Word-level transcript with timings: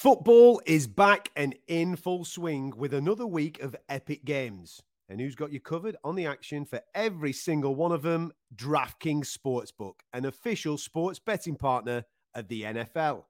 Football 0.00 0.62
is 0.64 0.86
back 0.86 1.30
and 1.36 1.54
in 1.68 1.94
full 1.94 2.24
swing 2.24 2.72
with 2.74 2.94
another 2.94 3.26
week 3.26 3.60
of 3.60 3.76
epic 3.90 4.24
games. 4.24 4.80
And 5.10 5.20
who's 5.20 5.34
got 5.34 5.52
you 5.52 5.60
covered 5.60 5.94
on 6.02 6.14
the 6.14 6.24
action 6.24 6.64
for 6.64 6.80
every 6.94 7.34
single 7.34 7.74
one 7.74 7.92
of 7.92 8.00
them? 8.00 8.32
DraftKings 8.56 9.36
Sportsbook, 9.36 9.96
an 10.14 10.24
official 10.24 10.78
sports 10.78 11.18
betting 11.18 11.54
partner 11.54 12.02
of 12.34 12.48
the 12.48 12.62
NFL. 12.62 13.24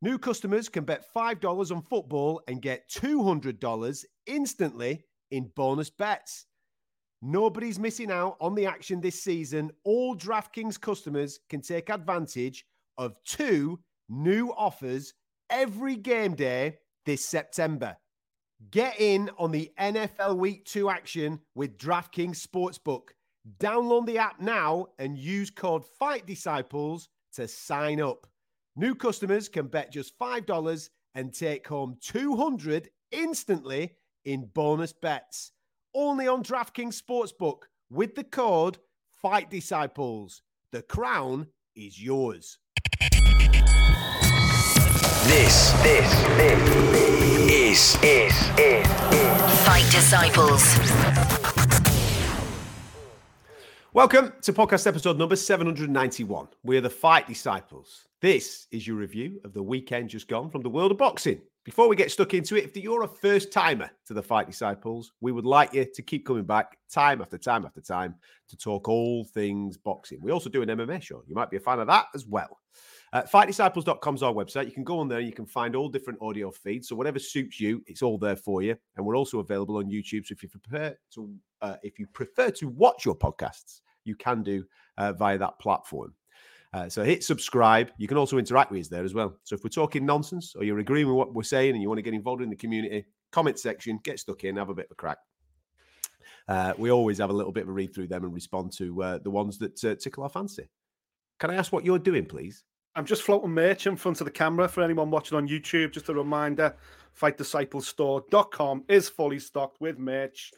New 0.00 0.18
customers 0.18 0.70
can 0.70 0.84
bet 0.84 1.04
$5 1.14 1.76
on 1.76 1.82
football 1.82 2.40
and 2.48 2.62
get 2.62 2.88
$200 2.88 4.04
instantly 4.24 5.04
in 5.30 5.52
bonus 5.56 5.90
bets. 5.90 6.46
Nobody's 7.20 7.78
missing 7.78 8.10
out 8.10 8.38
on 8.40 8.54
the 8.54 8.64
action 8.64 9.02
this 9.02 9.22
season. 9.22 9.72
All 9.84 10.16
DraftKings 10.16 10.80
customers 10.80 11.40
can 11.50 11.60
take 11.60 11.90
advantage 11.90 12.64
of 12.96 13.14
two 13.26 13.78
new 14.08 14.54
offers 14.56 15.12
every 15.50 15.96
game 15.96 16.34
day 16.34 16.78
this 17.06 17.24
September. 17.24 17.96
Get 18.70 19.00
in 19.00 19.30
on 19.38 19.52
the 19.52 19.72
NFL 19.78 20.36
Week 20.36 20.64
2 20.64 20.90
action 20.90 21.40
with 21.54 21.78
DraftKings 21.78 22.44
Sportsbook. 22.44 23.10
Download 23.58 24.04
the 24.04 24.18
app 24.18 24.40
now 24.40 24.88
and 24.98 25.16
use 25.16 25.50
code 25.50 25.84
Fight 25.98 26.26
Disciples 26.26 27.08
to 27.34 27.46
sign 27.46 28.00
up. 28.00 28.26
New 28.76 28.94
customers 28.94 29.48
can 29.48 29.68
bet 29.68 29.92
just 29.92 30.18
$5 30.18 30.90
and 31.14 31.32
take 31.32 31.66
home 31.66 31.96
200 32.00 32.90
instantly 33.12 33.92
in 34.24 34.46
bonus 34.54 34.92
bets. 34.92 35.52
Only 35.94 36.28
on 36.28 36.42
DraftKings 36.42 37.00
Sportsbook 37.00 37.62
with 37.90 38.14
the 38.14 38.24
code 38.24 38.78
Fight 39.22 39.50
Disciples. 39.50 40.42
The 40.72 40.82
crown 40.82 41.46
is 41.74 42.02
yours. 42.02 42.58
This, 45.24 45.72
this, 45.82 46.22
this 46.36 46.68
is, 47.50 47.98
is, 48.02 48.02
is, 48.02 48.32
is 48.58 48.86
Fight 49.66 49.84
Disciples. 49.90 50.78
Welcome 53.92 54.32
to 54.42 54.52
podcast 54.52 54.86
episode 54.86 55.18
number 55.18 55.36
791. 55.36 56.48
We're 56.62 56.80
the 56.80 56.88
Fight 56.88 57.26
Disciples. 57.26 58.06
This 58.20 58.68
is 58.70 58.86
your 58.86 58.96
review 58.96 59.40
of 59.44 59.52
the 59.52 59.62
weekend 59.62 60.08
just 60.08 60.28
gone 60.28 60.50
from 60.50 60.62
the 60.62 60.70
world 60.70 60.92
of 60.92 60.98
boxing. 60.98 61.40
Before 61.64 61.88
we 61.88 61.96
get 61.96 62.10
stuck 62.10 62.32
into 62.32 62.56
it, 62.56 62.64
if 62.64 62.76
you're 62.76 63.02
a 63.02 63.08
first 63.08 63.52
timer 63.52 63.90
to 64.06 64.14
the 64.14 64.22
Fight 64.22 64.46
Disciples, 64.46 65.12
we 65.20 65.32
would 65.32 65.44
like 65.44 65.74
you 65.74 65.84
to 65.84 66.02
keep 66.02 66.24
coming 66.24 66.44
back 66.44 66.78
time 66.90 67.20
after 67.20 67.36
time 67.36 67.66
after 67.66 67.82
time 67.82 68.14
to 68.48 68.56
talk 68.56 68.88
all 68.88 69.24
things 69.24 69.76
boxing. 69.76 70.18
We 70.22 70.32
also 70.32 70.48
do 70.48 70.62
an 70.62 70.68
MMA 70.68 71.02
show. 71.02 71.22
You 71.26 71.34
might 71.34 71.50
be 71.50 71.58
a 71.58 71.60
fan 71.60 71.80
of 71.80 71.88
that 71.88 72.06
as 72.14 72.24
well. 72.24 72.58
Uh, 73.12 73.22
FightDisciples.com 73.22 74.14
is 74.14 74.22
our 74.22 74.32
website. 74.32 74.66
You 74.66 74.72
can 74.72 74.84
go 74.84 74.98
on 74.98 75.08
there 75.08 75.20
you 75.20 75.32
can 75.32 75.46
find 75.46 75.74
all 75.74 75.88
different 75.88 76.20
audio 76.20 76.50
feeds. 76.50 76.88
So 76.88 76.96
whatever 76.96 77.18
suits 77.18 77.60
you, 77.60 77.82
it's 77.86 78.02
all 78.02 78.18
there 78.18 78.36
for 78.36 78.62
you. 78.62 78.76
And 78.96 79.06
we're 79.06 79.16
also 79.16 79.40
available 79.40 79.76
on 79.76 79.86
YouTube. 79.86 80.26
So 80.26 80.32
if 80.32 80.42
you 80.42 80.48
prefer 80.48 80.94
to, 81.14 81.34
uh, 81.62 81.76
if 81.82 81.98
you 81.98 82.06
prefer 82.06 82.50
to 82.50 82.68
watch 82.68 83.04
your 83.04 83.16
podcasts, 83.16 83.80
you 84.04 84.14
can 84.14 84.42
do 84.42 84.64
uh, 84.98 85.12
via 85.12 85.38
that 85.38 85.58
platform. 85.58 86.14
Uh, 86.74 86.88
so 86.88 87.02
hit 87.02 87.24
subscribe. 87.24 87.90
You 87.96 88.06
can 88.06 88.18
also 88.18 88.36
interact 88.36 88.70
with 88.70 88.80
us 88.82 88.88
there 88.88 89.04
as 89.04 89.14
well. 89.14 89.36
So 89.44 89.54
if 89.54 89.64
we're 89.64 89.70
talking 89.70 90.04
nonsense 90.04 90.54
or 90.54 90.64
you're 90.64 90.78
agreeing 90.80 91.06
with 91.06 91.16
what 91.16 91.34
we're 91.34 91.42
saying 91.42 91.72
and 91.72 91.80
you 91.80 91.88
want 91.88 91.98
to 91.98 92.02
get 92.02 92.12
involved 92.12 92.42
in 92.42 92.50
the 92.50 92.56
community, 92.56 93.06
comment 93.32 93.58
section, 93.58 93.98
get 94.02 94.20
stuck 94.20 94.44
in, 94.44 94.56
have 94.56 94.68
a 94.68 94.74
bit 94.74 94.86
of 94.86 94.92
a 94.92 94.94
crack. 94.94 95.18
Uh, 96.46 96.74
we 96.78 96.90
always 96.90 97.18
have 97.18 97.30
a 97.30 97.32
little 97.32 97.52
bit 97.52 97.64
of 97.64 97.68
a 97.68 97.72
read 97.72 97.94
through 97.94 98.08
them 98.08 98.24
and 98.24 98.34
respond 98.34 98.72
to 98.72 99.02
uh, 99.02 99.18
the 99.18 99.30
ones 99.30 99.58
that 99.58 99.84
uh, 99.84 99.94
tickle 99.94 100.24
our 100.24 100.30
fancy. 100.30 100.68
Can 101.38 101.50
I 101.50 101.54
ask 101.54 101.72
what 101.72 101.84
you're 101.84 101.98
doing, 101.98 102.26
please? 102.26 102.64
I'm 102.94 103.04
just 103.04 103.22
floating 103.22 103.50
merch 103.50 103.86
in 103.86 103.96
front 103.96 104.20
of 104.20 104.24
the 104.24 104.30
camera 104.30 104.68
for 104.68 104.82
anyone 104.82 105.10
watching 105.10 105.36
on 105.36 105.48
YouTube. 105.48 105.92
Just 105.92 106.08
a 106.08 106.14
reminder 106.14 106.74
fightdisciplestore.com 107.20 108.84
is 108.88 109.08
fully 109.08 109.38
stocked 109.38 109.80
with 109.80 109.98
merch. 109.98 110.52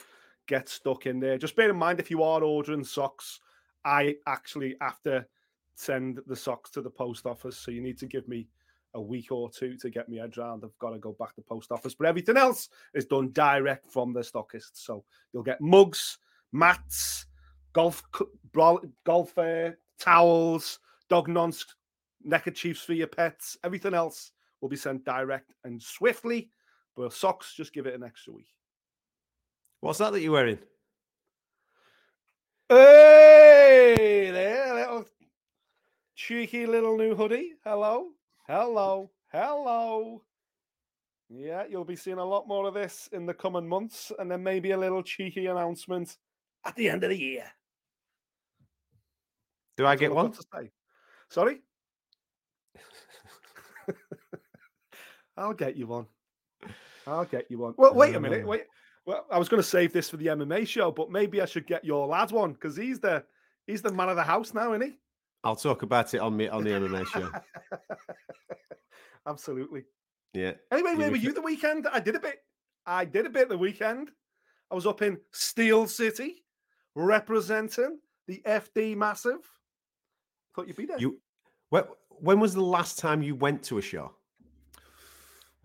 Get 0.46 0.68
stuck 0.68 1.06
in 1.06 1.20
there. 1.20 1.38
Just 1.38 1.56
bear 1.56 1.70
in 1.70 1.76
mind 1.76 2.00
if 2.00 2.10
you 2.10 2.22
are 2.22 2.42
ordering 2.42 2.84
socks, 2.84 3.40
I 3.84 4.16
actually 4.26 4.76
have 4.80 5.00
to 5.02 5.24
send 5.74 6.20
the 6.26 6.36
socks 6.36 6.70
to 6.72 6.82
the 6.82 6.90
post 6.90 7.26
office. 7.26 7.56
So 7.56 7.70
you 7.70 7.80
need 7.80 7.98
to 7.98 8.06
give 8.06 8.28
me 8.28 8.46
a 8.94 9.00
week 9.00 9.30
or 9.30 9.50
two 9.50 9.76
to 9.76 9.90
get 9.90 10.08
me 10.08 10.18
head 10.18 10.36
round. 10.36 10.62
I've 10.64 10.78
got 10.78 10.90
to 10.90 10.98
go 10.98 11.16
back 11.18 11.34
to 11.36 11.42
post 11.42 11.70
office. 11.72 11.94
But 11.94 12.08
everything 12.08 12.36
else 12.36 12.68
is 12.94 13.06
done 13.06 13.30
direct 13.32 13.90
from 13.90 14.12
the 14.12 14.20
stockist. 14.20 14.72
So 14.74 15.04
you'll 15.32 15.42
get 15.42 15.60
mugs, 15.60 16.18
mats, 16.52 17.26
golf 17.72 18.02
golf 19.04 19.38
uh, 19.38 19.70
towels, 19.98 20.80
dog 21.08 21.28
nonce 21.28 21.64
neckerchiefs 22.24 22.82
for 22.82 22.92
your 22.92 23.06
pets. 23.06 23.56
Everything 23.64 23.94
else 23.94 24.32
will 24.60 24.68
be 24.68 24.76
sent 24.76 25.04
direct 25.04 25.52
and 25.64 25.82
swiftly. 25.82 26.50
But 26.96 27.12
socks, 27.12 27.54
just 27.54 27.72
give 27.72 27.86
it 27.86 27.94
an 27.94 28.02
extra 28.02 28.32
week. 28.32 28.48
What's 29.80 29.98
that 29.98 30.12
that 30.12 30.20
you're 30.20 30.32
wearing? 30.32 30.58
Hey, 32.68 34.30
there, 34.30 34.74
little 34.74 35.06
cheeky 36.14 36.66
little 36.66 36.96
new 36.96 37.14
hoodie. 37.14 37.54
Hello, 37.64 38.08
hello, 38.46 39.10
hello. 39.32 40.22
Yeah, 41.28 41.64
you'll 41.70 41.84
be 41.84 41.96
seeing 41.96 42.18
a 42.18 42.24
lot 42.24 42.46
more 42.46 42.66
of 42.66 42.74
this 42.74 43.08
in 43.12 43.24
the 43.24 43.34
coming 43.34 43.66
months, 43.66 44.12
and 44.18 44.30
then 44.30 44.42
maybe 44.42 44.72
a 44.72 44.78
little 44.78 45.02
cheeky 45.02 45.46
announcement 45.46 46.16
at 46.66 46.76
the 46.76 46.90
end 46.90 47.04
of 47.04 47.10
the 47.10 47.18
year. 47.18 47.44
Do 49.76 49.86
I 49.86 49.96
get 49.96 50.14
one? 50.14 50.32
to 50.32 50.44
say. 50.54 50.70
Sorry? 51.30 51.62
I'll 55.40 55.54
get 55.54 55.74
you 55.74 55.86
one. 55.86 56.06
I'll 57.06 57.24
get 57.24 57.50
you 57.50 57.58
one. 57.58 57.74
Well, 57.78 57.94
wait 57.94 58.14
a 58.14 58.20
minute. 58.20 58.46
Wait. 58.46 58.64
Well, 59.06 59.24
I 59.30 59.38
was 59.38 59.48
going 59.48 59.62
to 59.62 59.68
save 59.68 59.92
this 59.92 60.10
for 60.10 60.18
the 60.18 60.26
MMA 60.26 60.68
show, 60.68 60.90
but 60.90 61.10
maybe 61.10 61.40
I 61.40 61.46
should 61.46 61.66
get 61.66 61.82
your 61.82 62.06
lad 62.06 62.30
one 62.30 62.52
because 62.52 62.76
he's 62.76 63.00
the 63.00 63.24
he's 63.66 63.80
the 63.80 63.90
man 63.90 64.10
of 64.10 64.16
the 64.16 64.22
house 64.22 64.52
now, 64.52 64.74
isn't 64.74 64.86
he? 64.86 64.98
I'll 65.42 65.56
talk 65.56 65.82
about 65.82 66.12
it 66.12 66.18
on 66.18 66.36
me 66.36 66.48
on 66.48 66.62
the 66.62 66.70
MMA 66.70 67.06
show. 67.06 67.30
Absolutely. 69.26 69.84
Yeah. 70.34 70.52
Anyway, 70.70 70.94
where 70.94 71.06
You 71.06 71.12
were 71.12 71.16
you 71.16 71.32
the 71.32 71.40
weekend? 71.40 71.88
I 71.90 72.00
did 72.00 72.16
a 72.16 72.20
bit. 72.20 72.42
I 72.84 73.06
did 73.06 73.24
a 73.24 73.30
bit 73.30 73.48
the 73.48 73.56
weekend. 73.56 74.10
I 74.70 74.74
was 74.74 74.86
up 74.86 75.00
in 75.00 75.18
Steel 75.32 75.86
City 75.86 76.44
representing 76.94 77.98
the 78.28 78.42
FD 78.46 78.94
Massive. 78.94 79.40
Thought 80.54 80.68
you'd 80.68 80.76
be 80.76 80.86
there. 80.86 80.98
You. 80.98 81.18
When, 81.70 81.84
when 82.10 82.40
was 82.40 82.52
the 82.52 82.62
last 82.62 82.98
time 82.98 83.22
you 83.22 83.34
went 83.34 83.62
to 83.64 83.78
a 83.78 83.82
show? 83.82 84.12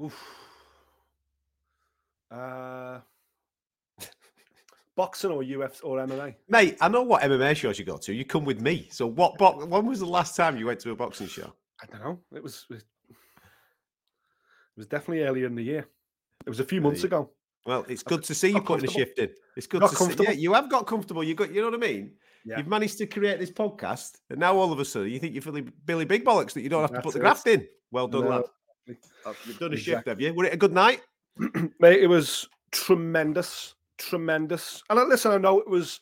Oof. 0.04 0.26
Uh, 2.32 3.00
boxing 4.96 5.32
or 5.32 5.42
UFC 5.42 5.80
or 5.84 5.98
MMA? 6.00 6.36
Mate, 6.50 6.78
I 6.82 6.88
know 6.88 7.04
what 7.04 7.22
MMA 7.22 7.56
shows 7.56 7.80
you 7.80 7.86
go 7.86 7.98
to. 7.98 8.14
You 8.14 8.26
come 8.26 8.44
with 8.46 8.60
me. 8.60 8.88
So 8.92 9.08
what? 9.08 9.38
Bo- 9.38 9.66
when 9.66 9.86
was 9.86 10.00
the 10.00 10.06
last 10.06 10.36
time 10.36 10.58
you 10.58 10.66
went 10.66 10.80
to 10.82 10.92
a 10.92 10.96
boxing 10.96 11.28
show? 11.28 11.54
I 11.82 11.86
don't 11.86 12.02
know. 12.02 12.20
It 12.34 12.44
was 12.44 12.66
it 12.70 12.84
was 14.76 14.88
definitely 14.88 15.24
earlier 15.24 15.46
in 15.46 15.56
the 15.56 15.64
year. 15.64 15.88
It 16.46 16.50
was 16.50 16.59
a 16.59 16.66
few 16.66 16.82
months 16.82 17.03
ago. 17.03 17.30
Well, 17.66 17.86
it's 17.90 18.03
good 18.03 18.24
to 18.26 18.36
see 18.36 18.50
you 18.50 18.62
putting 18.62 18.86
a 18.86 18.88
comfortable. 18.88 18.94
shift 18.94 19.20
in. 19.20 19.30
It's 19.58 19.66
good 19.66 19.82
Got 19.82 19.91
to 19.91 19.96
see. 19.96 20.24
Yeah, 20.24 20.32
you 20.32 20.53
have 20.53 20.70
got 20.70 20.86
comfortable. 20.86 21.24
You 21.24 21.34
got. 21.34 21.52
You 21.52 21.62
know 21.62 21.70
what 21.72 21.84
I 21.84 21.88
mean? 21.88 22.12
Yeah. 22.46 22.58
You've 22.58 22.68
managed 22.68 23.00
to 23.00 23.08
create 23.08 23.40
this 23.40 23.50
podcast, 23.50 24.20
and 24.30 24.40
now 24.40 24.56
all 24.56 24.72
of 24.72 24.80
a 24.80 24.86
sudden 24.86 25.09
you 25.09 25.18
think 25.18 25.34
you're 25.34 25.41
Billy, 25.41 25.62
Billy 25.86 26.06
Big 26.06 26.24
Bollocks 26.24 26.53
that 26.53 26.62
you 26.62 26.70
don't 26.70 26.82
have 26.82 26.91
to 26.94 27.02
put 27.02 27.14
the 27.14 27.20
it. 27.20 27.22
graft 27.22 27.48
in. 27.48 27.68
Well 27.90 28.08
done, 28.08 28.26
No, 28.26 28.30
lad. 28.30 28.44
You've 28.87 29.59
done 29.59 29.73
a 29.73 29.78
shift, 29.78 30.08
have 30.08 30.22
you? 30.22 30.34
Were 30.34 30.46
it 30.46 30.53
a 30.53 30.58
good 30.58 30.73
night? 30.73 31.02
Mate, 31.37 32.02
it 32.02 32.08
was 32.09 32.47
tremendous, 32.72 33.76
tremendous. 33.97 34.84
And 34.90 34.99
I- 34.99 35.03
listen, 35.03 35.32
I 35.32 35.37
know 35.37 35.59
it 35.59 35.70
was 35.70 35.99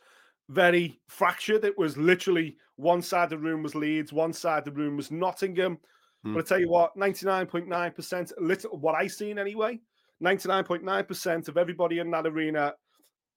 very 0.49 0.99
fractured. 1.07 1.63
It 1.63 1.77
was 1.77 1.97
literally 1.97 2.57
one 2.75 3.01
side 3.01 3.25
of 3.25 3.29
the 3.31 3.37
room 3.37 3.63
was 3.63 3.75
Leeds, 3.75 4.11
one 4.11 4.33
side 4.33 4.67
of 4.67 4.73
the 4.73 4.79
room 4.79 4.97
was 4.97 5.11
Nottingham. 5.11 5.77
Hmm. 6.23 6.33
But 6.33 6.45
I 6.45 6.47
tell 6.47 6.59
you 6.59 6.69
what, 6.69 6.95
99.9%, 6.97 8.31
little 8.39 8.77
what 8.77 8.95
I 8.95 9.07
seen 9.07 9.39
anyway, 9.39 9.79
99.9% 10.23 11.47
of 11.47 11.57
everybody 11.57 11.99
in 11.99 12.11
that 12.11 12.27
arena 12.27 12.73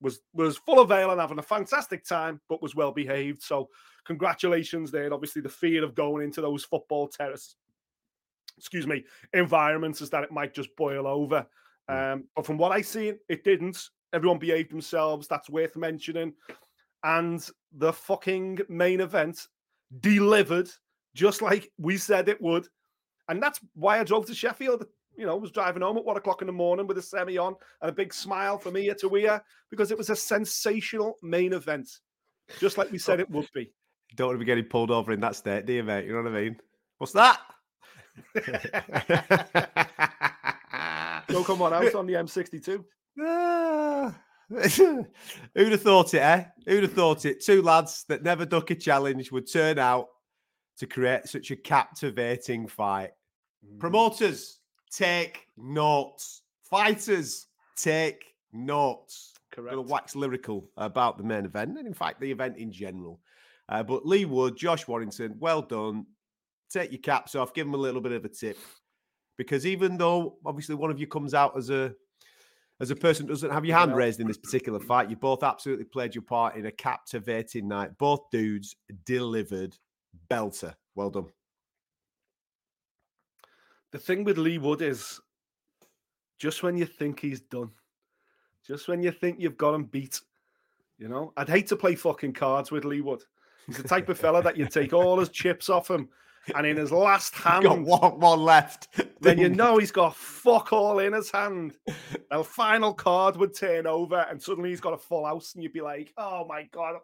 was 0.02 0.20
was 0.34 0.58
full 0.58 0.78
of 0.78 0.92
ale 0.92 1.10
and 1.10 1.20
having 1.20 1.38
a 1.38 1.42
fantastic 1.42 2.04
time, 2.04 2.40
but 2.48 2.60
was 2.60 2.74
well 2.74 2.92
behaved. 2.92 3.42
So 3.42 3.68
congratulations 4.04 4.90
there. 4.90 5.12
Obviously, 5.12 5.40
the 5.40 5.48
fear 5.48 5.82
of 5.82 5.94
going 5.94 6.24
into 6.24 6.42
those 6.42 6.64
football 6.64 7.08
terraces 7.08 7.56
excuse 8.58 8.86
me, 8.86 9.04
environments 9.32 10.00
is 10.00 10.10
that 10.10 10.24
it 10.24 10.32
might 10.32 10.54
just 10.54 10.74
boil 10.76 11.06
over. 11.06 11.46
Um, 11.88 12.24
but 12.34 12.46
from 12.46 12.58
what 12.58 12.72
I 12.72 12.80
see, 12.80 13.12
it 13.28 13.44
didn't. 13.44 13.90
Everyone 14.12 14.38
behaved 14.38 14.72
themselves. 14.72 15.28
That's 15.28 15.50
worth 15.50 15.76
mentioning. 15.76 16.32
And 17.04 17.46
the 17.72 17.92
fucking 17.92 18.60
main 18.68 19.00
event 19.00 19.46
delivered 20.00 20.68
just 21.14 21.42
like 21.42 21.70
we 21.78 21.96
said 21.96 22.28
it 22.28 22.40
would. 22.40 22.68
And 23.28 23.42
that's 23.42 23.60
why 23.74 23.98
I 23.98 24.04
drove 24.04 24.26
to 24.26 24.34
Sheffield. 24.34 24.86
You 25.16 25.24
know, 25.24 25.36
was 25.36 25.50
driving 25.50 25.82
home 25.82 25.96
at 25.96 26.04
one 26.04 26.18
o'clock 26.18 26.42
in 26.42 26.46
the 26.46 26.52
morning 26.52 26.86
with 26.86 26.98
a 26.98 27.02
semi 27.02 27.38
on 27.38 27.54
and 27.80 27.90
a 27.90 27.94
big 27.94 28.12
smile 28.12 28.58
from 28.58 28.76
ear 28.76 28.94
to 28.96 29.16
ear 29.16 29.42
because 29.70 29.90
it 29.90 29.96
was 29.96 30.10
a 30.10 30.16
sensational 30.16 31.16
main 31.22 31.54
event, 31.54 31.88
just 32.60 32.76
like 32.76 32.92
we 32.92 32.98
said 32.98 33.18
it 33.18 33.30
would 33.30 33.48
be. 33.54 33.72
Don't 34.14 34.28
want 34.28 34.36
to 34.36 34.40
be 34.40 34.44
getting 34.44 34.64
pulled 34.64 34.90
over 34.90 35.12
in 35.12 35.20
that 35.20 35.34
state, 35.34 35.64
do 35.64 35.72
you, 35.72 35.82
mate? 35.82 36.04
You 36.04 36.12
know 36.12 36.22
what 36.22 36.32
I 36.32 36.42
mean? 36.42 36.56
What's 36.98 37.14
that? 37.14 37.40
Go 41.28 41.42
come 41.44 41.62
on 41.62 41.72
out 41.72 41.94
on 41.94 42.06
the 42.06 42.14
M62. 42.14 42.84
Ah. 43.20 44.14
Who'd 44.48 45.72
have 45.72 45.82
thought 45.82 46.14
it, 46.14 46.22
eh? 46.22 46.44
Who'd 46.66 46.84
have 46.84 46.92
thought 46.92 47.24
it? 47.24 47.44
Two 47.44 47.62
lads 47.62 48.04
that 48.08 48.22
never 48.22 48.46
duck 48.46 48.70
a 48.70 48.76
challenge 48.76 49.32
would 49.32 49.50
turn 49.50 49.78
out 49.78 50.06
to 50.78 50.86
create 50.86 51.26
such 51.26 51.50
a 51.50 51.56
captivating 51.56 52.68
fight. 52.68 53.10
Mm-hmm. 53.66 53.78
Promoters, 53.78 54.60
take 54.90 55.46
notes. 55.56 56.42
Fighters, 56.62 57.46
take 57.76 58.24
notes. 58.52 59.32
Correct. 59.50 59.74
Going 59.74 59.86
to 59.86 59.92
wax 59.92 60.14
lyrical 60.14 60.68
about 60.76 61.18
the 61.18 61.24
main 61.24 61.44
event, 61.44 61.78
and 61.78 61.86
in 61.86 61.94
fact, 61.94 62.20
the 62.20 62.30
event 62.30 62.56
in 62.56 62.70
general. 62.70 63.20
Uh, 63.68 63.82
but 63.82 64.06
Leigh 64.06 64.26
Wood, 64.26 64.56
Josh 64.56 64.86
Warrington, 64.86 65.36
well 65.40 65.62
done. 65.62 66.06
Take 66.76 66.92
your 66.92 67.00
caps 67.00 67.34
off. 67.34 67.54
Give 67.54 67.66
them 67.66 67.72
a 67.72 67.78
little 67.78 68.02
bit 68.02 68.12
of 68.12 68.26
a 68.26 68.28
tip, 68.28 68.58
because 69.38 69.64
even 69.64 69.96
though 69.96 70.36
obviously 70.44 70.74
one 70.74 70.90
of 70.90 71.00
you 71.00 71.06
comes 71.06 71.32
out 71.32 71.56
as 71.56 71.70
a 71.70 71.94
as 72.80 72.90
a 72.90 72.96
person 72.96 73.24
doesn't 73.24 73.50
have 73.50 73.64
your 73.64 73.78
hand 73.78 73.96
raised 73.96 74.20
in 74.20 74.26
this 74.26 74.36
particular 74.36 74.78
fight, 74.78 75.08
you 75.08 75.16
both 75.16 75.42
absolutely 75.42 75.86
played 75.86 76.14
your 76.14 76.20
part 76.20 76.56
in 76.56 76.66
a 76.66 76.70
captivating 76.70 77.66
night. 77.66 77.96
Both 77.96 78.28
dudes 78.30 78.76
delivered 79.06 79.74
belter. 80.30 80.74
Well 80.94 81.08
done. 81.08 81.28
The 83.92 83.98
thing 83.98 84.24
with 84.24 84.36
Leigh 84.36 84.58
Wood 84.58 84.82
is 84.82 85.18
just 86.38 86.62
when 86.62 86.76
you 86.76 86.84
think 86.84 87.20
he's 87.20 87.40
done, 87.40 87.70
just 88.66 88.86
when 88.86 89.02
you 89.02 89.12
think 89.12 89.40
you've 89.40 89.56
got 89.56 89.74
him 89.74 89.84
beat, 89.84 90.20
you 90.98 91.08
know, 91.08 91.32
I'd 91.38 91.48
hate 91.48 91.68
to 91.68 91.76
play 91.76 91.94
fucking 91.94 92.34
cards 92.34 92.70
with 92.70 92.84
Leigh 92.84 93.00
Wood. 93.00 93.22
He's 93.66 93.78
the 93.78 93.88
type 93.88 94.10
of 94.10 94.18
fella 94.18 94.42
that 94.42 94.58
you 94.58 94.66
take 94.66 94.92
all 94.92 95.18
his 95.18 95.30
chips 95.30 95.70
off 95.70 95.90
him, 95.90 96.10
and 96.54 96.66
in 96.66 96.76
his 96.76 96.92
last 96.92 97.34
hand, 97.36 97.64
Got 97.64 97.80
one, 97.80 98.20
one 98.20 98.40
left. 98.40 98.88
then 99.20 99.38
you 99.38 99.48
know 99.48 99.78
he's 99.78 99.92
got 99.92 100.16
fuck 100.16 100.72
all 100.72 100.98
in 100.98 101.12
his 101.12 101.30
hand. 101.30 101.74
A 102.30 102.44
final 102.44 102.94
card 102.94 103.36
would 103.36 103.54
turn 103.54 103.86
over, 103.86 104.26
and 104.30 104.40
suddenly 104.40 104.70
he's 104.70 104.80
got 104.80 104.94
a 104.94 104.98
full 104.98 105.24
house, 105.26 105.54
and 105.54 105.62
you'd 105.62 105.72
be 105.72 105.80
like, 105.80 106.12
"Oh 106.16 106.46
my 106.46 106.64
god, 106.72 106.96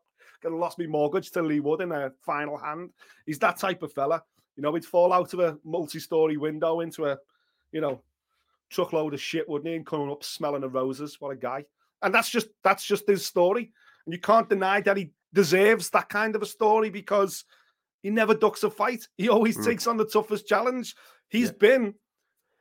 gonna 0.43 0.57
lost 0.57 0.79
me 0.79 0.87
mortgage 0.87 1.31
to 1.33 1.43
Leigh 1.43 1.61
Wood 1.61 1.81
in 1.81 1.93
a 1.93 2.13
final 2.25 2.57
hand." 2.57 2.91
He's 3.27 3.39
that 3.41 3.59
type 3.59 3.83
of 3.83 3.93
fella. 3.93 4.23
You 4.57 4.63
know, 4.63 4.75
he'd 4.75 4.85
fall 4.85 5.13
out 5.13 5.33
of 5.33 5.41
a 5.41 5.59
multi-story 5.65 6.37
window 6.37 6.81
into 6.81 7.07
a, 7.07 7.19
you 7.73 7.81
know, 7.81 8.03
truckload 8.69 9.15
of 9.15 9.21
shit, 9.21 9.49
wouldn't 9.49 9.69
he? 9.69 9.75
And 9.75 9.87
coming 9.87 10.11
up 10.11 10.23
smelling 10.23 10.63
of 10.63 10.75
roses. 10.75 11.17
What 11.21 11.31
a 11.31 11.37
guy! 11.37 11.65
And 12.03 12.15
that's 12.15 12.31
just 12.31 12.49
that's 12.63 12.85
just 12.85 13.09
his 13.09 13.25
story, 13.25 13.73
and 14.07 14.13
you 14.13 14.21
can't 14.21 14.49
deny 14.49 14.81
that 14.83 14.97
he 14.97 15.11
deserves 15.33 15.91
that 15.91 16.09
kind 16.09 16.37
of 16.37 16.43
a 16.43 16.47
story 16.47 16.91
because 16.91 17.45
he 18.03 18.11
never 18.11 18.35
ducks 18.35 18.63
a 18.65 18.71
fight. 18.71 19.07
He 19.17 19.29
always 19.29 19.57
Mm. 19.57 19.65
takes 19.65 19.87
on 19.87 19.97
the 19.97 20.05
toughest 20.07 20.47
challenge. 20.47 20.95
He's 21.29 21.51
been 21.53 21.95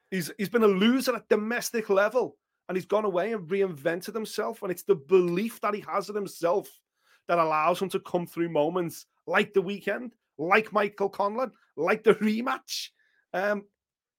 he's 0.10 0.32
he's 0.38 0.50
been 0.50 0.64
a 0.64 0.68
loser 0.68 1.16
at 1.16 1.28
domestic 1.30 1.90
level 1.90 2.38
and 2.70 2.78
he's 2.78 2.86
gone 2.86 3.06
away 3.06 3.34
and 3.34 3.50
reinvented 3.50 4.14
himself 4.14 4.62
and 4.62 4.72
it's 4.72 4.84
the 4.84 4.96
belief 4.96 5.60
that 5.62 5.74
he 5.74 5.82
has 5.82 6.10
in 6.10 6.16
himself 6.16 6.70
that 7.28 7.40
allows 7.40 7.82
him 7.82 7.90
to 7.90 8.00
come 8.02 8.26
through 8.28 8.50
moments 8.50 9.06
like 9.28 9.54
the 9.54 9.62
weekend 9.62 10.12
like 10.38 10.72
michael 10.74 11.10
conlon 11.10 11.52
like 11.78 12.04
the 12.04 12.14
rematch 12.16 12.90
um 13.34 13.64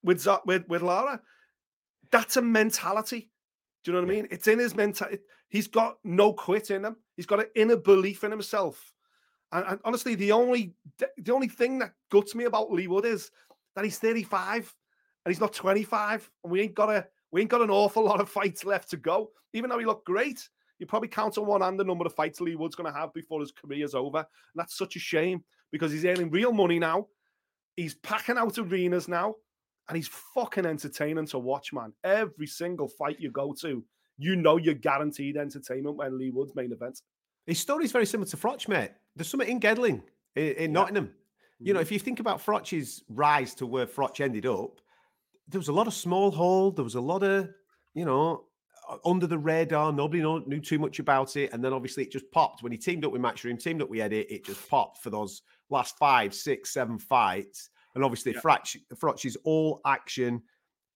with 0.02 0.18
Zo- 0.20 0.40
with, 0.46 0.66
with 0.68 0.82
lara 0.82 1.20
that's 2.10 2.36
a 2.36 2.42
mentality 2.42 3.30
do 3.84 3.90
you 3.90 3.94
know 3.94 4.02
what 4.02 4.10
i 4.10 4.14
mean 4.14 4.28
it's 4.30 4.48
in 4.48 4.58
his 4.58 4.74
mentality 4.74 5.18
he's 5.48 5.68
got 5.68 5.96
no 6.04 6.32
quit 6.32 6.70
in 6.70 6.84
him 6.84 6.96
he's 7.16 7.26
got 7.26 7.40
an 7.40 7.46
inner 7.54 7.76
belief 7.76 8.24
in 8.24 8.30
himself 8.30 8.92
and, 9.52 9.64
and 9.66 9.80
honestly 9.84 10.14
the 10.14 10.32
only 10.32 10.74
the 11.18 11.32
only 11.32 11.48
thing 11.48 11.78
that 11.78 11.92
guts 12.10 12.34
me 12.34 12.44
about 12.44 12.72
lee 12.72 12.88
wood 12.88 13.04
is 13.04 13.30
that 13.74 13.84
he's 13.84 13.98
35 13.98 14.74
and 15.24 15.32
he's 15.32 15.40
not 15.40 15.52
25, 15.52 16.30
and 16.42 16.52
we 16.52 16.60
ain't 16.60 16.74
got 16.74 16.90
a 16.90 17.06
we 17.30 17.40
ain't 17.40 17.50
got 17.50 17.62
an 17.62 17.70
awful 17.70 18.04
lot 18.04 18.20
of 18.20 18.28
fights 18.28 18.64
left 18.64 18.90
to 18.90 18.96
go. 18.96 19.30
Even 19.54 19.70
though 19.70 19.78
he 19.78 19.86
looked 19.86 20.04
great, 20.04 20.48
you 20.78 20.86
probably 20.86 21.08
count 21.08 21.38
on 21.38 21.46
one 21.46 21.60
hand 21.60 21.78
the 21.78 21.84
number 21.84 22.04
of 22.04 22.14
fights 22.14 22.40
Leigh 22.40 22.56
Wood's 22.56 22.74
going 22.74 22.92
to 22.92 22.98
have 22.98 23.14
before 23.14 23.40
his 23.40 23.52
career's 23.52 23.94
over, 23.94 24.18
and 24.18 24.26
that's 24.56 24.76
such 24.76 24.96
a 24.96 24.98
shame 24.98 25.42
because 25.70 25.92
he's 25.92 26.04
earning 26.04 26.30
real 26.30 26.52
money 26.52 26.78
now. 26.78 27.06
He's 27.76 27.94
packing 27.94 28.36
out 28.36 28.58
arenas 28.58 29.08
now, 29.08 29.36
and 29.88 29.96
he's 29.96 30.08
fucking 30.08 30.66
entertaining 30.66 31.26
to 31.26 31.38
watch, 31.38 31.72
man. 31.72 31.92
Every 32.04 32.46
single 32.46 32.88
fight 32.88 33.20
you 33.20 33.30
go 33.30 33.54
to, 33.60 33.82
you 34.18 34.36
know 34.36 34.58
you're 34.58 34.74
guaranteed 34.74 35.36
entertainment 35.36 35.96
when 35.96 36.18
Leigh 36.18 36.30
Wood's 36.30 36.54
main 36.54 36.72
event. 36.72 37.00
His 37.46 37.58
story's 37.58 37.92
very 37.92 38.06
similar 38.06 38.28
to 38.30 38.36
Froch, 38.36 38.68
mate. 38.68 38.90
There's 39.16 39.28
something 39.28 39.48
in 39.48 39.60
Gedling, 39.60 40.02
in, 40.36 40.52
in 40.54 40.72
Nottingham. 40.72 41.10
You 41.58 41.72
know, 41.74 41.78
Mm-hmm. 41.80 41.82
if 41.82 41.92
you 41.92 41.98
think 41.98 42.20
about 42.20 42.44
Froch's 42.44 43.02
rise 43.08 43.54
to 43.56 43.66
where 43.66 43.86
Froch 43.86 44.20
ended 44.20 44.46
up, 44.46 44.80
there 45.48 45.58
was 45.58 45.68
a 45.68 45.72
lot 45.72 45.86
of 45.86 45.94
small 45.94 46.30
hold. 46.30 46.76
There 46.76 46.84
was 46.84 46.94
a 46.94 47.00
lot 47.00 47.22
of, 47.22 47.48
you 47.94 48.04
know, 48.04 48.44
under 49.04 49.26
the 49.26 49.38
radar. 49.38 49.92
Nobody 49.92 50.22
know, 50.22 50.38
knew 50.38 50.60
too 50.60 50.78
much 50.78 50.98
about 50.98 51.36
it. 51.36 51.52
And 51.52 51.62
then 51.64 51.72
obviously 51.72 52.02
it 52.04 52.10
just 52.12 52.30
popped. 52.32 52.62
When 52.62 52.72
he 52.72 52.78
teamed 52.78 53.04
up 53.04 53.12
with 53.12 53.22
Matchroom, 53.22 53.60
teamed 53.62 53.82
up 53.82 53.90
with 53.90 54.00
Eddie, 54.00 54.22
it 54.22 54.44
just 54.44 54.68
popped 54.68 55.02
for 55.02 55.10
those 55.10 55.42
last 55.70 55.96
five, 55.98 56.34
six, 56.34 56.72
seven 56.72 56.98
fights. 56.98 57.70
And 57.94 58.02
obviously, 58.02 58.32
Yeah. 58.32 58.40
Froch, 58.40 58.76
Froch's 58.94 59.36
all 59.44 59.80
action. 59.84 60.42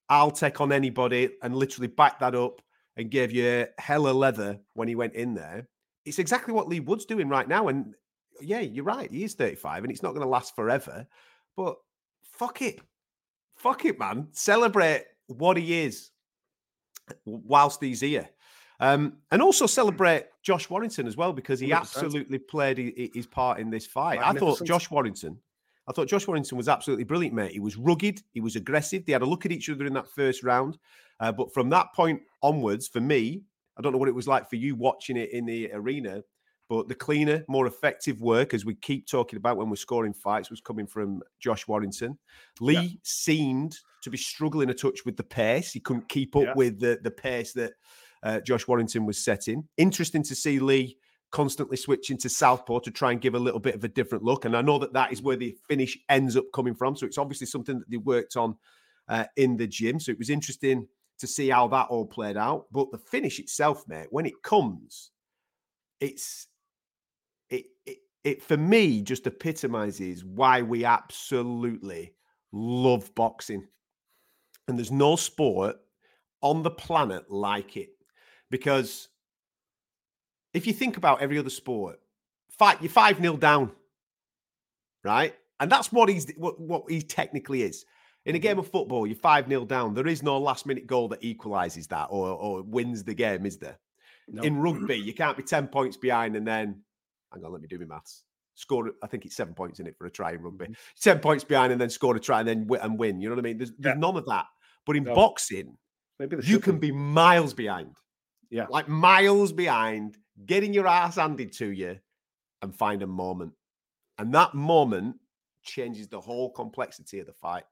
I'll 0.09 0.31
take 0.31 0.61
on 0.61 0.73
anybody 0.73 1.31
and 1.43 1.55
literally 1.55 1.89
back 1.89 2.19
that 2.21 2.35
up 2.35 2.63
and 2.97 3.11
gave 3.11 3.31
you 3.33 3.67
hella 3.79 4.11
leather 4.13 4.59
when 4.75 4.89
he 4.89 4.95
went 4.95 5.15
in 5.15 5.35
there. 5.35 5.69
It's 6.07 6.19
exactly 6.19 6.55
what 6.55 6.69
Leigh 6.69 6.81
Wood's 6.81 7.05
doing 7.05 7.29
right 7.29 7.49
now. 7.49 7.69
And 7.69 7.95
yeah, 8.41 8.61
you're 8.61 8.85
right. 8.85 9.11
He 9.11 9.25
is 9.25 9.35
35 9.35 9.85
and 9.85 9.93
it's 9.93 10.03
not 10.03 10.11
going 10.11 10.23
to 10.23 10.29
last 10.29 10.55
forever. 10.57 11.07
But 11.57 11.77
fuck 12.23 12.63
it. 12.63 12.81
Fuck 13.57 13.85
it, 13.85 13.99
man. 13.99 14.29
Celebrate 14.33 15.05
what 15.27 15.57
he 15.57 15.83
is 15.83 16.11
whilst 17.25 17.83
he's 17.83 18.01
here. 18.01 18.29
Um, 18.79 19.15
and 19.31 19.41
also 19.41 19.67
celebrate 19.67 20.27
Josh 20.43 20.69
Warrington 20.69 21.07
as 21.07 21.17
well 21.17 21.33
because 21.33 21.59
he 21.59 21.69
100%. 21.69 21.77
absolutely 21.77 22.39
played 22.39 23.11
his 23.15 23.27
part 23.27 23.59
in 23.59 23.71
this 23.71 23.87
fight. 23.87 24.21
I 24.23 24.33
thought 24.33 24.63
Josh 24.65 24.91
Warrington, 24.91 25.39
I 25.89 25.93
thought 25.93 26.09
Josh 26.09 26.27
Warrington 26.27 26.59
was 26.59 26.69
absolutely 26.69 27.05
brilliant, 27.05 27.35
mate. 27.35 27.53
He 27.53 27.61
was 27.61 27.77
rugged, 27.77 28.23
he 28.33 28.41
was 28.41 28.57
aggressive. 28.57 29.07
They 29.07 29.13
had 29.13 29.23
a 29.23 29.27
look 29.27 29.47
at 29.47 29.53
each 29.53 29.71
other 29.71 29.87
in 29.87 29.95
that 29.95 30.09
first 30.09 30.43
round. 30.43 30.79
Uh, 31.21 31.33
but 31.33 31.55
from 31.55 31.71
that 31.71 31.95
point 31.95 32.21
onwards, 32.43 32.87
for 32.87 33.01
me, 33.01 33.43
I 33.79 33.83
don't 33.83 33.93
know 33.93 33.99
what 33.99 34.09
it 34.09 34.15
was 34.15 34.29
like 34.29 34.49
for 34.49 34.57
you 34.57 34.75
watching 34.75 35.17
it 35.17 35.31
in 35.33 35.47
the 35.47 35.71
arena, 35.73 36.23
but 36.69 36.89
the 36.89 36.95
cleaner, 36.95 37.45
more 37.49 37.67
effective 37.67 38.21
work, 38.21 38.53
as 38.53 38.65
we 38.65 38.75
keep 38.75 39.07
talking 39.07 39.37
about 39.37 39.57
when 39.57 39.69
we're 39.71 39.77
scoring 39.77 40.13
fights, 40.13 40.51
was 40.51 40.61
coming 40.61 40.87
from 40.87 41.23
Josh 41.39 41.69
Warrington. 41.69 42.19
Leigh 42.61 42.99
seemed 43.05 43.79
to 44.03 44.11
be 44.11 44.17
struggling 44.17 44.71
a 44.71 44.75
touch 44.75 45.05
with 45.05 45.17
the 45.17 45.23
pace. 45.23 45.73
He 45.73 45.81
couldn't 45.81 46.09
keep 46.09 46.35
up 46.35 46.43
Yeah. 46.43 46.55
with 46.57 46.81
the, 46.81 46.99
the 47.03 47.11
pace 47.11 47.53
that 47.53 47.75
uh, 48.23 48.41
Josh 48.41 48.67
Warrington 48.67 49.07
was 49.07 49.23
setting. 49.23 49.69
Interesting 49.77 50.23
to 50.25 50.35
see 50.35 50.59
Leigh 50.59 50.97
constantly 51.31 51.77
switching 51.77 52.17
to 52.17 52.29
southpaw 52.29 52.79
to 52.81 52.91
try 52.91 53.13
and 53.13 53.21
give 53.21 53.35
a 53.35 53.39
little 53.39 53.61
bit 53.61 53.75
of 53.75 53.85
a 53.85 53.89
different 53.89 54.25
look. 54.25 54.45
And 54.45 54.57
I 54.57 54.63
know 54.63 54.79
that 54.79 54.93
that 54.95 55.13
is 55.13 55.23
where 55.23 55.37
the 55.37 55.57
finish 55.69 55.99
ends 56.09 56.37
up 56.37 56.47
coming 56.55 56.75
from. 56.75 56.97
So 56.97 57.05
it's 57.07 57.19
obviously 57.19 57.47
something 57.47 57.79
that 57.79 57.91
they 57.91 57.99
worked 57.99 58.37
on 58.37 58.57
uh, 59.09 59.25
in 59.37 59.57
the 59.57 59.67
gym. 59.67 60.01
So 60.01 60.13
it 60.13 60.19
was 60.19 60.31
interesting 60.31 60.89
to 61.19 61.27
see 61.27 61.49
how 61.49 61.69
that 61.69 61.89
all 61.89 62.07
played 62.07 62.37
out. 62.37 62.67
But 62.73 62.91
the 62.91 62.99
finish 62.99 63.39
itself, 63.39 63.85
mate, 63.89 64.09
when 64.11 64.27
it 64.27 64.43
comes, 64.43 65.11
it's 66.01 66.49
it 67.49 67.67
it, 67.87 67.99
it 68.25 68.43
for 68.43 68.57
me 68.57 69.03
just 69.03 69.27
epitomizes 69.27 70.25
why 70.25 70.63
we 70.63 70.85
absolutely 70.85 72.13
love 72.53 73.15
boxing. 73.15 73.67
And 74.69 74.77
there's 74.77 74.91
no 74.91 75.17
sport 75.17 75.77
on 76.41 76.63
the 76.63 76.71
planet 76.71 77.31
like 77.31 77.77
it. 77.77 77.91
Because 78.51 79.09
if 80.55 80.67
you 80.67 80.73
think 80.73 80.97
about 80.97 81.21
every 81.21 81.39
other 81.39 81.51
sport, 81.51 82.01
fight 82.51 82.81
you're 82.81 82.91
5 82.91 83.21
0 83.21 83.37
down. 83.37 83.73
Right? 85.05 85.35
And 85.61 85.71
that's 85.71 85.93
what 85.93 86.09
he's 86.09 86.31
what, 86.37 86.61
what 86.61 86.91
he 86.91 87.03
technically 87.03 87.63
is. 87.63 87.85
In 88.27 88.35
a 88.35 88.39
game 88.41 88.59
of 88.59 88.69
football, 88.69 89.07
you're 89.07 89.17
5 89.17 89.49
0 89.49 89.65
down. 89.65 89.95
There 89.95 90.07
is 90.07 90.23
no 90.23 90.37
last 90.39 90.67
minute 90.67 90.87
goal 90.87 91.09
that 91.09 91.23
equalizes 91.25 91.87
that 91.89 92.09
or, 92.11 92.29
or 92.31 92.63
wins 92.63 93.05
the 93.05 93.15
game, 93.15 93.47
is 93.47 93.57
there? 93.59 93.79
No. 94.29 94.43
In 94.43 94.59
rugby, 94.59 94.97
you 95.09 95.15
can't 95.15 95.37
be 95.37 95.43
10 95.43 95.69
points 95.69 95.97
behind 95.97 96.35
and 96.37 96.47
then, 96.47 96.83
hang 97.33 97.45
on, 97.45 97.53
let 97.53 97.63
me 97.63 97.69
do 97.69 97.79
my 97.79 97.85
maths. 97.87 98.25
score. 98.55 98.91
I 99.03 99.07
think 99.07 99.25
it's 99.27 99.37
seven 99.37 99.55
points 99.55 99.79
in 99.81 99.87
it 99.87 99.97
for 99.97 100.07
a 100.07 100.11
try 100.11 100.33
in 100.33 100.43
rugby. 100.43 100.65
Mm-hmm. 100.67 100.73
Seven 100.97 101.23
points 101.23 101.45
behind 101.45 101.73
and 101.73 101.81
then 101.81 101.89
score 101.91 102.17
a 102.17 102.21
try 102.21 102.41
and 102.41 102.49
then 102.49 102.69
and 102.83 102.99
win. 102.99 103.21
You 103.21 103.29
know 103.29 103.37
what 103.37 103.45
I 103.45 103.49
mean? 103.49 103.59
There's, 103.59 103.73
there's 103.79 103.95
Yeah. 103.95 104.01
none 104.01 104.17
of 104.17 104.27
that. 104.27 104.47
But 104.85 104.97
in 104.97 105.05
No. 105.05 105.15
boxing, 105.15 105.77
Maybe 106.19 106.37
you 106.43 106.59
can 106.61 106.79
be 106.79 106.91
miles 106.91 107.53
behind. 107.55 107.95
Yeah. 108.51 108.67
Like 108.71 108.89
miles 108.89 109.53
behind, 109.53 110.17
getting 110.47 110.73
your 110.73 110.87
ass 110.89 111.17
handed 111.17 111.53
to 111.59 111.67
you 111.71 111.99
and 112.63 112.75
find 112.75 113.03
a 113.03 113.07
moment. 113.07 113.53
And 114.19 114.35
that 114.35 114.55
moment 114.55 115.17
changes 115.63 116.09
the 116.09 116.21
whole 116.21 116.51
complexity 116.51 117.19
of 117.21 117.27
the 117.27 117.33
fight. 117.35 117.65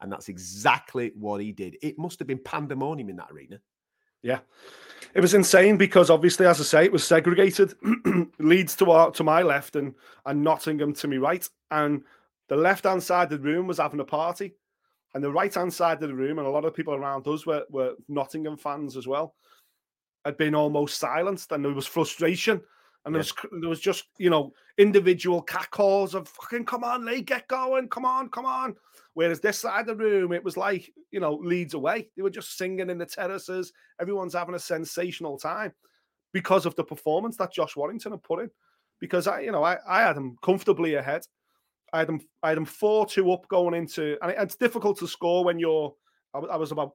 And 0.00 0.10
that's 0.10 0.28
exactly 0.28 1.12
what 1.14 1.40
he 1.40 1.52
did. 1.52 1.76
It 1.82 1.98
must 1.98 2.18
have 2.18 2.28
been 2.28 2.38
pandemonium 2.38 3.10
in 3.10 3.16
that 3.16 3.30
arena. 3.30 3.60
Yeah, 4.22 4.40
it 5.14 5.20
was 5.20 5.34
insane 5.34 5.76
because 5.76 6.10
obviously, 6.10 6.46
as 6.46 6.60
I 6.60 6.64
say, 6.64 6.84
it 6.84 6.92
was 6.92 7.04
segregated. 7.04 7.74
Leeds 8.38 8.76
to 8.76 8.90
our, 8.90 9.10
to 9.12 9.24
my 9.24 9.42
left 9.42 9.76
and 9.76 9.94
and 10.26 10.42
Nottingham 10.42 10.92
to 10.94 11.08
my 11.08 11.16
right, 11.16 11.48
and 11.70 12.02
the 12.48 12.56
left 12.56 12.84
hand 12.84 13.02
side 13.02 13.32
of 13.32 13.42
the 13.42 13.48
room 13.48 13.66
was 13.66 13.78
having 13.78 14.00
a 14.00 14.04
party, 14.04 14.54
and 15.14 15.24
the 15.24 15.30
right 15.30 15.54
hand 15.54 15.72
side 15.72 16.02
of 16.02 16.08
the 16.08 16.14
room 16.14 16.38
and 16.38 16.46
a 16.46 16.50
lot 16.50 16.64
of 16.64 16.74
people 16.74 16.94
around 16.94 17.26
us 17.28 17.46
were 17.46 17.64
were 17.70 17.94
Nottingham 18.08 18.56
fans 18.56 18.96
as 18.96 19.06
well. 19.06 19.34
Had 20.24 20.36
been 20.36 20.54
almost 20.54 20.98
silenced, 20.98 21.52
and 21.52 21.64
there 21.64 21.72
was 21.72 21.86
frustration, 21.86 22.60
and 23.04 23.14
there 23.14 23.20
was 23.20 23.32
there 23.60 23.70
was 23.70 23.80
just 23.80 24.04
you 24.18 24.28
know 24.28 24.52
individual 24.76 25.40
catcalls 25.40 26.14
of 26.14 26.28
fucking 26.28 26.66
come 26.66 26.84
on, 26.84 27.06
Leigh, 27.06 27.22
get 27.22 27.48
going, 27.48 27.88
come 27.88 28.04
on, 28.04 28.28
come 28.28 28.44
on. 28.44 28.76
Whereas 29.14 29.40
this 29.40 29.58
side 29.58 29.88
of 29.88 29.98
the 29.98 30.04
room, 30.04 30.32
it 30.32 30.44
was 30.44 30.56
like, 30.56 30.90
you 31.10 31.18
know, 31.20 31.34
Leeds 31.34 31.74
away. 31.74 32.08
They 32.16 32.22
were 32.22 32.30
just 32.30 32.56
singing 32.56 32.90
in 32.90 32.98
the 32.98 33.06
terraces. 33.06 33.72
Everyone's 34.00 34.34
having 34.34 34.54
a 34.54 34.58
sensational 34.58 35.36
time 35.36 35.72
because 36.32 36.64
of 36.64 36.76
the 36.76 36.84
performance 36.84 37.36
that 37.38 37.52
Josh 37.52 37.74
Warrington 37.76 38.12
had 38.12 38.22
put 38.22 38.40
in. 38.40 38.50
Because 39.00 39.26
I, 39.26 39.40
you 39.40 39.50
know, 39.52 39.64
I, 39.64 39.78
I 39.88 40.02
had 40.02 40.16
him 40.16 40.36
comfortably 40.42 40.94
ahead. 40.94 41.22
I 41.92 41.98
had 42.00 42.08
him, 42.08 42.20
I 42.42 42.50
had 42.50 42.58
him 42.58 42.64
four 42.66 43.04
two 43.06 43.32
up 43.32 43.48
going 43.48 43.74
into, 43.74 44.16
and 44.22 44.30
it's 44.38 44.54
difficult 44.56 44.98
to 44.98 45.08
score 45.08 45.44
when 45.44 45.58
you're. 45.58 45.92
I, 46.32 46.38
was- 46.38 46.50
I 46.52 46.56
was 46.56 46.70
about 46.70 46.92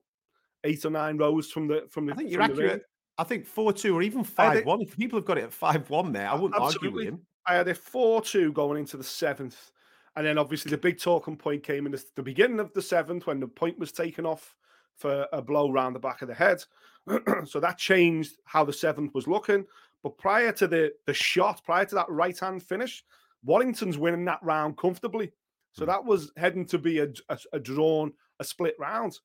eight 0.63 0.86
or 0.86 0.91
nine 0.91 1.17
rows 1.17 1.51
from 1.51 1.67
the 1.67 1.86
from 1.89 2.05
the. 2.05 2.13
I 2.13 2.15
think 2.15 2.31
you're 2.31 2.48
the 2.48 2.53
ring. 2.53 2.65
accurate. 2.65 2.84
I 3.17 3.24
think 3.24 3.45
4 3.45 3.72
2 3.72 3.95
or 3.98 4.01
even 4.01 4.24
5 4.25 4.57
it- 4.57 4.65
1. 4.65 4.81
If 4.81 4.98
people 4.98 5.17
have 5.19 5.25
got 5.25 5.38
it 5.38 5.45
at 5.45 5.53
5 5.53 5.89
1 5.89 6.12
there, 6.12 6.29
I 6.29 6.36
wouldn't 6.36 6.55
argue 6.62 6.91
with 6.91 7.05
him. 7.07 7.22
I 7.48 7.55
had 7.55 7.67
a 7.67 7.74
4 7.75 8.22
2 8.22 8.51
going 8.51 8.79
into 8.79 8.98
the 8.98 9.03
seventh. 9.05 9.72
And 10.15 10.25
then 10.25 10.38
obviously 10.38 10.72
the 10.72 10.77
big 10.77 11.00
talking 11.00 11.36
point 11.36 11.63
came 11.63 11.86
in 11.86 11.91
the, 11.91 12.03
the 12.15 12.24
beginning 12.24 12.60
of 12.60 12.74
the 12.74 12.81
seventh 12.81 13.27
when 13.27 13.39
the 13.39 13.48
point 13.48 13.77
was 13.77 13.91
taken 13.91 14.25
off 14.25 14.55
for 14.95 15.27
a 15.34 15.41
blow 15.41 15.69
round 15.69 15.95
the 15.95 16.00
back 16.00 16.22
of 16.22 16.27
the 16.27 16.34
head. 16.34 16.63
so 17.45 17.60
that 17.60 17.77
changed 17.77 18.38
how 18.45 18.63
the 18.63 18.74
seventh 18.74 19.13
was 19.13 19.27
looking. 19.27 19.65
But 20.03 20.17
prior 20.17 20.51
to 20.53 20.67
the, 20.67 20.93
the 21.05 21.13
shot, 21.13 21.63
prior 21.65 21.86
to 21.86 21.95
that 21.95 22.10
right 22.10 22.38
hand 22.38 22.63
finish, 22.63 23.03
Warrington's 23.43 23.98
winning 23.98 24.25
that 24.25 24.39
round 24.41 24.77
comfortably. 24.77 25.31
So 25.74 25.86
that 25.86 26.03
was 26.03 26.31
heading 26.38 26.65
to 26.67 26.77
be 26.77 27.00
a, 27.00 27.07
a, 27.29 27.38
a 27.53 27.60
drawn, 27.60 28.13
a 28.39 28.43
split 28.43 28.75
round. 28.79 29.19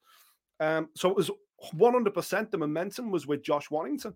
Um, 0.59 0.89
so 0.97 1.09
it 1.09 1.17
was 1.17 1.31
100% 1.75 2.51
the 2.51 2.59
momentum 2.59 3.11
was 3.11 3.27
with 3.27 3.43
Josh 3.43 3.71
Warrington. 3.71 4.15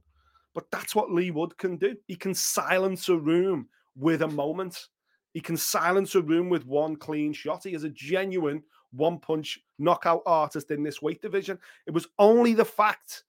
But 0.54 0.70
that's 0.70 0.94
what 0.94 1.12
Leigh 1.12 1.30
Wood 1.30 1.56
can 1.58 1.76
do. 1.76 1.96
He 2.06 2.16
can 2.16 2.34
silence 2.34 3.08
a 3.08 3.16
room 3.16 3.68
with 3.96 4.22
a 4.22 4.28
moment. 4.28 4.88
He 5.34 5.40
can 5.40 5.56
silence 5.56 6.14
a 6.14 6.22
room 6.22 6.48
with 6.48 6.64
one 6.64 6.96
clean 6.96 7.32
shot. 7.32 7.64
He 7.64 7.74
is 7.74 7.84
a 7.84 7.90
genuine 7.90 8.62
one 8.92 9.18
punch 9.18 9.58
knockout 9.78 10.22
artist 10.24 10.70
in 10.70 10.82
this 10.82 11.02
weight 11.02 11.20
division. 11.20 11.58
It 11.86 11.90
was 11.90 12.06
only 12.18 12.54
the 12.54 12.64
fact 12.64 13.24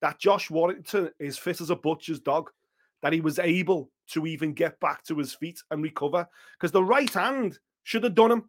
that 0.00 0.20
Josh 0.20 0.48
Warrington 0.48 1.10
is 1.18 1.36
fit 1.36 1.60
as 1.60 1.70
a 1.70 1.76
butcher's 1.76 2.20
dog 2.20 2.50
that 3.02 3.12
he 3.12 3.20
was 3.20 3.40
able 3.40 3.90
to 4.10 4.26
even 4.26 4.52
get 4.52 4.78
back 4.80 5.04
to 5.04 5.18
his 5.18 5.34
feet 5.34 5.60
and 5.70 5.82
recover 5.82 6.26
because 6.56 6.72
the 6.72 6.82
right 6.82 7.12
hand 7.12 7.58
should 7.82 8.04
have 8.04 8.14
done 8.14 8.30
him. 8.30 8.48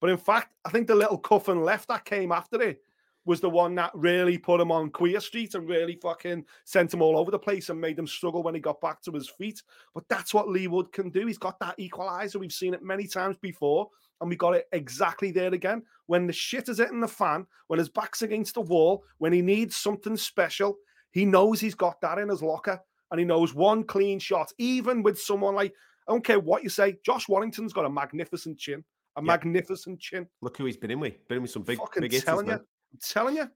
But 0.00 0.10
in 0.10 0.18
fact, 0.18 0.52
I 0.64 0.70
think 0.70 0.86
the 0.86 0.94
little 0.94 1.18
cuff 1.18 1.48
and 1.48 1.64
left 1.64 1.88
that 1.88 2.04
came 2.04 2.32
after 2.32 2.60
it 2.60 2.80
was 3.28 3.42
the 3.42 3.50
one 3.50 3.74
that 3.74 3.90
really 3.92 4.38
put 4.38 4.58
him 4.58 4.72
on 4.72 4.88
Queer 4.88 5.20
Street 5.20 5.54
and 5.54 5.68
really 5.68 5.98
fucking 6.00 6.46
sent 6.64 6.94
him 6.94 7.02
all 7.02 7.18
over 7.18 7.30
the 7.30 7.38
place 7.38 7.68
and 7.68 7.78
made 7.78 7.98
him 7.98 8.06
struggle 8.06 8.42
when 8.42 8.54
he 8.54 8.60
got 8.60 8.80
back 8.80 9.02
to 9.02 9.12
his 9.12 9.28
feet. 9.28 9.62
But 9.94 10.04
that's 10.08 10.32
what 10.32 10.48
Leigh 10.48 10.66
Wood 10.66 10.90
can 10.92 11.10
do. 11.10 11.26
He's 11.26 11.36
got 11.36 11.60
that 11.60 11.74
equalizer. 11.78 12.38
We've 12.38 12.50
seen 12.50 12.72
it 12.72 12.82
many 12.82 13.06
times 13.06 13.36
before, 13.36 13.90
and 14.22 14.30
we 14.30 14.36
got 14.36 14.54
it 14.54 14.64
exactly 14.72 15.30
there 15.30 15.52
again. 15.52 15.82
When 16.06 16.26
the 16.26 16.32
shit 16.32 16.70
is 16.70 16.78
hitting 16.78 17.00
the 17.02 17.06
fan, 17.06 17.46
when 17.66 17.78
his 17.78 17.90
back's 17.90 18.22
against 18.22 18.54
the 18.54 18.62
wall, 18.62 19.04
when 19.18 19.34
he 19.34 19.42
needs 19.42 19.76
something 19.76 20.16
special, 20.16 20.78
he 21.10 21.26
knows 21.26 21.60
he's 21.60 21.74
got 21.74 22.00
that 22.00 22.16
in 22.16 22.30
his 22.30 22.42
locker, 22.42 22.80
and 23.10 23.20
he 23.20 23.26
knows 23.26 23.54
one 23.54 23.84
clean 23.84 24.18
shot, 24.18 24.50
even 24.56 25.02
with 25.02 25.20
someone 25.20 25.54
like 25.54 25.74
I 26.08 26.12
don't 26.12 26.24
care 26.24 26.40
what 26.40 26.62
you 26.62 26.70
say, 26.70 26.96
Josh 27.04 27.28
Warrington's 27.28 27.74
got 27.74 27.84
a 27.84 27.90
magnificent 27.90 28.58
chin, 28.58 28.82
a 29.16 29.22
magnificent 29.22 30.00
chin. 30.00 30.26
Look 30.40 30.56
who 30.56 30.64
he's 30.64 30.78
been 30.78 30.90
in 30.90 31.00
with. 31.00 31.28
Been 31.28 31.36
in 31.36 31.42
with 31.42 31.50
some 31.50 31.60
big, 31.60 31.76
Fucking 31.76 32.00
big 32.00 32.12
hitters, 32.12 32.24
telling 32.24 32.46
you. 32.46 32.58
I'm 32.92 32.98
telling 33.02 33.36
you. 33.36 33.50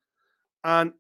And, 0.64 0.92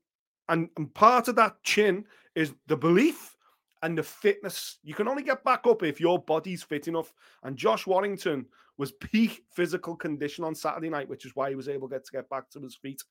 and 0.48 0.68
and 0.76 0.92
part 0.94 1.28
of 1.28 1.36
that 1.36 1.62
chin 1.62 2.04
is 2.34 2.54
the 2.66 2.76
belief 2.76 3.36
and 3.82 3.98
the 3.98 4.02
fitness. 4.02 4.78
You 4.82 4.94
can 4.94 5.08
only 5.08 5.22
get 5.22 5.44
back 5.44 5.66
up 5.66 5.82
if 5.82 6.00
your 6.00 6.18
body's 6.22 6.62
fit 6.62 6.88
enough. 6.88 7.12
And 7.42 7.56
Josh 7.56 7.86
Warrington 7.86 8.46
was 8.78 8.92
peak 8.92 9.44
physical 9.54 9.96
condition 9.96 10.44
on 10.44 10.54
Saturday 10.54 10.88
night, 10.88 11.08
which 11.08 11.26
is 11.26 11.34
why 11.34 11.50
he 11.50 11.56
was 11.56 11.68
able 11.68 11.88
to 11.88 11.96
get 11.96 12.04
to 12.06 12.12
get 12.12 12.28
back 12.30 12.48
to 12.50 12.60
his 12.60 12.76
feet. 12.76 13.02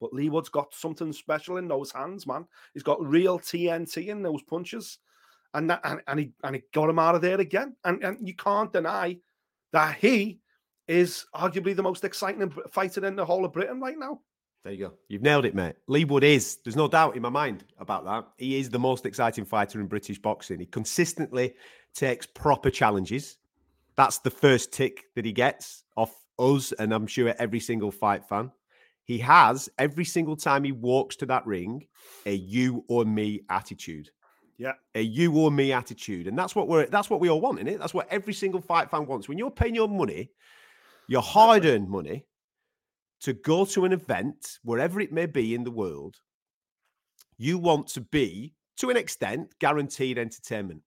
But 0.00 0.12
Leigh 0.12 0.30
Wood's 0.30 0.48
got 0.48 0.74
something 0.74 1.12
special 1.12 1.56
in 1.56 1.68
those 1.68 1.92
hands, 1.92 2.26
man. 2.26 2.46
He's 2.72 2.82
got 2.82 3.04
real 3.04 3.38
TNT 3.38 4.08
in 4.08 4.22
those 4.22 4.42
punches. 4.42 4.98
And 5.52 5.68
that 5.68 5.80
and, 5.82 6.00
and 6.06 6.20
he 6.20 6.32
and 6.44 6.56
he 6.56 6.62
got 6.72 6.88
him 6.88 6.98
out 6.98 7.16
of 7.16 7.22
there 7.22 7.40
again. 7.40 7.74
And 7.84 8.02
and 8.04 8.16
you 8.26 8.34
can't 8.34 8.72
deny 8.72 9.18
that 9.72 9.96
he 9.96 10.40
is 10.90 11.24
arguably 11.34 11.74
the 11.74 11.82
most 11.82 12.04
exciting 12.04 12.52
fighter 12.70 13.06
in 13.06 13.14
the 13.14 13.24
whole 13.24 13.44
of 13.44 13.52
Britain 13.52 13.80
right 13.80 13.96
now. 13.96 14.20
There 14.64 14.72
you 14.72 14.86
go. 14.86 14.92
You've 15.08 15.22
nailed 15.22 15.44
it, 15.44 15.54
mate. 15.54 15.76
Leigh 15.86 16.04
Wood 16.04 16.24
is. 16.24 16.58
There's 16.64 16.76
no 16.76 16.88
doubt 16.88 17.16
in 17.16 17.22
my 17.22 17.28
mind 17.28 17.64
about 17.78 18.04
that. 18.04 18.26
He 18.36 18.58
is 18.58 18.68
the 18.68 18.78
most 18.78 19.06
exciting 19.06 19.44
fighter 19.44 19.80
in 19.80 19.86
British 19.86 20.18
boxing. 20.18 20.58
He 20.58 20.66
consistently 20.66 21.54
takes 21.94 22.26
proper 22.26 22.70
challenges. 22.70 23.38
That's 23.96 24.18
the 24.18 24.30
first 24.30 24.72
tick 24.72 25.04
that 25.14 25.24
he 25.24 25.32
gets 25.32 25.84
off 25.96 26.14
us, 26.38 26.72
and 26.72 26.92
I'm 26.92 27.06
sure 27.06 27.34
every 27.38 27.60
single 27.60 27.92
fight 27.92 28.28
fan. 28.28 28.50
He 29.04 29.18
has 29.18 29.68
every 29.78 30.04
single 30.04 30.36
time 30.36 30.64
he 30.64 30.72
walks 30.72 31.16
to 31.16 31.26
that 31.26 31.46
ring 31.46 31.86
a 32.26 32.34
you 32.34 32.84
or 32.88 33.04
me 33.04 33.42
attitude. 33.48 34.10
Yeah. 34.58 34.72
A 34.94 35.00
you 35.00 35.36
or 35.38 35.50
me 35.50 35.72
attitude. 35.72 36.26
And 36.26 36.38
that's 36.38 36.54
what 36.54 36.68
we're 36.68 36.86
that's 36.86 37.08
what 37.08 37.20
we 37.20 37.30
all 37.30 37.40
want, 37.40 37.58
isn't 37.60 37.68
it? 37.68 37.78
That's 37.78 37.94
what 37.94 38.08
every 38.10 38.34
single 38.34 38.60
fight 38.60 38.90
fan 38.90 39.06
wants. 39.06 39.28
When 39.28 39.38
you're 39.38 39.50
paying 39.50 39.74
your 39.74 39.88
money, 39.88 40.30
your 41.10 41.22
hard-earned 41.22 41.88
money, 41.88 42.24
to 43.20 43.32
go 43.32 43.64
to 43.64 43.84
an 43.84 43.92
event, 43.92 44.60
wherever 44.62 45.00
it 45.00 45.12
may 45.12 45.26
be 45.26 45.56
in 45.56 45.64
the 45.64 45.70
world, 45.70 46.16
you 47.36 47.58
want 47.58 47.88
to 47.88 48.00
be, 48.00 48.54
to 48.76 48.90
an 48.90 48.96
extent, 48.96 49.52
guaranteed 49.58 50.18
entertainment. 50.18 50.80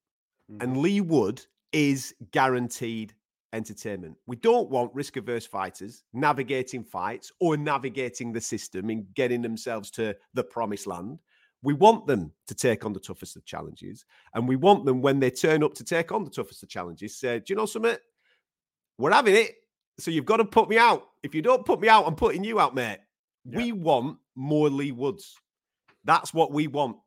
And 0.61 0.71
mm-hmm. 0.71 0.81
Leigh 0.81 1.01
Wood 1.01 1.45
is 1.73 2.15
guaranteed 2.31 3.13
entertainment. 3.51 4.15
We 4.25 4.37
don't 4.37 4.69
want 4.69 4.95
risk 4.95 5.17
averse 5.17 5.45
fighters 5.45 6.03
navigating 6.13 6.85
fights 6.85 7.29
or 7.41 7.57
navigating 7.57 8.31
the 8.31 8.41
system 8.41 8.89
and 8.89 9.05
getting 9.15 9.41
themselves 9.41 9.91
to 9.91 10.15
the 10.33 10.43
promised 10.43 10.87
land. 10.87 11.19
We 11.63 11.73
want 11.73 12.07
them 12.07 12.31
to 12.47 12.55
take 12.55 12.85
on 12.85 12.93
the 12.93 12.99
toughest 12.99 13.35
of 13.35 13.45
challenges. 13.45 14.05
And 14.33 14.47
we 14.47 14.55
want 14.55 14.85
them, 14.85 15.01
when 15.01 15.19
they 15.19 15.31
turn 15.31 15.63
up 15.63 15.73
to 15.75 15.83
take 15.83 16.13
on 16.13 16.23
the 16.23 16.31
toughest 16.31 16.63
of 16.63 16.69
challenges, 16.69 17.17
say, 17.19 17.39
Do 17.39 17.45
you 17.49 17.55
know 17.57 17.65
something? 17.65 17.97
We're 18.97 19.11
having 19.11 19.35
it. 19.35 19.55
So 19.99 20.11
you've 20.11 20.25
got 20.25 20.37
to 20.37 20.45
put 20.45 20.69
me 20.69 20.77
out. 20.77 21.07
If 21.21 21.35
you 21.35 21.41
don't 21.41 21.65
put 21.65 21.79
me 21.79 21.87
out, 21.87 22.05
I'm 22.07 22.15
putting 22.15 22.43
you 22.43 22.59
out, 22.59 22.75
mate. 22.75 22.99
We 23.45 23.71
want 23.71 24.17
more 24.35 24.69
Lee 24.69 24.91
Woods. 24.91 25.35
That's 26.03 26.33
what 26.33 26.51
we 26.51 26.67
want. 26.67 26.97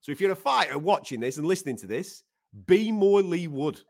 So 0.00 0.12
if 0.12 0.20
you're 0.20 0.32
a 0.32 0.36
fighter 0.36 0.78
watching 0.78 1.20
this 1.20 1.36
and 1.36 1.46
listening 1.46 1.76
to 1.78 1.86
this, 1.86 2.22
be 2.66 2.90
more 2.90 3.22
Leigh 3.22 3.48
Wood. 3.48 3.80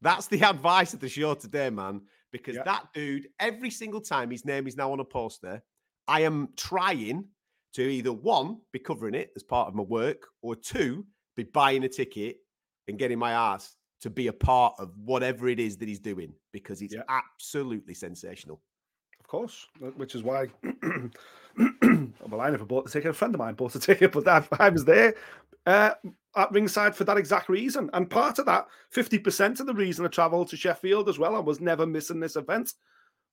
That's 0.00 0.26
the 0.26 0.42
advice 0.48 0.94
of 0.94 1.00
the 1.00 1.08
show 1.08 1.34
today, 1.34 1.70
man. 1.70 2.02
Because 2.32 2.56
that 2.64 2.84
dude, 2.94 3.28
every 3.40 3.70
single 3.70 4.00
time 4.00 4.30
his 4.30 4.44
name 4.44 4.68
is 4.68 4.76
now 4.76 4.92
on 4.92 5.00
a 5.00 5.04
poster, 5.04 5.60
I 6.06 6.20
am 6.20 6.50
trying 6.56 7.24
to 7.72 7.82
either 7.82 8.12
one, 8.12 8.58
be 8.72 8.78
covering 8.78 9.14
it 9.14 9.30
as 9.34 9.42
part 9.42 9.68
of 9.68 9.74
my 9.74 9.82
work, 9.82 10.26
or 10.42 10.54
two, 10.54 11.04
be 11.36 11.42
buying 11.42 11.84
a 11.84 11.88
ticket 11.88 12.36
and 12.86 12.98
getting 12.98 13.18
my 13.18 13.32
ass 13.32 13.74
to 14.00 14.10
be 14.10 14.28
a 14.28 14.32
part 14.32 14.74
of 14.78 14.92
whatever 15.04 15.48
it 15.48 15.60
is 15.60 15.76
that 15.76 15.88
he's 15.88 16.00
doing 16.00 16.32
because 16.52 16.82
it's 16.82 16.94
absolutely 17.08 17.94
sensational. 17.94 18.60
Of 19.20 19.26
course, 19.26 19.66
uh, 19.82 19.88
which 19.96 20.14
is 20.14 20.22
why. 20.22 20.48
well, 21.56 22.40
I 22.40 22.50
never 22.50 22.64
bought 22.64 22.84
the 22.84 22.90
ticket. 22.90 23.10
A 23.10 23.14
friend 23.14 23.34
of 23.34 23.38
mine 23.38 23.54
bought 23.54 23.72
the 23.72 23.78
ticket, 23.78 24.12
but 24.12 24.24
that, 24.24 24.48
I 24.58 24.70
was 24.70 24.84
there 24.84 25.14
uh, 25.66 25.92
at 26.36 26.52
ringside 26.52 26.96
for 26.96 27.04
that 27.04 27.18
exact 27.18 27.48
reason. 27.48 27.90
And 27.92 28.08
part 28.08 28.38
of 28.38 28.46
that, 28.46 28.66
50% 28.94 29.60
of 29.60 29.66
the 29.66 29.74
reason 29.74 30.04
I 30.04 30.08
travelled 30.08 30.48
to 30.48 30.56
Sheffield 30.56 31.08
as 31.08 31.18
well, 31.18 31.36
I 31.36 31.40
was 31.40 31.60
never 31.60 31.86
missing 31.86 32.20
this 32.20 32.36
event, 32.36 32.72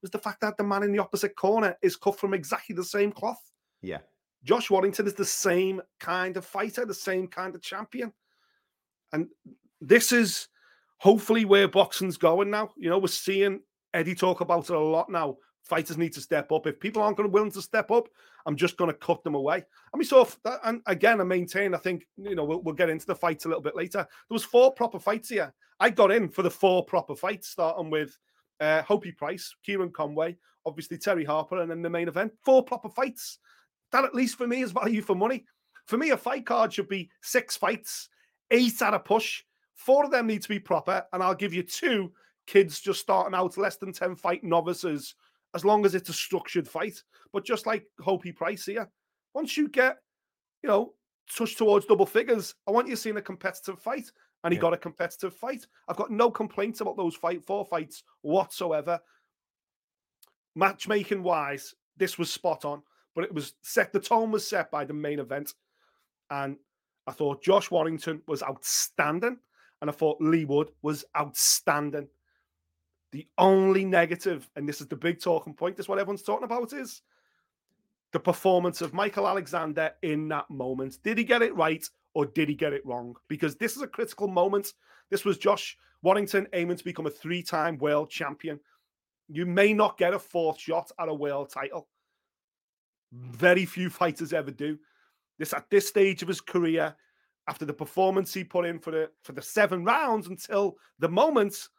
was 0.01 0.11
the 0.11 0.19
fact 0.19 0.41
that 0.41 0.57
the 0.57 0.63
man 0.63 0.83
in 0.83 0.91
the 0.91 0.99
opposite 0.99 1.35
corner 1.35 1.75
is 1.81 1.95
cut 1.95 2.19
from 2.19 2.33
exactly 2.33 2.75
the 2.75 2.83
same 2.83 3.11
cloth. 3.11 3.41
Yeah. 3.81 3.99
Josh 4.43 4.69
Warrington 4.69 5.07
is 5.07 5.13
the 5.13 5.25
same 5.25 5.81
kind 5.99 6.37
of 6.37 6.45
fighter, 6.45 6.85
the 6.85 6.93
same 6.93 7.27
kind 7.27 7.55
of 7.55 7.61
champion. 7.61 8.13
And 9.13 9.27
this 9.81 10.11
is 10.11 10.47
hopefully 10.97 11.45
where 11.45 11.67
boxing's 11.67 12.17
going 12.17 12.49
now. 12.49 12.71
You 12.77 12.89
know, 12.89 12.97
we're 12.97 13.07
seeing 13.07 13.61
Eddie 13.93 14.15
talk 14.15 14.41
about 14.41 14.69
it 14.69 14.75
a 14.75 14.79
lot 14.79 15.09
now. 15.09 15.37
Fighters 15.63 15.97
need 15.97 16.13
to 16.13 16.21
step 16.21 16.51
up. 16.51 16.65
If 16.65 16.79
people 16.79 17.01
aren't 17.01 17.17
going 17.17 17.27
to 17.27 17.33
willing 17.33 17.51
to 17.51 17.61
step 17.61 17.91
up, 17.91 18.07
I'm 18.45 18.55
just 18.55 18.77
going 18.77 18.89
to 18.89 18.97
cut 18.97 19.23
them 19.23 19.35
away. 19.35 19.57
And 19.57 19.99
we 19.99 20.05
saw, 20.05 20.25
that, 20.45 20.59
and 20.63 20.81
again, 20.85 21.19
I 21.19 21.25
maintain. 21.25 21.75
I 21.75 21.77
think 21.77 22.07
you 22.17 22.35
know 22.35 22.45
we'll, 22.45 22.61
we'll 22.61 22.75
get 22.75 22.89
into 22.89 23.05
the 23.05 23.15
fights 23.15 23.45
a 23.45 23.49
little 23.49 23.61
bit 23.61 23.75
later. 23.75 23.99
There 23.99 24.35
was 24.35 24.43
four 24.43 24.73
proper 24.73 24.99
fights 24.99 25.29
here. 25.29 25.53
I 25.79 25.89
got 25.89 26.11
in 26.11 26.29
for 26.29 26.41
the 26.41 26.49
four 26.49 26.85
proper 26.85 27.15
fights, 27.15 27.49
starting 27.49 27.89
with 27.89 28.17
uh, 28.61 28.81
Hopey 28.83 29.15
Price, 29.15 29.53
Kieran 29.63 29.91
Conway, 29.91 30.37
obviously 30.65 30.97
Terri 30.97 31.25
Harper, 31.25 31.61
and 31.61 31.69
then 31.69 31.81
the 31.81 31.89
main 31.89 32.07
event. 32.07 32.31
Four 32.45 32.63
proper 32.63 32.89
fights. 32.89 33.39
That 33.91 34.05
at 34.05 34.15
least 34.15 34.37
for 34.37 34.47
me 34.47 34.61
is 34.61 34.71
value 34.83 35.01
for 35.01 35.15
money. 35.15 35.45
For 35.85 35.97
me, 35.97 36.11
a 36.11 36.17
fight 36.17 36.45
card 36.45 36.73
should 36.73 36.89
be 36.89 37.09
six 37.21 37.55
fights, 37.55 38.09
eight 38.51 38.81
at 38.81 38.93
a 38.93 38.99
push. 38.99 39.43
Four 39.77 40.03
of 40.03 40.11
them 40.11 40.27
need 40.27 40.41
to 40.41 40.49
be 40.49 40.59
proper, 40.59 41.05
and 41.13 41.23
I'll 41.23 41.35
give 41.35 41.53
you 41.53 41.63
two 41.63 42.11
kids 42.47 42.81
just 42.81 42.99
starting 42.99 43.35
out, 43.35 43.57
less 43.57 43.77
than 43.77 43.93
10 43.93 44.15
fight 44.15 44.43
novices, 44.43 45.15
as 45.55 45.63
long 45.63 45.85
as 45.85 45.95
it's 45.95 46.09
a 46.09 46.13
structured 46.13 46.67
fight. 46.67 47.01
But 47.31 47.45
just 47.45 47.67
like 47.67 47.85
Hopey 48.01 48.35
Price 48.35 48.65
here, 48.65 48.89
once 49.33 49.55
you 49.55 49.69
get, 49.69 49.97
you 50.63 50.67
know, 50.67 50.93
touch 51.33 51.55
towards 51.55 51.85
double 51.85 52.07
figures, 52.07 52.55
I 52.67 52.71
want 52.71 52.87
you 52.87 52.95
seeing 52.95 53.17
a 53.17 53.21
competitive 53.21 53.79
fight. 53.79 54.11
And 54.43 54.51
he 54.51 54.57
yeah. 54.57 54.61
got 54.61 54.73
a 54.73 54.77
competitive 54.77 55.35
fight. 55.35 55.65
I've 55.87 55.95
got 55.95 56.11
no 56.11 56.31
complaints 56.31 56.81
about 56.81 56.97
those 56.97 57.15
fight 57.15 57.43
four 57.43 57.65
fights 57.65 58.03
whatsoever. 58.21 58.99
Matchmaking 60.55 61.21
wise, 61.21 61.75
this 61.97 62.17
was 62.17 62.31
spot 62.31 62.65
on, 62.65 62.81
but 63.15 63.23
it 63.23 63.33
was 63.33 63.53
set. 63.61 63.93
The 63.93 63.99
tone 63.99 64.31
was 64.31 64.47
set 64.47 64.71
by 64.71 64.85
the 64.85 64.93
main 64.93 65.19
event, 65.19 65.53
and 66.29 66.57
I 67.07 67.11
thought 67.11 67.43
Josh 67.43 67.71
Warrington 67.71 68.21
was 68.27 68.43
outstanding, 68.43 69.37
and 69.81 69.89
I 69.89 69.93
thought 69.93 70.21
Leigh 70.21 70.45
Wood 70.45 70.71
was 70.81 71.05
outstanding. 71.17 72.07
The 73.11 73.27
only 73.37 73.85
negative, 73.85 74.49
and 74.55 74.67
this 74.67 74.81
is 74.81 74.87
the 74.87 74.95
big 74.95 75.21
talking 75.21 75.53
point, 75.53 75.79
is 75.79 75.87
what 75.87 75.99
everyone's 75.99 76.23
talking 76.23 76.43
about, 76.43 76.73
is 76.73 77.01
the 78.11 78.19
performance 78.19 78.81
of 78.81 78.93
Michael 78.93 79.27
Alexander 79.27 79.91
in 80.01 80.27
that 80.29 80.49
moment. 80.49 80.97
Did 81.03 81.17
he 81.17 81.23
get 81.23 81.41
it 81.41 81.55
right 81.55 81.87
or 82.13 82.25
did 82.25 82.49
he 82.49 82.55
get 82.55 82.73
it 82.73 82.85
wrong? 82.85 83.15
Because 83.27 83.55
this 83.55 83.75
is 83.75 83.81
a 83.81 83.87
critical 83.87 84.27
moment. 84.27 84.73
This 85.09 85.25
was 85.25 85.37
Josh 85.37 85.77
Warrington 86.01 86.47
aiming 86.53 86.77
to 86.77 86.83
become 86.83 87.05
a 87.05 87.11
three 87.11 87.43
time 87.43 87.77
world 87.77 88.09
champion. 88.09 88.59
You 89.29 89.45
may 89.45 89.73
not 89.73 89.97
get 89.97 90.13
a 90.13 90.19
fourth 90.19 90.59
shot 90.59 90.91
at 90.99 91.09
a 91.09 91.13
world 91.13 91.49
title. 91.49 91.87
Very 93.11 93.65
few 93.65 93.89
fighters 93.89 94.33
ever 94.33 94.51
do. 94.51 94.77
This 95.37 95.53
at 95.53 95.69
this 95.69 95.87
stage 95.87 96.21
of 96.21 96.27
his 96.27 96.41
career, 96.41 96.95
after 97.47 97.65
the 97.65 97.73
performance 97.73 98.33
he 98.33 98.43
put 98.43 98.65
in 98.65 98.79
for 98.79 98.91
the 98.91 99.09
for 99.23 99.31
the 99.31 99.41
seven 99.41 99.83
rounds 99.83 100.27
until 100.27 100.77
the 100.99 101.09
moment 101.09 101.69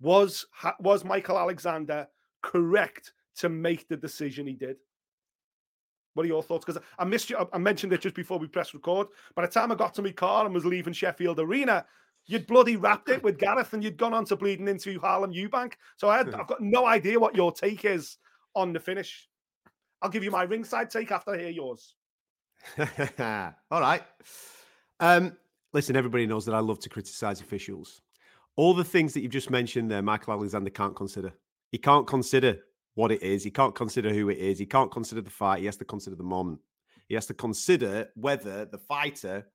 was 0.00 0.46
was 0.80 1.04
Michael 1.04 1.38
Alexander 1.38 2.06
correct 2.42 3.12
to 3.36 3.48
make 3.48 3.88
the 3.88 3.96
decision 3.96 4.46
he 4.46 4.54
did? 4.54 4.76
What 6.14 6.24
are 6.24 6.28
your 6.28 6.42
thoughts? 6.42 6.64
Because 6.64 6.82
I 6.98 7.04
missed 7.04 7.30
you. 7.30 7.48
I 7.52 7.58
mentioned 7.58 7.92
it 7.92 8.02
just 8.02 8.14
before 8.14 8.38
we 8.38 8.46
pressed 8.46 8.74
record. 8.74 9.06
By 9.34 9.42
the 9.42 9.52
time 9.52 9.72
I 9.72 9.76
got 9.76 9.94
to 9.94 10.02
my 10.02 10.12
car 10.12 10.44
and 10.44 10.54
was 10.54 10.66
leaving 10.66 10.92
Sheffield 10.92 11.40
Arena, 11.40 11.86
you'd 12.26 12.46
bloody 12.46 12.76
wrapped 12.76 13.08
it 13.08 13.22
with 13.22 13.38
Gareth 13.38 13.72
and 13.72 13.82
you'd 13.82 13.96
gone 13.96 14.12
on 14.12 14.26
to 14.26 14.36
bleeding 14.36 14.68
into 14.68 15.00
Harlem 15.00 15.32
Eubank. 15.32 15.72
So 15.96 16.10
I 16.10 16.18
had, 16.18 16.28
hmm. 16.28 16.40
I've 16.40 16.46
got 16.46 16.60
no 16.60 16.86
idea 16.86 17.18
what 17.18 17.34
your 17.34 17.50
take 17.50 17.86
is 17.86 18.18
on 18.54 18.74
the 18.74 18.80
finish. 18.80 19.28
I'll 20.02 20.10
give 20.10 20.24
you 20.24 20.30
my 20.30 20.42
ringside 20.42 20.90
take 20.90 21.10
after 21.10 21.32
I 21.32 21.38
hear 21.38 21.50
yours. 21.50 21.94
All 22.78 23.80
right. 23.80 24.02
Um, 25.02 25.36
listen, 25.74 25.96
everybody 25.96 26.26
knows 26.26 26.46
that 26.46 26.54
I 26.54 26.60
love 26.60 26.78
to 26.80 26.88
criticize 26.88 27.42
officials 27.42 28.00
all 28.56 28.74
the 28.74 28.84
things 28.84 29.14
that 29.14 29.20
you've 29.22 29.32
just 29.32 29.50
mentioned 29.50 29.90
there, 29.90 30.02
Michael 30.02 30.34
Alexander 30.34 30.70
can't 30.70 30.94
consider. 30.94 31.32
He 31.70 31.78
can't 31.78 32.06
consider 32.06 32.58
what 32.94 33.10
it 33.10 33.22
is. 33.22 33.42
He 33.42 33.50
can't 33.50 33.74
consider 33.74 34.12
who 34.12 34.28
it 34.28 34.38
is. 34.38 34.58
He 34.58 34.66
can't 34.66 34.90
consider 34.90 35.22
the 35.22 35.30
fight. 35.30 35.60
He 35.60 35.66
has 35.66 35.76
to 35.76 35.84
consider 35.84 36.16
the 36.16 36.22
moment. 36.22 36.60
He 37.08 37.14
has 37.14 37.26
to 37.26 37.34
consider 37.34 38.08
whether 38.14 38.66
the 38.66 38.78
fighter 38.78 39.46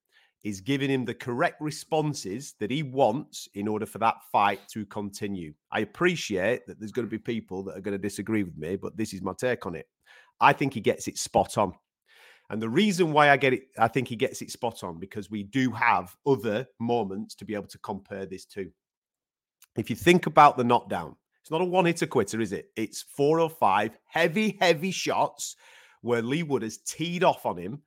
is 0.44 0.62
giving 0.62 0.90
him 0.90 1.06
the 1.06 1.14
correct 1.14 1.62
responses 1.62 2.56
that 2.60 2.72
he 2.72 2.84
wants 2.84 3.48
in 3.56 3.68
order 3.68 3.86
for 3.86 3.98
that 4.00 4.16
fight 4.32 4.60
to 4.70 4.86
continue. 4.86 5.54
I 5.72 5.82
appreciate 5.82 6.66
that 6.68 6.80
there's 6.80 6.92
going 6.92 7.08
to 7.08 7.12
be 7.12 7.18
people 7.18 7.64
that 7.64 7.78
are 7.78 7.82
going 7.82 7.98
to 7.98 8.02
disagree 8.02 8.44
with 8.44 8.58
me, 8.58 8.76
but 8.76 8.96
this 8.98 9.14
is 9.14 9.22
my 9.22 9.34
take 9.38 9.66
on 9.66 9.76
it. 9.76 9.88
I 10.40 10.54
think 10.54 10.74
he 10.74 10.82
gets 10.82 11.08
it 11.08 11.18
spot 11.18 11.58
on. 11.58 11.74
And 12.50 12.62
the 12.62 12.70
reason 12.70 13.12
why 13.12 13.30
I 13.30 13.38
get 13.38 13.54
it, 13.54 13.68
I 13.78 13.88
think 13.88 14.08
he 14.08 14.16
gets 14.16 14.42
it 14.42 14.52
spot 14.52 14.84
on 14.84 15.00
because 15.00 15.30
we 15.30 15.44
do 15.44 15.72
have 15.72 16.16
other 16.26 16.66
moments 16.80 17.36
to 17.36 17.46
be 17.46 17.54
able 17.54 17.68
to 17.68 17.78
compare 17.80 18.26
this 18.26 18.46
to 18.46 18.72
if 19.78 19.90
you 19.90 19.96
think 19.96 20.26
about 20.26 20.58
the 20.58 20.64
knockdown, 20.64 21.16
it's 21.42 21.52
not 21.52 21.62
a 21.62 21.66
one 21.66 21.86
hitter 21.86 22.08
quitter, 22.08 22.42
is 22.42 22.52
it? 22.52 22.72
It's 22.76 23.04
four 23.04 23.40
or 23.40 23.50
five 23.50 23.98
heavy, 24.06 24.58
heavy 24.60 24.92
shots 24.92 25.56
where 26.02 26.22
Leigh 26.22 26.44
Wood 26.44 26.64
has 26.64 26.80
teed 26.80 27.24
off 27.24 27.46
on 27.46 27.58
him 27.58 27.82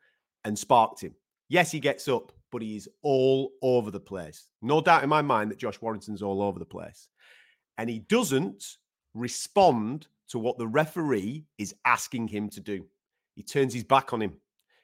and 0.44 0.58
sparked 0.58 1.02
him. 1.02 1.14
Yes, 1.48 1.70
he 1.70 1.80
gets 1.80 2.08
up, 2.08 2.32
but 2.52 2.62
he's 2.62 2.88
all 3.02 3.52
over 3.60 3.90
the 3.90 4.00
place. 4.00 4.46
No 4.62 4.80
doubt 4.80 5.02
in 5.02 5.08
my 5.08 5.20
mind 5.20 5.50
that 5.50 5.58
Josh 5.58 5.80
Warrington's 5.80 6.22
all 6.22 6.42
over 6.42 6.58
the 6.58 6.64
place. 6.64 7.08
And 7.76 7.90
he 7.90 7.98
doesn't 7.98 8.64
respond 9.14 10.06
to 10.28 10.38
what 10.38 10.58
the 10.58 10.66
referee 10.66 11.44
is 11.58 11.74
asking 11.84 12.28
him 12.28 12.48
to 12.50 12.60
do. 12.60 12.84
He 13.34 13.42
turns 13.42 13.74
his 13.74 13.84
back 13.84 14.12
on 14.12 14.22
him. 14.22 14.34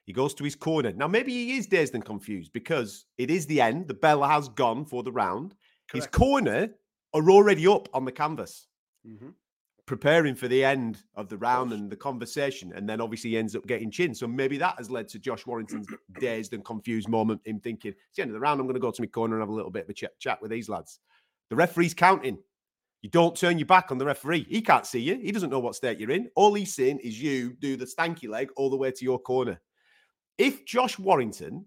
He 0.07 0.13
goes 0.13 0.33
to 0.35 0.43
his 0.45 0.55
corner. 0.55 0.93
Now, 0.93 1.07
maybe 1.09 1.33
he 1.33 1.57
is 1.57 1.67
dazed 1.67 1.93
and 1.93 2.03
confused 2.03 2.53
because 2.53 3.05
it 3.17 3.29
is 3.29 3.45
the 3.45 3.59
end. 3.59 3.89
The 3.89 3.93
bell 3.93 4.23
has 4.23 4.47
gone 4.47 4.85
for 4.85 5.03
the 5.03 5.11
round. 5.11 5.53
Correct. 5.89 6.05
His 6.05 6.07
corner 6.07 6.69
are 7.13 7.29
already 7.29 7.67
up 7.67 7.89
on 7.93 8.05
the 8.05 8.11
canvas, 8.13 8.67
mm-hmm. 9.05 9.29
preparing 9.85 10.33
for 10.33 10.47
the 10.47 10.63
end 10.63 11.03
of 11.15 11.27
the 11.27 11.37
round 11.37 11.73
and 11.73 11.89
the 11.91 11.97
conversation. 11.97 12.71
And 12.73 12.87
then 12.87 13.01
obviously 13.01 13.31
he 13.31 13.37
ends 13.37 13.53
up 13.53 13.67
getting 13.67 13.91
chin. 13.91 14.15
So 14.15 14.27
maybe 14.27 14.57
that 14.57 14.75
has 14.77 14.89
led 14.89 15.09
to 15.09 15.19
Josh 15.19 15.45
Warrington's 15.45 15.87
dazed 16.21 16.53
and 16.53 16.63
confused 16.63 17.09
moment, 17.09 17.41
him 17.43 17.59
thinking, 17.59 17.91
it's 17.91 18.15
the 18.15 18.21
end 18.21 18.31
of 18.31 18.33
the 18.33 18.39
round, 18.39 18.61
I'm 18.61 18.65
going 18.65 18.75
to 18.75 18.79
go 18.79 18.91
to 18.91 19.01
my 19.01 19.07
corner 19.07 19.35
and 19.35 19.41
have 19.41 19.49
a 19.49 19.53
little 19.53 19.71
bit 19.71 19.83
of 19.83 19.89
a 19.89 19.93
chat, 19.93 20.17
chat 20.19 20.41
with 20.41 20.51
these 20.51 20.69
lads. 20.69 21.01
The 21.49 21.57
referee's 21.57 21.93
counting. 21.93 22.37
You 23.01 23.09
don't 23.09 23.35
turn 23.35 23.59
your 23.59 23.67
back 23.67 23.91
on 23.91 23.97
the 23.97 24.05
referee. 24.05 24.47
He 24.49 24.61
can't 24.61 24.85
see 24.85 24.99
you. 24.99 25.19
He 25.19 25.33
doesn't 25.33 25.49
know 25.49 25.59
what 25.59 25.75
state 25.75 25.99
you're 25.99 26.11
in. 26.11 26.29
All 26.35 26.53
he's 26.53 26.73
seeing 26.73 26.97
is 26.99 27.21
you 27.21 27.57
do 27.59 27.75
the 27.75 27.85
stanky 27.85 28.29
leg 28.29 28.49
all 28.55 28.69
the 28.69 28.77
way 28.77 28.91
to 28.91 29.03
your 29.03 29.19
corner. 29.19 29.59
If 30.37 30.65
Josh 30.65 30.99
Warrington 30.99 31.65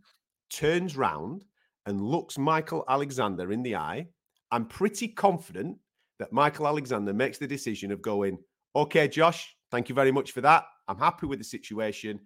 turns 0.51 0.97
round 0.97 1.45
and 1.87 2.01
looks 2.01 2.39
Michael 2.39 2.85
Alexander 2.89 3.53
in 3.53 3.63
the 3.63 3.77
eye 3.77 4.07
I'm 4.51 4.67
pretty 4.67 5.09
confident 5.09 5.79
that 6.19 6.33
Michael 6.33 6.67
Alexander 6.67 7.13
makes 7.13 7.39
the 7.39 7.47
decision 7.47 7.93
of 7.93 8.03
going, 8.03 8.39
okay, 8.75 9.09
Josh, 9.09 9.55
thank 9.71 9.89
you 9.89 9.95
very 9.95 10.13
much 10.13 10.33
for 10.33 10.41
that. 10.41 10.65
I'm 10.89 10.99
happy 10.99 11.27
with 11.27 11.39
the 11.39 11.45
situation. 11.45 12.21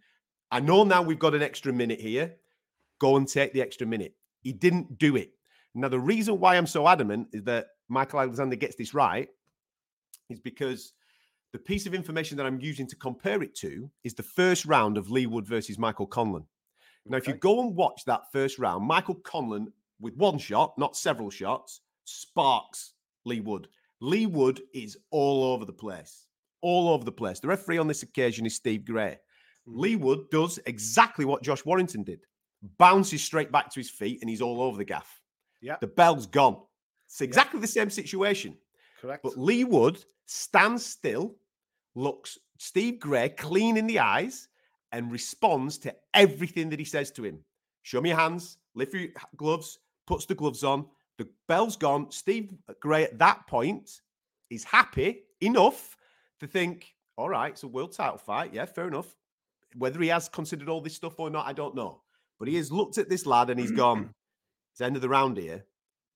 I 0.50 0.60
know 0.60 0.84
now 0.84 1.02
we've 1.02 1.18
got 1.18 1.34
an 1.34 1.42
extra 1.42 1.72
minute 1.72 2.00
here. 2.00 2.34
Go 2.98 3.16
and 3.16 3.28
take 3.28 3.52
the 3.52 3.62
extra 3.62 3.86
minute. 3.86 4.14
He 4.40 4.52
didn't 4.52 4.98
do 4.98 5.16
it. 5.16 5.32
Now, 5.74 5.88
the 5.88 5.98
reason 5.98 6.38
why 6.38 6.56
I'm 6.56 6.66
so 6.66 6.86
adamant 6.88 7.28
is 7.32 7.42
that 7.44 7.66
Michael 7.88 8.20
Alexander 8.20 8.56
gets 8.56 8.76
this 8.76 8.94
right 8.94 9.28
is 10.30 10.40
because 10.40 10.92
the 11.54 11.58
piece 11.60 11.86
of 11.86 11.94
information 11.94 12.36
that 12.36 12.46
I'm 12.46 12.58
using 12.58 12.84
to 12.88 12.96
compare 12.96 13.40
it 13.40 13.54
to 13.58 13.88
is 14.02 14.12
the 14.12 14.24
first 14.24 14.64
round 14.64 14.98
of 14.98 15.08
Leigh 15.08 15.26
Wood 15.26 15.46
versus 15.46 15.78
Michael 15.78 16.08
Conlan. 16.08 16.44
Now, 17.06 17.18
okay. 17.18 17.22
if 17.22 17.28
you 17.28 17.34
go 17.34 17.60
and 17.60 17.76
watch 17.76 18.04
that 18.06 18.22
first 18.32 18.58
round, 18.58 18.84
Michael 18.84 19.14
Conlan 19.14 19.68
with 20.00 20.16
one 20.16 20.36
shot, 20.36 20.76
not 20.76 20.96
several 20.96 21.30
shots, 21.30 21.82
sparks 22.06 22.94
Leigh 23.24 23.38
Wood. 23.38 23.68
Leigh 24.00 24.26
Wood 24.26 24.62
is 24.74 24.98
all 25.12 25.44
over 25.44 25.64
the 25.64 25.72
place, 25.72 26.26
all 26.60 26.88
over 26.88 27.04
the 27.04 27.12
place. 27.12 27.38
The 27.38 27.46
referee 27.46 27.78
on 27.78 27.86
this 27.86 28.02
occasion 28.02 28.46
is 28.46 28.56
Steve 28.56 28.84
Gray. 28.84 29.16
Mm. 29.68 29.78
Leigh 29.78 29.96
Wood 29.96 30.30
does 30.32 30.58
exactly 30.66 31.24
what 31.24 31.44
Josh 31.44 31.64
Warrington 31.64 32.02
did 32.02 32.18
bounces 32.78 33.22
straight 33.22 33.52
back 33.52 33.70
to 33.70 33.78
his 33.78 33.90
feet 33.90 34.18
and 34.22 34.28
he's 34.28 34.42
all 34.42 34.60
over 34.60 34.76
the 34.76 34.84
gaff. 34.84 35.20
Yeah. 35.60 35.76
The 35.80 35.86
bell's 35.86 36.26
gone. 36.26 36.56
It's 37.06 37.20
exactly 37.20 37.58
yeah. 37.58 37.66
the 37.66 37.68
same 37.68 37.90
situation. 37.90 38.56
Correct. 39.00 39.22
But 39.22 39.38
Leigh 39.38 39.62
Wood 39.62 40.04
stands 40.26 40.84
still, 40.84 41.36
looks 41.94 42.38
Steve 42.58 42.98
Gray 43.00 43.28
clean 43.28 43.76
in 43.76 43.86
the 43.86 43.98
eyes, 43.98 44.48
and 44.94 45.10
responds 45.10 45.76
to 45.76 45.94
everything 46.14 46.70
that 46.70 46.78
he 46.78 46.84
says 46.84 47.10
to 47.10 47.24
him. 47.24 47.40
Show 47.82 48.00
me 48.00 48.10
your 48.10 48.18
hands, 48.18 48.58
lift 48.76 48.94
your 48.94 49.08
gloves, 49.36 49.80
puts 50.06 50.24
the 50.24 50.36
gloves 50.36 50.62
on, 50.62 50.86
the 51.18 51.28
bell's 51.48 51.76
gone. 51.76 52.12
Steve 52.12 52.54
Gray 52.78 53.02
at 53.02 53.18
that 53.18 53.44
point 53.48 53.90
is 54.50 54.62
happy 54.62 55.24
enough 55.40 55.96
to 56.38 56.46
think, 56.46 56.94
all 57.16 57.28
right, 57.28 57.52
it's 57.52 57.64
a 57.64 57.68
world 57.68 57.92
title 57.92 58.18
fight. 58.18 58.54
Yeah, 58.54 58.66
fair 58.66 58.86
enough. 58.86 59.16
Whether 59.76 60.00
he 60.00 60.08
has 60.08 60.28
considered 60.28 60.68
all 60.68 60.80
this 60.80 60.94
stuff 60.94 61.18
or 61.18 61.28
not, 61.28 61.46
I 61.46 61.52
don't 61.52 61.74
know. 61.74 62.00
But 62.38 62.46
he 62.46 62.54
has 62.54 62.70
looked 62.70 62.96
at 62.96 63.08
this 63.08 63.26
lad 63.26 63.50
and 63.50 63.58
he's 63.58 63.70
mm-hmm. 63.70 63.78
gone, 63.78 64.10
it's 64.70 64.78
the 64.78 64.84
end 64.84 64.94
of 64.94 65.02
the 65.02 65.08
round 65.08 65.36
here. 65.38 65.64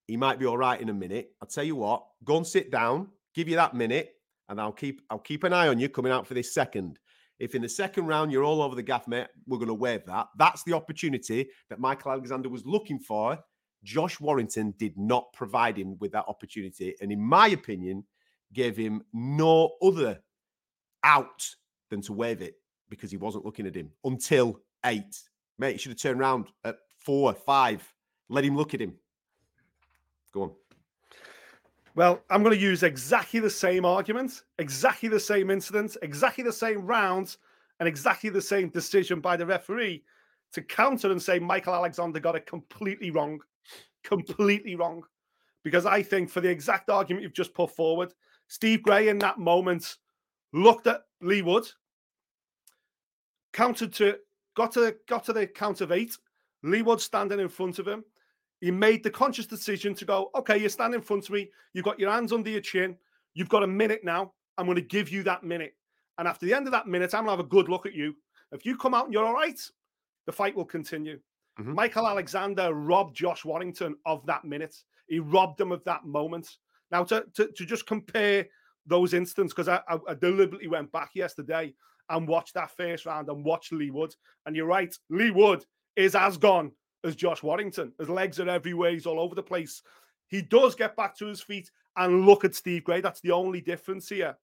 He 0.06 0.16
might 0.16 0.38
be 0.38 0.46
all 0.46 0.56
right 0.56 0.80
in 0.80 0.88
a 0.88 0.94
minute. 0.94 1.32
I'll 1.42 1.48
tell 1.48 1.64
you 1.64 1.74
what, 1.74 2.04
go 2.24 2.36
and 2.36 2.46
sit 2.46 2.70
down, 2.70 3.08
give 3.34 3.48
you 3.48 3.56
that 3.56 3.74
minute, 3.74 4.14
and 4.48 4.60
I'll 4.60 4.72
keep 4.72 5.02
I'll 5.10 5.18
keep 5.18 5.44
an 5.44 5.52
eye 5.52 5.68
on 5.68 5.78
you 5.78 5.88
coming 5.88 6.12
out 6.12 6.26
for 6.26 6.34
this 6.34 6.52
second. 6.54 6.98
If 7.38 7.54
in 7.54 7.62
the 7.62 7.68
second 7.68 8.06
round 8.06 8.32
you're 8.32 8.44
all 8.44 8.62
over 8.62 8.74
the 8.74 8.82
gaff, 8.82 9.06
mate, 9.06 9.28
we're 9.46 9.58
going 9.58 9.68
to 9.68 9.74
waive 9.74 10.04
that. 10.06 10.26
That's 10.36 10.64
the 10.64 10.72
opportunity 10.72 11.48
that 11.70 11.78
Michael 11.78 12.10
Alexander 12.10 12.48
was 12.48 12.66
looking 12.66 12.98
for 12.98 13.38
Josh 13.84 14.20
Warrington 14.20 14.74
did 14.78 14.96
not 14.96 15.32
provide 15.32 15.76
him 15.76 15.96
with 15.98 16.12
that 16.12 16.24
opportunity. 16.26 16.94
And 17.00 17.12
in 17.12 17.20
my 17.20 17.48
opinion, 17.48 18.04
gave 18.52 18.76
him 18.76 19.02
no 19.12 19.72
other 19.82 20.18
out 21.04 21.48
than 21.90 22.00
to 22.02 22.12
wave 22.12 22.42
it 22.42 22.54
because 22.88 23.10
he 23.10 23.16
wasn't 23.16 23.44
looking 23.44 23.66
at 23.66 23.74
him 23.74 23.90
until 24.04 24.60
eight. 24.86 25.20
Mate, 25.58 25.72
he 25.72 25.78
should 25.78 25.92
have 25.92 26.00
turned 26.00 26.20
around 26.20 26.46
at 26.64 26.76
four, 26.98 27.32
five. 27.34 27.82
Let 28.28 28.44
him 28.44 28.56
look 28.56 28.74
at 28.74 28.80
him. 28.80 28.94
Go 30.32 30.42
on. 30.42 30.50
Well, 31.98 32.22
I'm 32.30 32.44
going 32.44 32.54
to 32.54 32.62
use 32.62 32.84
exactly 32.84 33.40
the 33.40 33.50
same 33.50 33.84
argument, 33.84 34.44
exactly 34.60 35.08
the 35.08 35.18
same 35.18 35.50
incident, 35.50 35.96
exactly 36.00 36.44
the 36.44 36.52
same 36.52 36.86
rounds, 36.86 37.38
and 37.80 37.88
exactly 37.88 38.30
the 38.30 38.40
same 38.40 38.68
decision 38.68 39.20
by 39.20 39.36
the 39.36 39.44
referee 39.44 40.04
to 40.52 40.62
counter 40.62 41.10
and 41.10 41.20
say 41.20 41.40
Michael 41.40 41.74
Alexander 41.74 42.20
got 42.20 42.36
it 42.36 42.46
completely 42.46 43.10
wrong. 43.10 43.40
Completely 44.04 44.76
wrong. 44.76 45.02
Because 45.64 45.86
I 45.86 46.00
think 46.04 46.30
for 46.30 46.40
the 46.40 46.48
exact 46.48 46.88
argument 46.88 47.24
you've 47.24 47.32
just 47.32 47.52
put 47.52 47.74
forward, 47.74 48.14
Steve 48.46 48.84
Gray 48.84 49.08
in 49.08 49.18
that 49.18 49.40
moment 49.40 49.96
looked 50.52 50.86
at 50.86 51.00
Leigh 51.20 51.42
Wood, 51.42 51.66
counted 53.52 53.92
to 53.94 54.18
got 54.54 54.70
to 54.74 54.94
got 55.08 55.24
to 55.24 55.32
the 55.32 55.48
count 55.48 55.80
of 55.80 55.90
eight. 55.90 56.16
Leigh 56.62 56.82
Wood 56.82 57.00
standing 57.00 57.40
in 57.40 57.48
front 57.48 57.80
of 57.80 57.88
him. 57.88 58.04
He 58.60 58.70
made 58.70 59.04
the 59.04 59.10
conscious 59.10 59.46
decision 59.46 59.94
to 59.94 60.04
go, 60.04 60.30
okay, 60.34 60.58
you 60.58 60.68
stand 60.68 60.94
in 60.94 61.00
front 61.00 61.24
of 61.24 61.30
me. 61.30 61.50
You've 61.74 61.84
got 61.84 62.00
your 62.00 62.10
hands 62.10 62.32
under 62.32 62.50
your 62.50 62.60
chin. 62.60 62.96
You've 63.34 63.48
got 63.48 63.62
a 63.62 63.66
minute 63.66 64.00
now. 64.02 64.32
I'm 64.56 64.66
going 64.66 64.76
to 64.76 64.82
give 64.82 65.10
you 65.10 65.22
that 65.24 65.44
minute. 65.44 65.74
And 66.18 66.26
after 66.26 66.44
the 66.44 66.54
end 66.54 66.66
of 66.66 66.72
that 66.72 66.88
minute, 66.88 67.14
I'm 67.14 67.24
going 67.24 67.36
to 67.36 67.42
have 67.42 67.46
a 67.46 67.48
good 67.48 67.68
look 67.68 67.86
at 67.86 67.94
you. 67.94 68.16
If 68.50 68.66
you 68.66 68.76
come 68.76 68.94
out 68.94 69.04
and 69.04 69.12
you're 69.12 69.24
all 69.24 69.34
right, 69.34 69.60
the 70.26 70.32
fight 70.32 70.56
will 70.56 70.64
continue. 70.64 71.20
Mm-hmm. 71.60 71.74
Michael 71.74 72.08
Alexander 72.08 72.74
robbed 72.74 73.14
Josh 73.14 73.44
Warrington 73.44 73.96
of 74.06 74.26
that 74.26 74.44
minute. 74.44 74.74
He 75.06 75.20
robbed 75.20 75.60
him 75.60 75.70
of 75.70 75.84
that 75.84 76.04
moment. 76.04 76.56
Now, 76.90 77.04
to, 77.04 77.24
to, 77.34 77.48
to 77.52 77.64
just 77.64 77.86
compare 77.86 78.46
those 78.86 79.14
instances, 79.14 79.54
because 79.54 79.68
I, 79.68 79.80
I, 79.88 79.98
I 80.08 80.14
deliberately 80.14 80.66
went 80.66 80.90
back 80.90 81.10
yesterday 81.14 81.74
and 82.10 82.26
watched 82.26 82.54
that 82.54 82.74
first 82.76 83.06
round 83.06 83.28
and 83.28 83.44
watched 83.44 83.72
Leigh 83.72 83.90
Wood. 83.90 84.14
And 84.46 84.56
you're 84.56 84.66
right, 84.66 84.94
Leigh 85.10 85.30
Wood 85.30 85.64
is 85.94 86.14
as 86.14 86.38
gone 86.38 86.72
as 87.04 87.16
Josh 87.16 87.42
Warrington. 87.42 87.92
His 87.98 88.08
legs 88.08 88.40
are 88.40 88.48
everywhere. 88.48 88.92
He's 88.92 89.06
all 89.06 89.20
over 89.20 89.34
the 89.34 89.42
place. 89.42 89.82
He 90.28 90.42
does 90.42 90.74
get 90.74 90.96
back 90.96 91.16
to 91.18 91.26
his 91.26 91.40
feet 91.40 91.70
and 91.96 92.26
look 92.26 92.44
at 92.44 92.54
Steve 92.54 92.84
Gray. 92.84 93.00
That's 93.00 93.20
the 93.20 93.32
only 93.32 93.60
difference 93.60 94.08
here. 94.08 94.36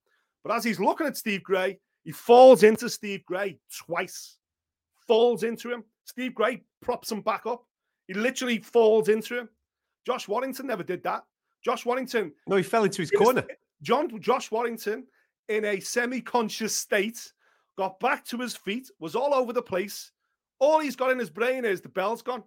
But 0.44 0.56
as 0.56 0.64
he's 0.64 0.80
looking 0.80 1.08
at 1.08 1.18
Steve 1.18 1.44
Gray, 1.44 1.80
he 2.04 2.12
falls 2.12 2.64
into 2.64 2.90
Steve 2.90 3.26
Gray 3.26 3.60
twice. 3.86 4.38
Falls 5.08 5.44
into 5.44 5.72
him. 5.72 5.84
Steve 6.06 6.36
Gray 6.36 6.64
props 6.82 7.12
him 7.12 7.22
back 7.22 7.46
up. 7.46 7.66
He 8.08 8.14
literally 8.14 8.60
falls 8.60 9.10
into 9.10 9.38
him. 9.40 9.50
Josh 10.06 10.28
Warrington 10.28 10.68
never 10.68 10.84
did 10.84 11.04
that. 11.04 11.24
Josh 11.64 11.86
Warrington. 11.86 12.32
No, 12.48 12.56
he 12.56 12.64
fell 12.64 12.84
into 12.84 13.02
his 13.02 13.12
corner. 13.12 13.46
John 13.82 14.20
Josh 14.20 14.52
Warrington, 14.52 15.06
in 15.50 15.66
a 15.66 15.80
semi-conscious 15.80 16.76
state, 16.76 17.34
got 17.78 18.00
back 18.00 18.24
to 18.26 18.38
his 18.38 18.56
feet, 18.56 18.90
was 19.00 19.16
all 19.16 19.34
over 19.34 19.52
the 19.52 19.62
place. 19.62 20.12
All 20.60 20.80
he's 20.80 20.96
got 20.96 21.12
in 21.12 21.20
his 21.20 21.30
brain 21.30 21.66
is 21.66 21.82
the 21.82 21.90
bell's 21.90 22.22
gone. 22.22 22.44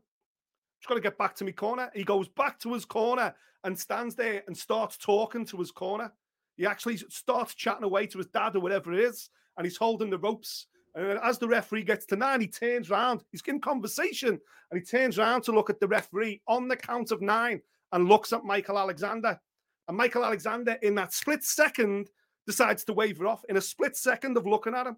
Just 0.81 0.89
got 0.89 0.95
to 0.95 1.01
get 1.01 1.19
back 1.19 1.35
to 1.37 1.45
my 1.45 1.51
corner. 1.53 1.91
He 1.95 2.05
goes 2.05 2.29
back 2.29 2.59
to 2.61 2.73
his 2.73 2.85
corner 2.85 3.35
and 3.65 3.79
stands 3.79 4.15
there 4.15 4.43
and 4.47 4.57
starts 4.57 4.97
talking 4.97 5.45
to 5.47 5.57
his 5.57 5.71
corner. 5.71 6.13
He 6.57 6.67
actually 6.67 6.97
starts 6.97 7.55
chatting 7.55 7.85
away 7.85 8.07
to 8.07 8.19
his 8.19 8.29
dad 8.29 8.57
or 8.57 8.61
whatever 8.61 8.93
it 8.93 9.01
is, 9.01 9.31
and 9.57 9.67
he's 9.67 9.77
holding 9.77 10.11
the 10.11 10.19
ropes. 10.19 10.67
And 10.95 11.19
as 11.23 11.39
the 11.39 11.49
referee 11.49 11.85
gets 11.85 12.07
to 12.07 12.17
nine, 12.17 12.41
he 12.41 12.49
turns 12.49 12.91
around. 12.91 13.25
He's 13.31 13.43
in 13.47 13.61
conversation, 13.61 14.41
and 14.71 14.81
he 14.81 14.85
turns 14.85 15.19
around 15.19 15.43
to 15.43 15.53
look 15.53 15.71
at 15.71 15.81
the 15.81 15.87
referee 15.87 16.41
on 16.49 16.69
the 16.69 16.77
count 16.77 17.11
of 17.11 17.23
nine 17.23 17.61
and 17.93 18.09
looks 18.09 18.33
at 18.33 18.45
Michael 18.45 18.79
Alexander. 18.79 19.39
And 19.87 19.97
Michael 19.97 20.25
Alexander, 20.25 20.77
in 20.83 20.95
that 20.97 21.13
split 21.13 21.45
second, 21.45 22.11
decides 22.47 22.85
to 22.85 22.93
waver 22.93 23.27
off 23.27 23.45
in 23.49 23.57
a 23.57 23.61
split 23.61 23.97
second 23.97 24.37
of 24.37 24.47
looking 24.47 24.75
at 24.75 24.87
him. 24.87 24.97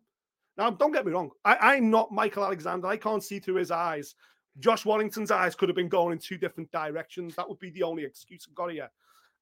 Now, 0.60 0.68
don't 0.68 0.92
get 0.92 1.06
me 1.06 1.12
wrong. 1.12 1.30
I, 1.42 1.76
am 1.76 1.88
not 1.88 2.12
Michael 2.12 2.44
Alexander. 2.44 2.86
I 2.86 2.98
can't 2.98 3.24
see 3.24 3.38
through 3.38 3.54
his 3.54 3.70
eyes. 3.70 4.14
Josh 4.58 4.84
Warrington's 4.84 5.30
eyes 5.30 5.54
could 5.54 5.70
have 5.70 5.76
been 5.76 5.88
going 5.88 6.12
in 6.12 6.18
two 6.18 6.36
different 6.36 6.70
directions. 6.70 7.34
That 7.34 7.48
would 7.48 7.58
be 7.58 7.70
the 7.70 7.82
only 7.82 8.04
excuse 8.04 8.46
I've 8.46 8.54
got 8.54 8.70
here. 8.70 8.90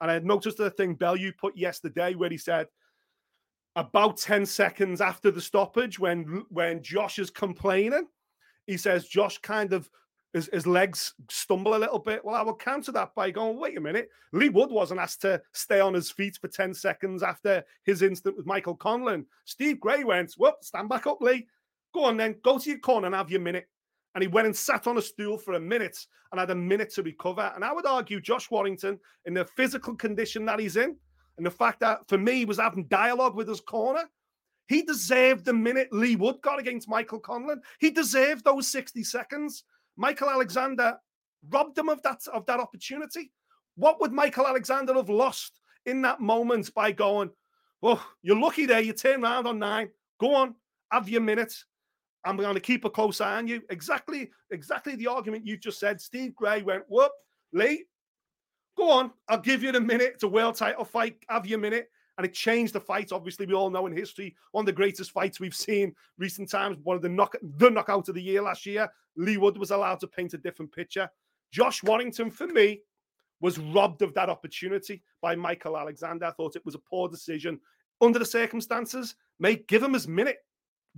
And 0.01 0.13
I 0.13 0.15
had 0.15 0.25
noticed 0.25 0.59
the 0.59 0.71
thing 0.71 0.95
Bellew 0.95 1.33
put 1.33 1.57
yesterday 1.57 2.15
where 2.15 2.31
he 2.31 2.39
said 2.39 2.69
about 3.75 4.19
10 4.19 4.47
seconds 4.47 5.01
after 5.01 5.33
the 5.33 5.41
stoppage, 5.41 5.99
when 5.99 6.45
when 6.51 6.85
Josh 6.85 7.19
is 7.19 7.31
complaining, 7.31 8.07
he 8.69 8.77
says 8.77 9.09
Josh 9.09 9.39
kind 9.39 9.73
of 9.73 9.91
his, 10.33 10.51
his 10.53 10.67
legs 10.67 11.14
stumble 11.31 11.75
a 11.75 11.79
little 11.79 11.99
bit. 11.99 12.25
Well, 12.25 12.35
I 12.35 12.43
will 12.43 12.55
counter 12.55 12.93
that 12.93 13.14
by 13.14 13.31
going, 13.31 13.59
wait 13.59 13.79
a 13.79 13.81
minute. 13.81 14.11
Leigh 14.33 14.51
Wood 14.51 14.71
wasn't 14.71 15.01
asked 15.01 15.23
to 15.23 15.41
stay 15.53 15.81
on 15.81 15.95
his 15.95 16.11
feet 16.11 16.38
for 16.41 16.49
10 16.49 16.75
seconds 16.75 17.23
after 17.23 17.64
his 17.85 18.03
incident 18.03 18.37
with 18.37 18.47
Michael 18.47 18.77
Conlan. 18.77 19.25
Steve 19.47 19.81
Gray 19.81 20.05
went, 20.05 20.35
whoop, 20.35 20.57
stand 20.62 20.88
back 20.88 21.07
up, 21.07 21.21
Lee. 21.21 21.47
Go 21.95 22.05
on 22.05 22.19
then, 22.19 22.37
go 22.45 22.59
to 22.59 22.69
your 22.69 22.79
corner 22.79 23.07
and 23.07 23.14
have 23.14 23.31
your 23.31 23.41
minute. 23.41 23.69
And 24.14 24.23
he 24.23 24.29
went 24.29 24.47
and 24.47 24.57
sat 24.57 24.87
on 24.87 24.99
a 24.99 25.03
stool 25.03 25.38
for 25.38 25.55
a 25.55 25.61
minute 25.61 26.07
and 26.31 26.41
had 26.41 26.51
a 26.51 26.55
minute 26.55 26.93
to 26.95 27.03
recover. 27.03 27.53
And 27.55 27.64
I 27.64 27.73
would 27.73 27.87
argue 27.87 28.21
Josh 28.21 28.51
Warrington, 28.51 28.99
in 29.25 29.35
the 29.35 29.45
physical 29.45 29.95
condition 29.95 30.45
that 30.47 30.61
he's 30.61 30.77
in, 30.77 30.97
and 31.38 31.47
the 31.47 31.51
fact 31.51 31.81
that 31.81 32.01
for 32.09 32.19
me 32.19 32.35
he 32.35 32.45
was 32.45 32.59
having 32.59 32.85
dialogue 32.85 33.35
with 33.35 33.49
his 33.49 33.61
corner, 33.61 34.05
he 34.67 34.83
deserved 34.83 35.47
the 35.47 35.53
minute 35.53 35.88
Leigh 35.93 36.17
Wood 36.17 36.37
got 36.43 36.59
against 36.59 36.88
Michael 36.88 37.21
Conlan. 37.21 37.61
He 37.79 37.91
deserved 37.91 38.45
those 38.45 38.69
60 38.69 39.03
seconds. 39.03 39.64
Michael 39.99 40.31
Alexander 40.31 40.97
robbed 41.51 41.77
him 41.77 41.89
of 41.89 42.01
that 42.03 42.27
of 42.33 42.47
that 42.47 42.61
opportunity. 42.61 43.33
What 43.75 44.01
would 44.01 44.13
Michael 44.13 44.47
Alexander 44.47 44.95
have 44.95 45.11
lost 45.11 45.61
in 45.87 46.01
that 46.03 46.21
moment 46.21 46.73
by 46.73 46.93
going, 46.93 47.31
"Well, 47.83 48.03
you're 48.23 48.39
lucky 48.39 48.65
there. 48.65 48.81
You 48.81 48.93
turn 48.93 49.25
around 49.25 49.47
on 49.47 49.59
nine. 49.59 49.91
Go 50.21 50.35
on, 50.35 50.55
have 50.91 51.09
your 51.09 51.21
minutes. 51.21 51.67
I'm 52.25 52.37
going 52.37 52.55
to 52.55 52.61
keep 52.61 52.85
a 52.85 52.91
close 52.91 53.21
eye 53.21 53.39
on 53.39 53.49
you." 53.49 53.63
Exactly, 53.71 54.31
exactly 54.51 54.95
the 54.95 55.09
argument 55.09 55.47
you 55.47 55.57
just 55.57 55.81
said. 55.81 56.01
Steve 56.01 56.35
Gray 56.35 56.63
went, 56.63 56.85
"Whoop, 56.89 57.13
Leigh, 57.53 57.85
go 58.77 58.91
on. 58.91 59.13
I'll 59.29 59.41
give 59.41 59.65
you 59.65 59.73
the 59.73 59.81
minute. 59.81 60.13
It's 60.15 60.23
a 60.23 60.29
world 60.29 60.55
title 60.55 60.85
fight. 60.85 61.19
Have 61.29 61.47
your 61.47 61.59
minute." 61.59 61.91
And 62.19 62.27
it 62.27 62.35
changed 62.35 62.75
the 62.75 62.81
fight. 62.81 63.13
Obviously, 63.13 63.47
we 63.47 63.55
all 63.55 63.71
know 63.71 63.87
in 63.87 63.97
history 63.97 64.35
one 64.51 64.63
of 64.63 64.67
the 64.67 64.73
greatest 64.73 65.13
fights 65.13 65.39
we've 65.41 65.55
seen 65.55 65.95
recent 66.19 66.51
times. 66.51 66.77
One 66.83 66.97
of 66.97 67.03
the 67.03 67.09
knock 67.09 67.37
the 67.41 67.71
knockout 67.71 68.09
of 68.09 68.15
the 68.17 68.23
year 68.23 68.43
last 68.43 68.67
year. 68.67 68.91
Leigh 69.17 69.37
Wood 69.37 69.57
was 69.57 69.71
allowed 69.71 70.01
to 70.01 70.09
paint 70.09 70.35
a 70.35 70.39
different 70.39 70.73
picture. 70.73 71.09
Josh 71.53 71.83
Warrington, 71.83 72.31
for 72.31 72.49
me, 72.49 72.81
was 73.41 73.59
robbed 73.59 74.03
of 74.03 74.13
that 74.15 74.29
opportunity 74.29 75.03
by 75.23 75.37
Michael 75.37 75.79
Alexander. 75.79 76.27
I 76.27 76.33
thought 76.33 76.57
it 76.57 76.65
was 76.65 76.75
a 76.75 76.81
poor 76.81 77.09
decision 77.09 77.61
under 78.01 78.19
the 78.19 78.25
circumstances. 78.25 79.15
Mate, 79.39 79.69
give 79.69 79.83
him 79.83 79.95
his 79.95 80.09
minute. 80.09 80.39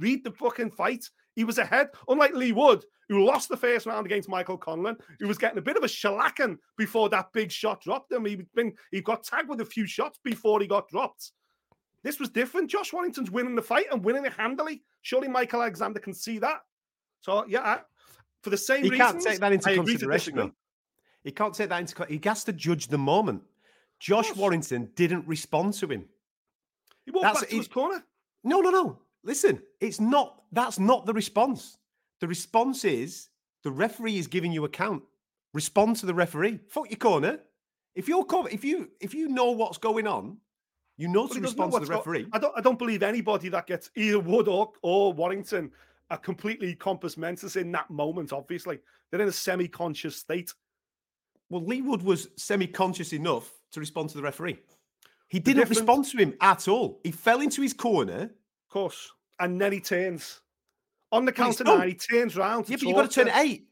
Read 0.00 0.24
the 0.24 0.32
fucking 0.32 0.72
fight. 0.72 1.08
He 1.36 1.44
was 1.44 1.58
ahead, 1.58 1.90
unlike 2.08 2.34
Leigh 2.34 2.52
Wood, 2.52 2.84
who 3.08 3.24
lost 3.24 3.48
the 3.48 3.56
first 3.56 3.86
round 3.86 4.06
against 4.06 4.28
Michael 4.28 4.58
Conlan, 4.58 4.96
who 5.20 5.28
was 5.28 5.38
getting 5.38 5.58
a 5.58 5.62
bit 5.62 5.76
of 5.76 5.84
a 5.84 5.88
shellacking 5.88 6.56
before 6.76 7.08
that 7.10 7.32
big 7.32 7.52
shot 7.52 7.80
dropped 7.82 8.10
him. 8.10 8.24
He'd 8.24 8.46
been 8.54 8.72
he 8.90 9.00
got 9.00 9.22
tagged 9.22 9.48
with 9.48 9.60
a 9.60 9.64
few 9.64 9.86
shots 9.86 10.18
before 10.24 10.60
he 10.60 10.66
got 10.66 10.88
dropped. 10.88 11.32
This 12.02 12.18
was 12.18 12.30
different. 12.30 12.70
Josh 12.70 12.92
Warrington's 12.92 13.30
winning 13.30 13.54
the 13.54 13.62
fight 13.62 13.86
and 13.92 14.04
winning 14.04 14.24
it 14.24 14.32
handily. 14.32 14.82
Surely 15.02 15.28
Michael 15.28 15.62
Alexander 15.62 16.00
can 16.00 16.14
see 16.14 16.38
that. 16.38 16.60
So 17.20 17.44
yeah, 17.46 17.60
I, 17.60 17.80
for 18.42 18.50
the 18.50 18.56
same 18.56 18.82
reason. 18.82 18.94
he 18.94 19.00
reasons, 19.00 19.12
can't 19.12 19.24
take 19.24 19.40
that 19.40 19.52
into 19.52 19.74
consideration. 19.74 20.52
He 21.22 21.30
can't 21.30 21.54
take 21.54 21.68
that 21.68 21.80
into. 21.80 22.06
He 22.06 22.20
has 22.24 22.44
to 22.44 22.52
judge 22.52 22.86
the 22.88 22.98
moment. 22.98 23.42
Josh 23.98 24.34
Warrington 24.34 24.90
didn't 24.96 25.26
respond 25.28 25.74
to 25.74 25.86
him. 25.86 26.08
He 27.04 27.10
walked 27.10 27.24
That's, 27.24 27.40
back 27.40 27.50
to 27.50 27.56
his 27.56 27.68
corner. 27.68 28.02
No, 28.42 28.60
no, 28.60 28.70
no. 28.70 28.98
Listen, 29.24 29.62
it's 29.80 30.00
not. 30.00 30.42
That's 30.52 30.78
not 30.78 31.06
the 31.06 31.12
response. 31.12 31.78
The 32.20 32.28
response 32.28 32.84
is 32.84 33.28
the 33.62 33.70
referee 33.70 34.18
is 34.18 34.26
giving 34.26 34.52
you 34.52 34.64
a 34.64 34.68
count. 34.68 35.02
Respond 35.52 35.96
to 35.96 36.06
the 36.06 36.14
referee. 36.14 36.60
Fuck 36.68 36.90
your 36.90 36.98
corner. 36.98 37.40
If 37.94 38.08
you're 38.08 38.24
if 38.50 38.64
you 38.64 38.90
if 39.00 39.14
you 39.14 39.28
know 39.28 39.50
what's 39.50 39.78
going 39.78 40.06
on, 40.06 40.38
you 40.96 41.08
know 41.08 41.26
to 41.26 41.40
respond 41.40 41.72
to 41.72 41.80
the 41.80 41.86
referee. 41.86 42.24
Go- 42.24 42.30
I 42.32 42.38
don't 42.38 42.58
I 42.58 42.60
don't 42.60 42.78
believe 42.78 43.02
anybody 43.02 43.48
that 43.48 43.66
gets 43.66 43.90
either 43.96 44.20
Wood 44.20 44.48
or, 44.48 44.72
or 44.82 45.12
Warrington 45.12 45.70
are 46.10 46.18
completely 46.18 46.74
compos 46.74 47.16
mentis 47.16 47.56
in 47.56 47.72
that 47.72 47.90
moment. 47.90 48.32
Obviously, 48.32 48.78
they're 49.10 49.20
in 49.20 49.28
a 49.28 49.32
semi-conscious 49.32 50.16
state. 50.16 50.52
Well, 51.48 51.64
Leigh 51.64 51.82
Wood 51.82 52.02
was 52.02 52.28
semi-conscious 52.36 53.12
enough 53.12 53.50
to 53.72 53.80
respond 53.80 54.10
to 54.10 54.16
the 54.16 54.22
referee. 54.22 54.58
He 55.28 55.38
didn't 55.38 55.68
respond 55.68 56.04
to 56.06 56.16
him 56.16 56.34
at 56.40 56.68
all. 56.68 57.00
He 57.04 57.12
fell 57.12 57.40
into 57.40 57.62
his 57.62 57.72
corner. 57.72 58.30
Of 58.70 58.74
course. 58.74 59.10
And 59.40 59.60
then 59.60 59.72
he 59.72 59.80
turns. 59.80 60.42
On 61.10 61.24
the 61.24 61.32
count 61.32 61.58
of 61.58 61.66
nine, 61.66 61.88
he 61.88 61.94
turns 61.94 62.36
round. 62.36 62.68
Yeah, 62.68 62.76
but 62.76 62.82
you've 62.82 62.94
got 62.94 63.10
to 63.10 63.24
turn 63.24 63.32
eight. 63.34 63.66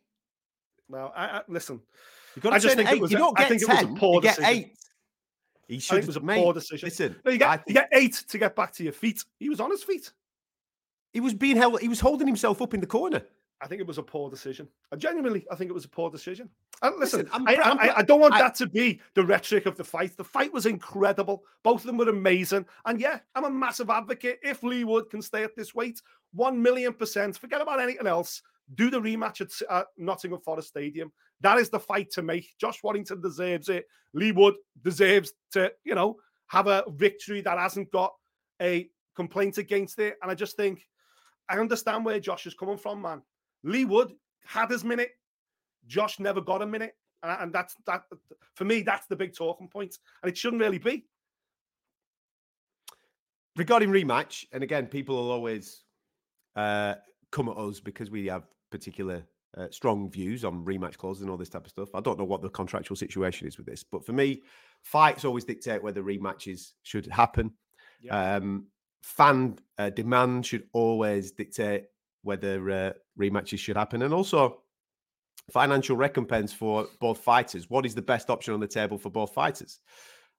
Well, 0.88 1.12
I, 1.14 1.26
I, 1.26 1.42
listen. 1.46 1.80
You've 2.34 2.42
got 2.42 2.50
to 2.50 2.56
I 2.56 2.74
turn 2.74 2.84
eight. 2.84 3.00
you 3.00 3.16
don't 3.16 3.36
get 3.36 3.60
ten. 3.60 3.96
you 3.96 4.20
get 4.20 4.40
eight. 4.40 4.76
He 5.68 5.78
should. 5.78 5.98
It 5.98 6.06
was 6.08 6.16
a 6.16 6.20
poor 6.20 6.52
decision. 6.52 6.88
Listen, 6.88 7.14
no, 7.24 7.30
you 7.30 7.38
get, 7.38 7.62
you 7.68 7.74
get 7.74 7.88
eight 7.92 8.24
to 8.28 8.38
get 8.38 8.56
back 8.56 8.72
to 8.72 8.82
your 8.82 8.92
feet. 8.92 9.22
He 9.38 9.48
was 9.48 9.60
on 9.60 9.70
his 9.70 9.84
feet. 9.84 10.10
He 11.12 11.20
was 11.20 11.32
being 11.32 11.56
held. 11.56 11.80
He 11.80 11.88
was 11.88 12.00
holding 12.00 12.26
himself 12.26 12.60
up 12.60 12.74
in 12.74 12.80
the 12.80 12.86
corner. 12.86 13.22
I 13.60 13.66
think 13.66 13.80
it 13.80 13.86
was 13.86 13.98
a 13.98 14.02
poor 14.02 14.30
decision. 14.30 14.68
I 14.92 14.96
genuinely, 14.96 15.44
I 15.50 15.56
think 15.56 15.68
it 15.68 15.74
was 15.74 15.84
a 15.84 15.88
poor 15.88 16.10
decision. 16.10 16.48
And 16.80 16.96
listen, 16.96 17.24
Listen, 17.24 17.34
I'm 17.34 17.48
I, 17.48 17.56
I'm 17.62 17.78
I, 17.80 17.96
I 17.96 18.02
don't 18.02 18.20
want 18.20 18.34
that 18.34 18.54
to 18.56 18.68
be 18.68 19.00
the 19.14 19.24
rhetoric 19.24 19.66
of 19.66 19.76
the 19.76 19.82
fight. 19.82 20.16
The 20.16 20.22
fight 20.24 20.52
was 20.52 20.66
incredible. 20.66 21.42
Both 21.64 21.80
of 21.80 21.86
them 21.86 21.96
were 21.96 22.08
amazing. 22.08 22.66
And 22.84 23.00
yeah, 23.00 23.18
I'm 23.34 23.44
a 23.44 23.50
massive 23.50 23.90
advocate. 23.90 24.38
If 24.42 24.62
Leigh 24.62 24.84
Wood 24.84 25.10
can 25.10 25.20
stay 25.22 25.42
at 25.42 25.56
this 25.56 25.74
weight, 25.74 26.00
one 26.32 26.62
million 26.62 26.92
percent, 26.92 27.36
forget 27.36 27.60
about 27.60 27.80
anything 27.80 28.06
else. 28.06 28.42
Do 28.74 28.90
the 28.90 29.00
rematch 29.00 29.40
at, 29.40 29.50
at 29.76 29.86
Nottingham 29.96 30.40
Forest 30.40 30.68
Stadium. 30.68 31.10
That 31.40 31.58
is 31.58 31.68
the 31.68 31.80
fight 31.80 32.10
to 32.12 32.22
make. 32.22 32.54
Josh 32.60 32.82
Warrington 32.82 33.20
deserves 33.20 33.68
it. 33.68 33.86
Leigh 34.12 34.32
Wood 34.32 34.54
deserves 34.84 35.32
to, 35.52 35.72
you 35.84 35.94
know, 35.94 36.16
have 36.46 36.66
a 36.66 36.84
victory 36.90 37.40
that 37.40 37.58
hasn't 37.58 37.90
got 37.90 38.12
a 38.60 38.88
complaint 39.16 39.58
against 39.58 39.98
it. 39.98 40.16
And 40.22 40.30
I 40.30 40.34
just 40.34 40.56
think 40.56 40.86
I 41.48 41.58
understand 41.58 42.04
where 42.04 42.20
Josh 42.20 42.46
is 42.46 42.54
coming 42.54 42.76
from, 42.76 43.02
man. 43.02 43.22
Leigh 43.64 43.84
Wood 43.84 44.12
had 44.44 44.70
his 44.70 44.84
minute. 44.84 45.10
Josh 45.86 46.20
never 46.20 46.40
got 46.40 46.62
a 46.62 46.66
minute. 46.66 46.94
And, 47.22 47.42
and 47.42 47.52
that's 47.52 47.74
that 47.86 48.02
for 48.54 48.64
me, 48.64 48.82
that's 48.82 49.06
the 49.06 49.16
big 49.16 49.34
talking 49.34 49.68
point. 49.68 49.96
And 50.22 50.30
it 50.30 50.36
shouldn't 50.36 50.62
really 50.62 50.78
be. 50.78 51.04
regarding 53.58 53.90
rematch, 53.90 54.44
and 54.52 54.62
again, 54.62 54.86
people 54.86 55.16
will 55.16 55.30
always 55.30 55.82
uh, 56.56 56.94
come 57.32 57.48
at 57.48 57.56
us 57.56 57.80
because 57.80 58.10
we 58.10 58.26
have 58.26 58.44
particular 58.70 59.22
uh, 59.56 59.66
strong 59.70 60.10
views 60.10 60.44
on 60.44 60.64
rematch 60.64 60.96
clauses 60.96 61.22
and 61.22 61.30
all 61.30 61.36
this 61.36 61.48
type 61.48 61.64
of 61.64 61.70
stuff. 61.70 61.88
I 61.94 62.00
don't 62.00 62.18
know 62.18 62.24
what 62.24 62.40
the 62.40 62.48
contractual 62.48 62.96
situation 62.96 63.48
is 63.48 63.56
with 63.58 63.66
this, 63.66 63.82
but 63.82 64.06
for 64.06 64.12
me, 64.12 64.42
fights 64.82 65.24
always 65.24 65.44
dictate 65.44 65.82
whether 65.82 66.02
rematches 66.02 66.72
should 66.84 67.06
happen. 67.06 67.52
Um, 68.10 68.66
fan 69.02 69.58
uh, 69.78 69.90
demand 69.90 70.46
should 70.46 70.68
always 70.72 71.32
dictate 71.32 71.84
whether 72.22 72.70
uh, 72.70 72.92
rematches 73.18 73.58
should 73.58 73.76
happen, 73.76 74.02
and 74.02 74.14
also 74.14 74.62
financial 75.50 75.96
recompense 75.96 76.52
for 76.52 76.86
both 77.00 77.18
fighters. 77.18 77.70
What 77.70 77.86
is 77.86 77.94
the 77.94 78.02
best 78.02 78.30
option 78.30 78.54
on 78.54 78.60
the 78.60 78.66
table 78.66 78.98
for 78.98 79.10
both 79.10 79.32
fighters? 79.32 79.80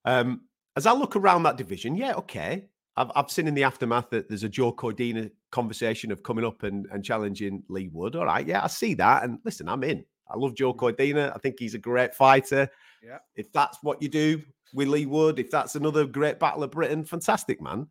Um, 0.05 0.41
as 0.75 0.85
I 0.85 0.93
look 0.93 1.15
around 1.15 1.43
that 1.43 1.57
division, 1.57 1.95
yeah, 1.95 2.13
okay. 2.15 2.65
I've, 2.95 3.11
I've 3.15 3.31
seen 3.31 3.47
in 3.47 3.55
the 3.55 3.63
aftermath 3.63 4.09
that 4.11 4.27
there's 4.27 4.43
a 4.43 4.49
Joe 4.49 4.71
Cordina 4.71 5.31
conversation 5.51 6.11
of 6.11 6.21
coming 6.23 6.45
up 6.45 6.63
and, 6.63 6.85
and 6.91 7.03
challenging 7.03 7.63
Leigh 7.69 7.89
Wood. 7.91 8.15
All 8.15 8.25
right, 8.25 8.45
yeah, 8.45 8.63
I 8.63 8.67
see 8.67 8.93
that. 8.95 9.23
And 9.23 9.39
listen, 9.43 9.67
I'm 9.67 9.83
in. 9.83 10.05
I 10.29 10.37
love 10.37 10.53
Joe 10.53 10.73
Cordina. 10.73 11.33
I 11.35 11.39
think 11.39 11.55
he's 11.57 11.73
a 11.73 11.79
great 11.79 12.13
fighter. 12.13 12.69
Yeah. 13.03 13.17
If 13.35 13.51
that's 13.51 13.79
what 13.81 14.01
you 14.01 14.09
do 14.09 14.41
with 14.73 14.87
Leigh 14.87 15.07
Wood, 15.07 15.39
if 15.39 15.49
that's 15.49 15.75
another 15.75 16.05
great 16.05 16.39
battle 16.39 16.63
of 16.63 16.71
Britain, 16.71 17.03
fantastic, 17.03 17.61
man. 17.61 17.87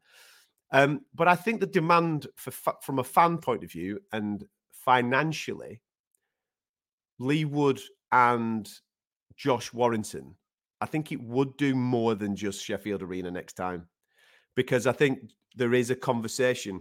Um, 0.70 1.00
but 1.14 1.26
I 1.26 1.34
think 1.34 1.60
the 1.60 1.66
demand 1.66 2.28
for 2.36 2.50
fa- 2.50 2.76
from 2.82 2.98
a 2.98 3.04
fan 3.04 3.38
point 3.38 3.64
of 3.64 3.72
view 3.72 3.98
and 4.12 4.44
financially, 4.88 5.82
Leigh 7.18 7.44
Wood 7.44 7.78
and 8.10 8.66
Josh 9.36 9.70
Warrington, 9.74 10.34
I 10.80 10.86
think 10.86 11.12
it 11.12 11.20
would 11.20 11.58
do 11.58 11.74
more 11.74 12.14
than 12.14 12.34
just 12.34 12.64
Sheffield 12.64 13.02
Arena 13.02 13.30
next 13.30 13.52
time. 13.52 13.86
Because 14.56 14.86
I 14.86 14.92
think 14.92 15.30
there 15.54 15.74
is 15.74 15.90
a 15.90 15.94
conversation. 15.94 16.80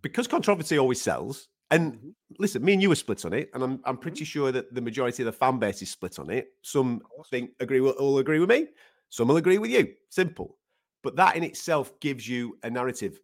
Because 0.00 0.28
controversy 0.28 0.78
always 0.78 1.00
sells. 1.00 1.48
And 1.72 1.94
mm-hmm. 1.94 2.10
listen, 2.38 2.64
me 2.64 2.74
and 2.74 2.82
you 2.82 2.92
are 2.92 2.94
split 2.94 3.24
on 3.24 3.32
it, 3.32 3.50
and 3.52 3.64
I'm 3.64 3.72
I'm 3.84 3.96
mm-hmm. 3.96 4.02
pretty 4.02 4.24
sure 4.24 4.52
that 4.52 4.72
the 4.72 4.80
majority 4.80 5.24
of 5.24 5.26
the 5.26 5.32
fan 5.32 5.58
base 5.58 5.82
is 5.82 5.90
split 5.90 6.20
on 6.20 6.30
it. 6.30 6.52
Some 6.62 7.00
think 7.30 7.50
agree 7.58 7.80
will, 7.80 7.92
all 7.92 8.18
agree 8.18 8.38
with 8.38 8.50
me, 8.50 8.68
some 9.08 9.26
will 9.26 9.38
agree 9.38 9.58
with 9.58 9.72
you. 9.72 9.92
Simple. 10.08 10.56
But 11.02 11.16
that 11.16 11.34
in 11.34 11.42
itself 11.42 11.98
gives 11.98 12.28
you 12.28 12.58
a 12.62 12.70
narrative. 12.70 13.18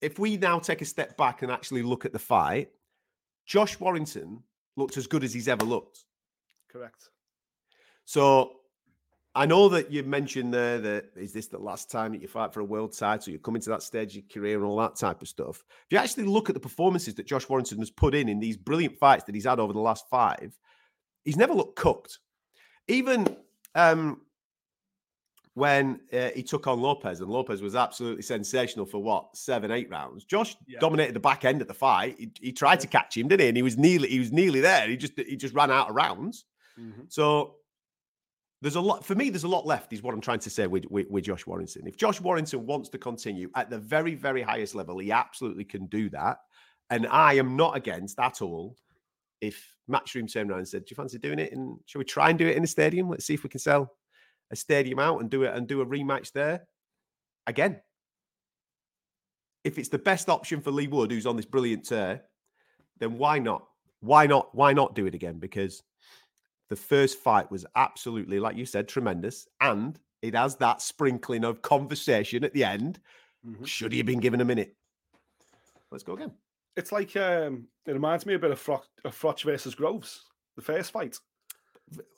If 0.00 0.18
we 0.18 0.36
now 0.36 0.58
take 0.58 0.80
a 0.80 0.84
step 0.84 1.16
back 1.16 1.42
and 1.42 1.50
actually 1.50 1.82
look 1.82 2.04
at 2.04 2.12
the 2.12 2.18
fight, 2.18 2.70
Josh 3.46 3.80
Warrington 3.80 4.42
looked 4.76 4.96
as 4.96 5.06
good 5.06 5.24
as 5.24 5.32
he's 5.34 5.48
ever 5.48 5.64
looked. 5.64 6.04
Correct. 6.70 7.10
So 8.04 8.52
I 9.34 9.46
know 9.46 9.68
that 9.68 9.90
you 9.90 10.02
mentioned 10.02 10.52
there 10.52 10.78
that 10.78 11.06
is 11.16 11.32
this 11.32 11.46
the 11.46 11.58
last 11.58 11.90
time 11.90 12.12
that 12.12 12.22
you 12.22 12.28
fight 12.28 12.52
for 12.52 12.60
a 12.60 12.64
world 12.64 12.96
title? 12.96 13.30
You're 13.30 13.40
coming 13.40 13.62
to 13.62 13.70
that 13.70 13.82
stage 13.82 14.10
of 14.10 14.24
your 14.24 14.24
career 14.32 14.56
and 14.56 14.66
all 14.66 14.76
that 14.78 14.96
type 14.96 15.22
of 15.22 15.28
stuff. 15.28 15.64
If 15.68 15.92
you 15.92 15.98
actually 15.98 16.24
look 16.24 16.48
at 16.48 16.54
the 16.54 16.60
performances 16.60 17.14
that 17.14 17.26
Josh 17.26 17.48
Warrington 17.48 17.78
has 17.78 17.90
put 17.90 18.14
in 18.14 18.28
in 18.28 18.40
these 18.40 18.56
brilliant 18.56 18.98
fights 18.98 19.24
that 19.24 19.34
he's 19.34 19.44
had 19.44 19.60
over 19.60 19.72
the 19.72 19.80
last 19.80 20.08
five, 20.08 20.56
he's 21.24 21.36
never 21.36 21.54
looked 21.54 21.76
cooked. 21.76 22.18
Even 22.88 23.36
um, 23.74 24.22
when 25.58 26.00
uh, 26.12 26.30
he 26.34 26.42
took 26.42 26.66
on 26.66 26.80
Lopez, 26.80 27.20
and 27.20 27.28
Lopez 27.30 27.60
was 27.60 27.74
absolutely 27.74 28.22
sensational 28.22 28.86
for 28.86 29.02
what 29.02 29.36
seven, 29.36 29.70
eight 29.70 29.90
rounds. 29.90 30.24
Josh 30.24 30.56
Yeah. 30.66 30.78
dominated 30.78 31.14
the 31.14 31.20
back 31.20 31.44
end 31.44 31.60
of 31.60 31.68
the 31.68 31.74
fight. 31.74 32.16
He, 32.18 32.30
he 32.40 32.52
tried 32.52 32.80
to 32.80 32.86
catch 32.86 33.16
him, 33.16 33.28
didn't 33.28 33.42
he? 33.42 33.48
And 33.48 33.56
he 33.56 33.62
was 33.62 33.76
nearly 33.76 34.08
he 34.08 34.18
was 34.20 34.32
nearly 34.32 34.60
there. 34.60 34.88
He 34.88 34.96
just 34.96 35.18
he 35.18 35.36
just 35.36 35.54
ran 35.54 35.70
out 35.70 35.90
of 35.90 35.94
rounds. 35.96 36.44
So 37.08 37.56
there's 38.62 38.76
a 38.76 38.80
lot 38.80 39.04
for 39.04 39.14
me. 39.14 39.30
There's 39.30 39.44
a 39.44 39.48
lot 39.48 39.66
left, 39.66 39.92
is 39.92 40.02
what 40.02 40.14
I'm 40.14 40.20
trying 40.20 40.38
to 40.40 40.50
say 40.50 40.66
with, 40.66 40.84
with 40.90 41.08
with 41.10 41.24
Josh 41.24 41.46
Warrington. 41.46 41.86
If 41.86 41.96
Josh 41.96 42.20
Warrington 42.20 42.66
wants 42.66 42.88
to 42.90 42.98
continue 42.98 43.50
at 43.56 43.68
the 43.68 43.78
very 43.78 44.14
very 44.14 44.42
highest 44.42 44.74
level, 44.74 44.98
he 44.98 45.10
absolutely 45.12 45.64
can 45.64 45.86
do 45.86 46.08
that. 46.10 46.38
And 46.90 47.06
I 47.08 47.34
am 47.34 47.56
not 47.56 47.76
against 47.76 48.18
at 48.18 48.40
all. 48.42 48.76
If 49.40 49.74
Matchroom 49.90 50.32
turned 50.32 50.50
around 50.50 50.60
and 50.60 50.68
said, 50.68 50.84
"Do 50.84 50.92
you 50.92 50.96
fancy 50.96 51.18
doing 51.18 51.38
it? 51.38 51.52
And 51.52 51.78
shall 51.86 51.98
we 52.00 52.04
try 52.04 52.30
and 52.30 52.38
do 52.38 52.46
it 52.46 52.56
in 52.56 52.64
a 52.64 52.66
stadium? 52.66 53.08
Let's 53.08 53.24
see 53.26 53.34
if 53.34 53.42
we 53.44 53.48
can 53.50 53.60
sell 53.60 53.92
a 54.50 54.56
stadium 54.56 54.98
out 54.98 55.20
and 55.20 55.30
do 55.30 55.42
it 55.42 55.54
and 55.54 55.66
do 55.66 55.80
a 55.80 55.86
rematch 55.86 56.32
there." 56.32 56.66
Again, 57.46 57.80
if 59.64 59.78
it's 59.78 59.88
the 59.88 59.98
best 59.98 60.28
option 60.28 60.60
for 60.60 60.70
Leigh 60.70 60.88
Wood, 60.88 61.10
who's 61.10 61.26
on 61.26 61.36
this 61.36 61.46
brilliant 61.46 61.86
tear, 61.86 62.24
then 62.98 63.18
why 63.18 63.38
not? 63.38 63.66
Why 64.00 64.26
not? 64.26 64.54
Why 64.54 64.72
not 64.72 64.94
do 64.94 65.06
it 65.06 65.14
again? 65.14 65.38
Because 65.38 65.82
the 66.68 66.76
first 66.76 67.18
fight 67.18 67.50
was 67.50 67.66
absolutely, 67.76 68.38
like 68.40 68.56
you 68.56 68.66
said, 68.66 68.88
tremendous, 68.88 69.46
and 69.60 69.98
it 70.22 70.34
has 70.34 70.56
that 70.56 70.82
sprinkling 70.82 71.44
of 71.44 71.62
conversation 71.62 72.44
at 72.44 72.52
the 72.52 72.64
end. 72.64 73.00
Should 73.64 73.92
he 73.92 73.98
have 73.98 74.06
been 74.06 74.20
given 74.20 74.40
a 74.40 74.44
minute? 74.44 74.74
Let's 75.90 76.04
go 76.04 76.14
again. 76.14 76.32
It's 76.76 76.92
like 76.92 77.16
um, 77.16 77.66
it 77.86 77.92
reminds 77.92 78.26
me 78.26 78.34
a 78.34 78.38
bit 78.38 78.50
of 78.50 78.62
Froch, 78.62 78.82
of 79.04 79.18
Froch 79.18 79.42
versus 79.42 79.74
Groves, 79.74 80.24
the 80.56 80.62
first 80.62 80.92
fight. 80.92 81.18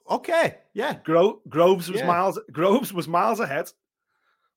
Okay, 0.09 0.57
yeah. 0.75 0.99
Gro- 1.05 1.41
Groves 1.49 1.91
was 1.91 2.01
Yeah. 2.01 2.07
miles. 2.07 2.39
Groves 2.53 2.93
was 2.93 3.07
miles 3.07 3.39
ahead. 3.41 3.71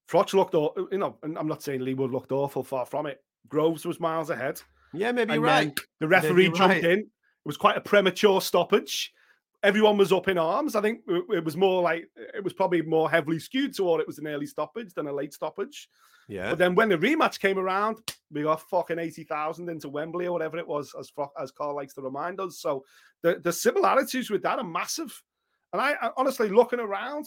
Froch 0.09 0.33
looked, 0.33 0.55
aw- 0.55 0.73
you 0.91 0.97
know, 0.97 1.17
and 1.23 1.37
I'm 1.37 1.47
not 1.47 1.63
saying 1.63 1.81
Leigh 1.81 1.93
Wood 1.93 2.11
looked 2.11 2.31
awful, 2.31 2.63
far 2.63 2.85
from 2.85 3.05
it. 3.05 3.23
Groves 3.47 3.85
was 3.85 3.99
miles 3.99 4.29
ahead. 4.29 4.61
Yeah, 4.93 5.11
maybe 5.11 5.33
And 5.33 5.41
you're 5.41 5.49
right. 5.49 5.79
The 5.99 6.07
referee 6.07 6.45
jumped 6.47 6.59
right. 6.59 6.83
in. 6.83 6.99
It 6.99 7.07
was 7.45 7.57
quite 7.57 7.77
a 7.77 7.81
premature 7.81 8.41
stoppage. 8.41 9.13
Everyone 9.63 9.97
was 9.97 10.11
up 10.11 10.27
in 10.27 10.37
arms. 10.37 10.75
I 10.75 10.81
think 10.81 11.01
it 11.07 11.43
was 11.43 11.55
more 11.55 11.81
like 11.81 12.09
it 12.17 12.43
was 12.43 12.53
probably 12.53 12.81
more 12.81 13.09
heavily 13.09 13.39
skewed 13.39 13.73
toward 13.73 14.01
it 14.01 14.07
was 14.07 14.19
an 14.19 14.27
early 14.27 14.45
stoppage 14.45 14.93
than 14.93 15.07
a 15.07 15.13
late 15.13 15.33
stoppage. 15.33 15.89
Yeah. 16.27 16.49
But 16.49 16.59
then 16.59 16.75
when 16.75 16.89
the 16.89 16.97
rematch 16.97 17.39
came 17.39 17.57
around, 17.57 17.97
we 18.31 18.43
got 18.43 18.61
fucking 18.69 18.99
80,000 18.99 19.69
into 19.69 19.89
Wembley 19.89 20.27
or 20.27 20.31
whatever 20.31 20.57
it 20.57 20.67
was, 20.67 20.93
as 20.99 21.11
as 21.41 21.51
Carl 21.51 21.75
likes 21.75 21.93
to 21.95 22.01
remind 22.01 22.39
us. 22.39 22.59
So 22.59 22.83
the, 23.21 23.39
the 23.43 23.51
similarities 23.51 24.29
with 24.29 24.43
that 24.43 24.59
are 24.59 24.63
massive. 24.63 25.21
And 25.71 25.81
I, 25.81 25.93
I 26.01 26.11
honestly 26.17 26.49
looking 26.49 26.79
around, 26.79 27.25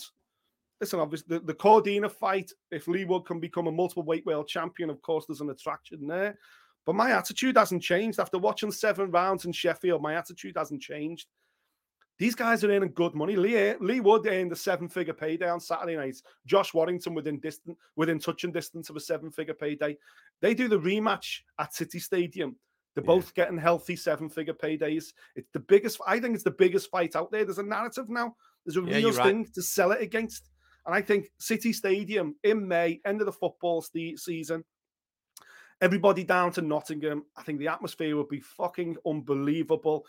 listen, 0.80 1.00
obviously 1.00 1.38
the, 1.38 1.44
the 1.44 1.54
Cordina 1.54 2.10
fight, 2.10 2.52
if 2.70 2.86
Leigh 2.86 3.04
Wood 3.04 3.26
can 3.26 3.40
become 3.40 3.66
a 3.66 3.72
multiple 3.72 4.04
weight 4.04 4.24
world 4.24 4.48
champion, 4.48 4.88
of 4.88 5.02
course, 5.02 5.26
there's 5.26 5.40
an 5.40 5.50
attraction 5.50 6.06
there. 6.06 6.38
But 6.84 6.94
my 6.94 7.10
attitude 7.10 7.56
hasn't 7.56 7.82
changed. 7.82 8.20
After 8.20 8.38
watching 8.38 8.70
seven 8.70 9.10
rounds 9.10 9.44
in 9.44 9.52
Sheffield, 9.52 10.00
my 10.00 10.14
attitude 10.14 10.54
hasn't 10.56 10.80
changed. 10.80 11.26
These 12.18 12.34
guys 12.34 12.64
are 12.64 12.70
earning 12.70 12.92
good 12.94 13.14
money. 13.14 13.36
Leigh, 13.36 13.56
eh, 13.56 13.74
Leigh 13.80 14.00
Wood 14.00 14.26
earned 14.26 14.52
a 14.52 14.56
seven-figure 14.56 15.12
payday 15.14 15.48
on 15.48 15.60
Saturday 15.60 15.96
night. 15.96 16.16
Josh 16.46 16.72
Warrington 16.72 17.14
within 17.14 17.38
distant, 17.40 17.76
within 17.96 18.18
touching 18.18 18.52
distance 18.52 18.88
of 18.88 18.96
a 18.96 19.00
seven-figure 19.00 19.54
payday. 19.54 19.98
They 20.40 20.54
do 20.54 20.66
the 20.68 20.78
rematch 20.78 21.40
at 21.58 21.74
City 21.74 21.98
Stadium. 21.98 22.56
They're 22.94 23.04
both 23.04 23.34
getting 23.34 23.58
healthy 23.58 23.96
seven-figure 23.96 24.54
paydays. 24.54 25.12
It's 25.34 25.50
the 25.52 25.60
biggest. 25.60 26.00
I 26.06 26.18
think 26.18 26.34
it's 26.34 26.44
the 26.44 26.50
biggest 26.50 26.90
fight 26.90 27.14
out 27.14 27.30
there. 27.30 27.44
There's 27.44 27.58
a 27.58 27.62
narrative 27.62 28.08
now. 28.08 28.34
There's 28.64 28.78
a 28.78 28.80
Yeah, 28.80 28.86
real 28.96 29.00
you're 29.00 29.12
right. 29.12 29.26
thing 29.26 29.44
to 29.54 29.60
sell 29.60 29.92
it 29.92 30.00
against. 30.00 30.48
And 30.86 30.94
I 30.94 31.02
think 31.02 31.30
City 31.38 31.74
Stadium 31.74 32.36
in 32.42 32.66
May, 32.66 33.00
end 33.04 33.20
of 33.20 33.26
the 33.26 33.32
football 33.32 33.82
ste- 33.82 34.16
season, 34.18 34.64
everybody 35.82 36.24
down 36.24 36.52
to 36.52 36.62
Nottingham. 36.62 37.24
I 37.36 37.42
think 37.42 37.58
the 37.58 37.68
atmosphere 37.68 38.16
would 38.16 38.28
be 38.28 38.40
fucking 38.40 38.96
unbelievable. 39.06 40.06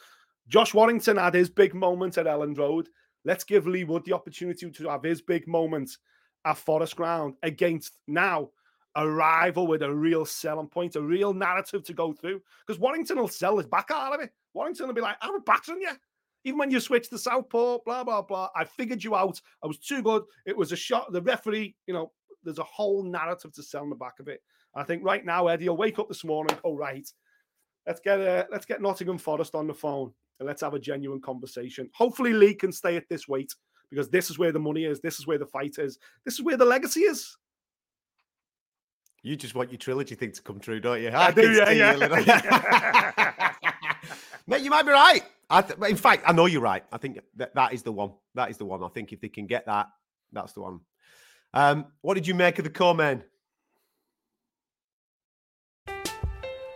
Josh 0.47 0.73
Warrington 0.73 1.17
had 1.17 1.33
his 1.33 1.49
big 1.49 1.73
moment 1.73 2.17
at 2.17 2.25
Elland 2.25 2.57
Road. 2.57 2.87
Let's 3.25 3.43
give 3.43 3.67
Leigh 3.67 3.83
Wood 3.83 4.05
the 4.05 4.13
opportunity 4.13 4.69
to 4.69 4.89
have 4.89 5.03
his 5.03 5.21
big 5.21 5.47
moment 5.47 5.97
at 6.45 6.57
Forest 6.57 6.95
Ground 6.95 7.35
against 7.43 7.97
now 8.07 8.49
a 8.95 9.07
rival 9.07 9.67
with 9.67 9.83
a 9.83 9.93
real 9.93 10.25
selling 10.25 10.67
point, 10.67 10.95
a 10.95 11.01
real 11.01 11.33
narrative 11.33 11.83
to 11.83 11.93
go 11.93 12.13
through. 12.13 12.41
Because 12.65 12.79
Warrington 12.79 13.17
will 13.17 13.27
sell 13.27 13.57
his 13.57 13.67
back 13.67 13.91
out 13.91 14.13
of 14.13 14.21
it. 14.21 14.31
Warrington 14.53 14.87
will 14.87 14.93
be 14.93 15.01
like, 15.01 15.17
I'm 15.21 15.41
battering 15.41 15.81
you. 15.81 15.91
Even 16.45 16.59
when 16.59 16.71
you 16.71 16.79
switch 16.79 17.09
to 17.09 17.17
southpaw, 17.17 17.79
blah, 17.85 18.05
blah, 18.05 18.21
blah. 18.21 18.49
I 18.55 18.63
figured 18.63 19.03
you 19.03 19.15
out. 19.15 19.41
I 19.61 19.67
was 19.67 19.77
too 19.77 20.01
good. 20.01 20.23
It 20.45 20.55
was 20.55 20.71
a 20.71 20.77
shot. 20.77 21.11
The 21.11 21.21
referee, 21.21 21.75
you 21.87 21.93
know, 21.93 22.11
there's 22.43 22.59
a 22.59 22.63
whole 22.63 23.03
narrative 23.03 23.51
to 23.53 23.63
sell 23.63 23.83
in 23.83 23.89
the 23.89 23.95
back 23.95 24.19
of 24.19 24.29
it. 24.29 24.41
I 24.73 24.83
think 24.83 25.03
right 25.03 25.25
now, 25.25 25.47
Eddie 25.47 25.65
you'll 25.65 25.77
wake 25.77 25.99
up 25.99 26.07
this 26.07 26.23
morning 26.23 26.53
and 26.53 26.61
go, 26.61 26.73
right, 26.73 27.07
let's 27.85 27.99
get 27.99 28.21
uh, 28.21 28.45
let's 28.51 28.65
get 28.65 28.81
Nottingham 28.81 29.17
Forest 29.17 29.55
on 29.55 29.67
the 29.67 29.73
phone 29.73 30.13
and 30.39 30.47
let's 30.47 30.61
have 30.61 30.73
a 30.73 30.79
genuine 30.79 31.21
conversation. 31.21 31.89
Hopefully, 31.93 32.33
Leigh 32.33 32.53
can 32.53 32.71
stay 32.71 32.95
at 32.95 33.09
this 33.09 33.27
weight 33.27 33.53
because 33.89 34.09
this 34.09 34.29
is 34.29 34.37
where 34.37 34.51
the 34.51 34.59
money 34.59 34.85
is. 34.85 34.99
This 34.99 35.19
is 35.19 35.27
where 35.27 35.37
the 35.37 35.45
fight 35.45 35.75
is. 35.77 35.97
This 36.25 36.35
is 36.35 36.41
where 36.43 36.57
the 36.57 36.65
legacy 36.65 37.01
is. 37.01 37.37
You 39.23 39.35
just 39.35 39.55
want 39.55 39.71
your 39.71 39.79
trilogy 39.79 40.15
thing 40.15 40.31
to 40.31 40.41
come 40.41 40.59
true, 40.59 40.79
don't 40.79 41.01
you? 41.01 41.11
I 41.13 41.31
do, 41.31 41.51
yeah, 41.51 41.71
yeah. 41.71 43.53
Mate, 44.47 44.61
you 44.61 44.69
might 44.69 44.83
be 44.83 44.91
right. 44.91 45.23
I 45.49 45.61
th- 45.61 45.79
in 45.89 45.97
fact, 45.97 46.23
I 46.25 46.33
know 46.33 46.45
you're 46.45 46.61
right. 46.61 46.83
I 46.91 46.97
think 46.97 47.19
that, 47.35 47.53
that 47.55 47.73
is 47.73 47.83
the 47.83 47.91
one. 47.91 48.11
That 48.35 48.49
is 48.49 48.57
the 48.57 48.65
one. 48.65 48.83
I 48.83 48.87
think 48.89 49.11
if 49.11 49.19
they 49.19 49.29
can 49.29 49.47
get 49.47 49.65
that, 49.65 49.87
that's 50.31 50.53
the 50.53 50.61
one. 50.61 50.79
Um, 51.53 51.87
what 52.01 52.13
did 52.13 52.27
you 52.27 52.35
make 52.35 52.57
of 52.59 52.63
the 52.63 52.69
co-main? 52.69 53.23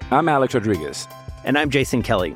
I'm 0.09 0.27
Alex 0.27 0.53
Rodriguez. 0.53 1.07
And 1.45 1.57
I'm 1.57 1.69
Jason 1.69 2.01
Kelly. 2.01 2.35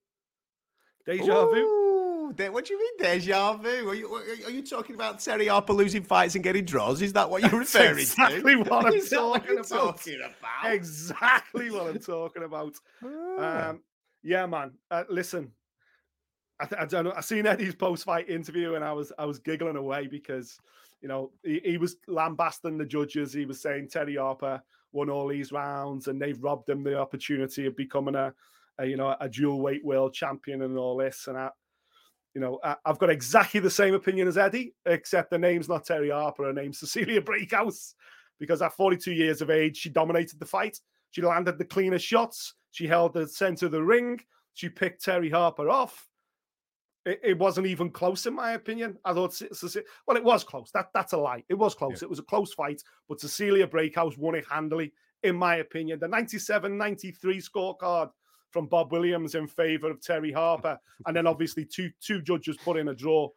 Deja 1.05 1.45
vu. 1.45 1.55
Ooh, 1.55 2.33
de- 2.33 2.49
what 2.49 2.65
do 2.65 2.73
you 2.73 2.79
mean 2.79 2.91
deja 2.99 3.53
vu? 3.53 3.89
Are 3.89 3.95
you, 3.95 4.07
are 4.45 4.51
you 4.51 4.61
talking 4.65 4.95
about 4.95 5.19
Terri 5.19 5.49
Harper 5.49 5.73
losing 5.73 6.03
fights 6.03 6.35
and 6.35 6.43
getting 6.43 6.65
draws? 6.65 7.01
Is 7.01 7.13
that 7.13 7.29
what 7.29 7.41
you're 7.41 7.51
That's 7.63 7.73
referring 7.75 7.99
exactly 7.99 8.55
to? 8.55 8.69
what 8.69 8.85
I'm 8.85 8.93
Is 8.93 9.09
that 9.09 9.21
what 9.21 9.39
talking 9.45 9.57
about. 9.57 9.67
talking 9.67 10.15
about? 10.21 10.73
Exactly 10.73 11.71
what 11.71 11.87
I'm 11.87 11.99
talking 11.99 12.43
about. 12.43 12.75
Um, 13.03 13.81
yeah, 14.23 14.45
man. 14.45 14.71
Uh, 14.89 15.03
listen, 15.09 15.51
I, 16.59 16.65
th- 16.65 16.81
I 16.81 16.85
don't 16.85 17.05
know. 17.05 17.13
I 17.15 17.21
seen 17.21 17.47
Eddie's 17.47 17.73
post-fight 17.75 18.29
interview, 18.29 18.75
and 18.75 18.85
I 18.85 18.93
was 18.93 19.11
I 19.17 19.25
was 19.25 19.39
giggling 19.39 19.77
away 19.77 20.05
because 20.07 20.59
you 21.01 21.07
know 21.07 21.31
he, 21.43 21.59
he 21.65 21.77
was 21.77 21.95
lambasting 22.07 22.77
the 22.77 22.85
judges. 22.85 23.33
He 23.33 23.45
was 23.45 23.59
saying 23.59 23.87
Terri 23.87 24.19
Harper 24.19 24.61
won 24.91 25.09
all 25.09 25.27
these 25.27 25.51
rounds, 25.51 26.07
and 26.07 26.21
they've 26.21 26.41
robbed 26.43 26.69
him 26.69 26.83
the 26.83 26.99
opportunity 26.99 27.65
of 27.65 27.75
becoming 27.75 28.13
a, 28.13 28.31
you 28.83 28.97
know 28.97 29.15
a 29.19 29.29
dual 29.29 29.61
weight 29.61 29.83
world 29.83 30.13
champion 30.13 30.61
and 30.61 30.77
all 30.77 30.97
this. 30.97 31.27
And 31.27 31.37
I, 31.37 31.49
you 32.33 32.41
know, 32.41 32.59
I, 32.63 32.75
I've 32.85 32.99
got 32.99 33.09
exactly 33.09 33.59
the 33.59 33.69
same 33.69 33.93
opinion 33.93 34.27
as 34.27 34.37
Eddie, 34.37 34.73
except 34.85 35.31
the 35.31 35.37
name's 35.37 35.69
not 35.69 35.85
Terri 35.85 36.11
Harper. 36.11 36.45
Her 36.45 36.53
name's 36.53 36.79
Cecilia 36.79 37.21
Brækhus, 37.21 37.93
because 38.39 38.61
at 38.61 38.73
42 38.73 39.11
years 39.11 39.41
of 39.41 39.49
age, 39.49 39.77
she 39.77 39.89
dominated 39.89 40.39
the 40.39 40.45
fight. 40.45 40.79
She 41.11 41.21
landed 41.21 41.57
the 41.57 41.65
cleanest 41.65 42.05
shots. 42.05 42.55
She 42.71 42.87
held 42.87 43.13
the 43.13 43.27
center 43.27 43.65
of 43.65 43.73
the 43.73 43.83
ring. 43.83 44.19
She 44.53 44.69
picked 44.69 45.05
Terri 45.05 45.31
Harper 45.31 45.69
off. 45.69 46.07
It, 47.05 47.19
it 47.23 47.37
wasn't 47.37 47.67
even 47.67 47.89
close, 47.89 48.25
in 48.25 48.33
my 48.33 48.51
opinion. 48.51 48.97
I 49.03 49.13
thought, 49.13 49.41
well, 50.07 50.17
it 50.17 50.23
was 50.23 50.43
close. 50.43 50.71
That 50.71 50.89
that's 50.93 51.13
a 51.13 51.17
lie. 51.17 51.43
It 51.49 51.55
was 51.55 51.75
close. 51.75 52.03
It 52.03 52.09
was 52.09 52.19
a 52.19 52.23
close 52.23 52.53
fight, 52.53 52.81
but 53.09 53.19
Cecilia 53.19 53.67
Brækhus 53.67 54.17
won 54.17 54.35
it 54.35 54.45
handily, 54.49 54.93
in 55.23 55.35
my 55.35 55.57
opinion. 55.57 55.99
The 55.99 56.07
97-93 56.07 57.17
scorecard 57.43 58.11
from 58.51 58.67
Bob 58.67 58.91
Williams 58.91 59.35
in 59.35 59.47
favor 59.47 59.89
of 59.89 59.99
Terri 59.99 60.33
Harper, 60.33 60.77
and 61.07 61.15
then 61.15 61.25
obviously 61.27 61.65
two 61.65 61.89
two 62.01 62.21
judges 62.21 62.57
put 62.57 62.77
in 62.77 62.89
a 62.89 62.93
draw. 62.95 63.29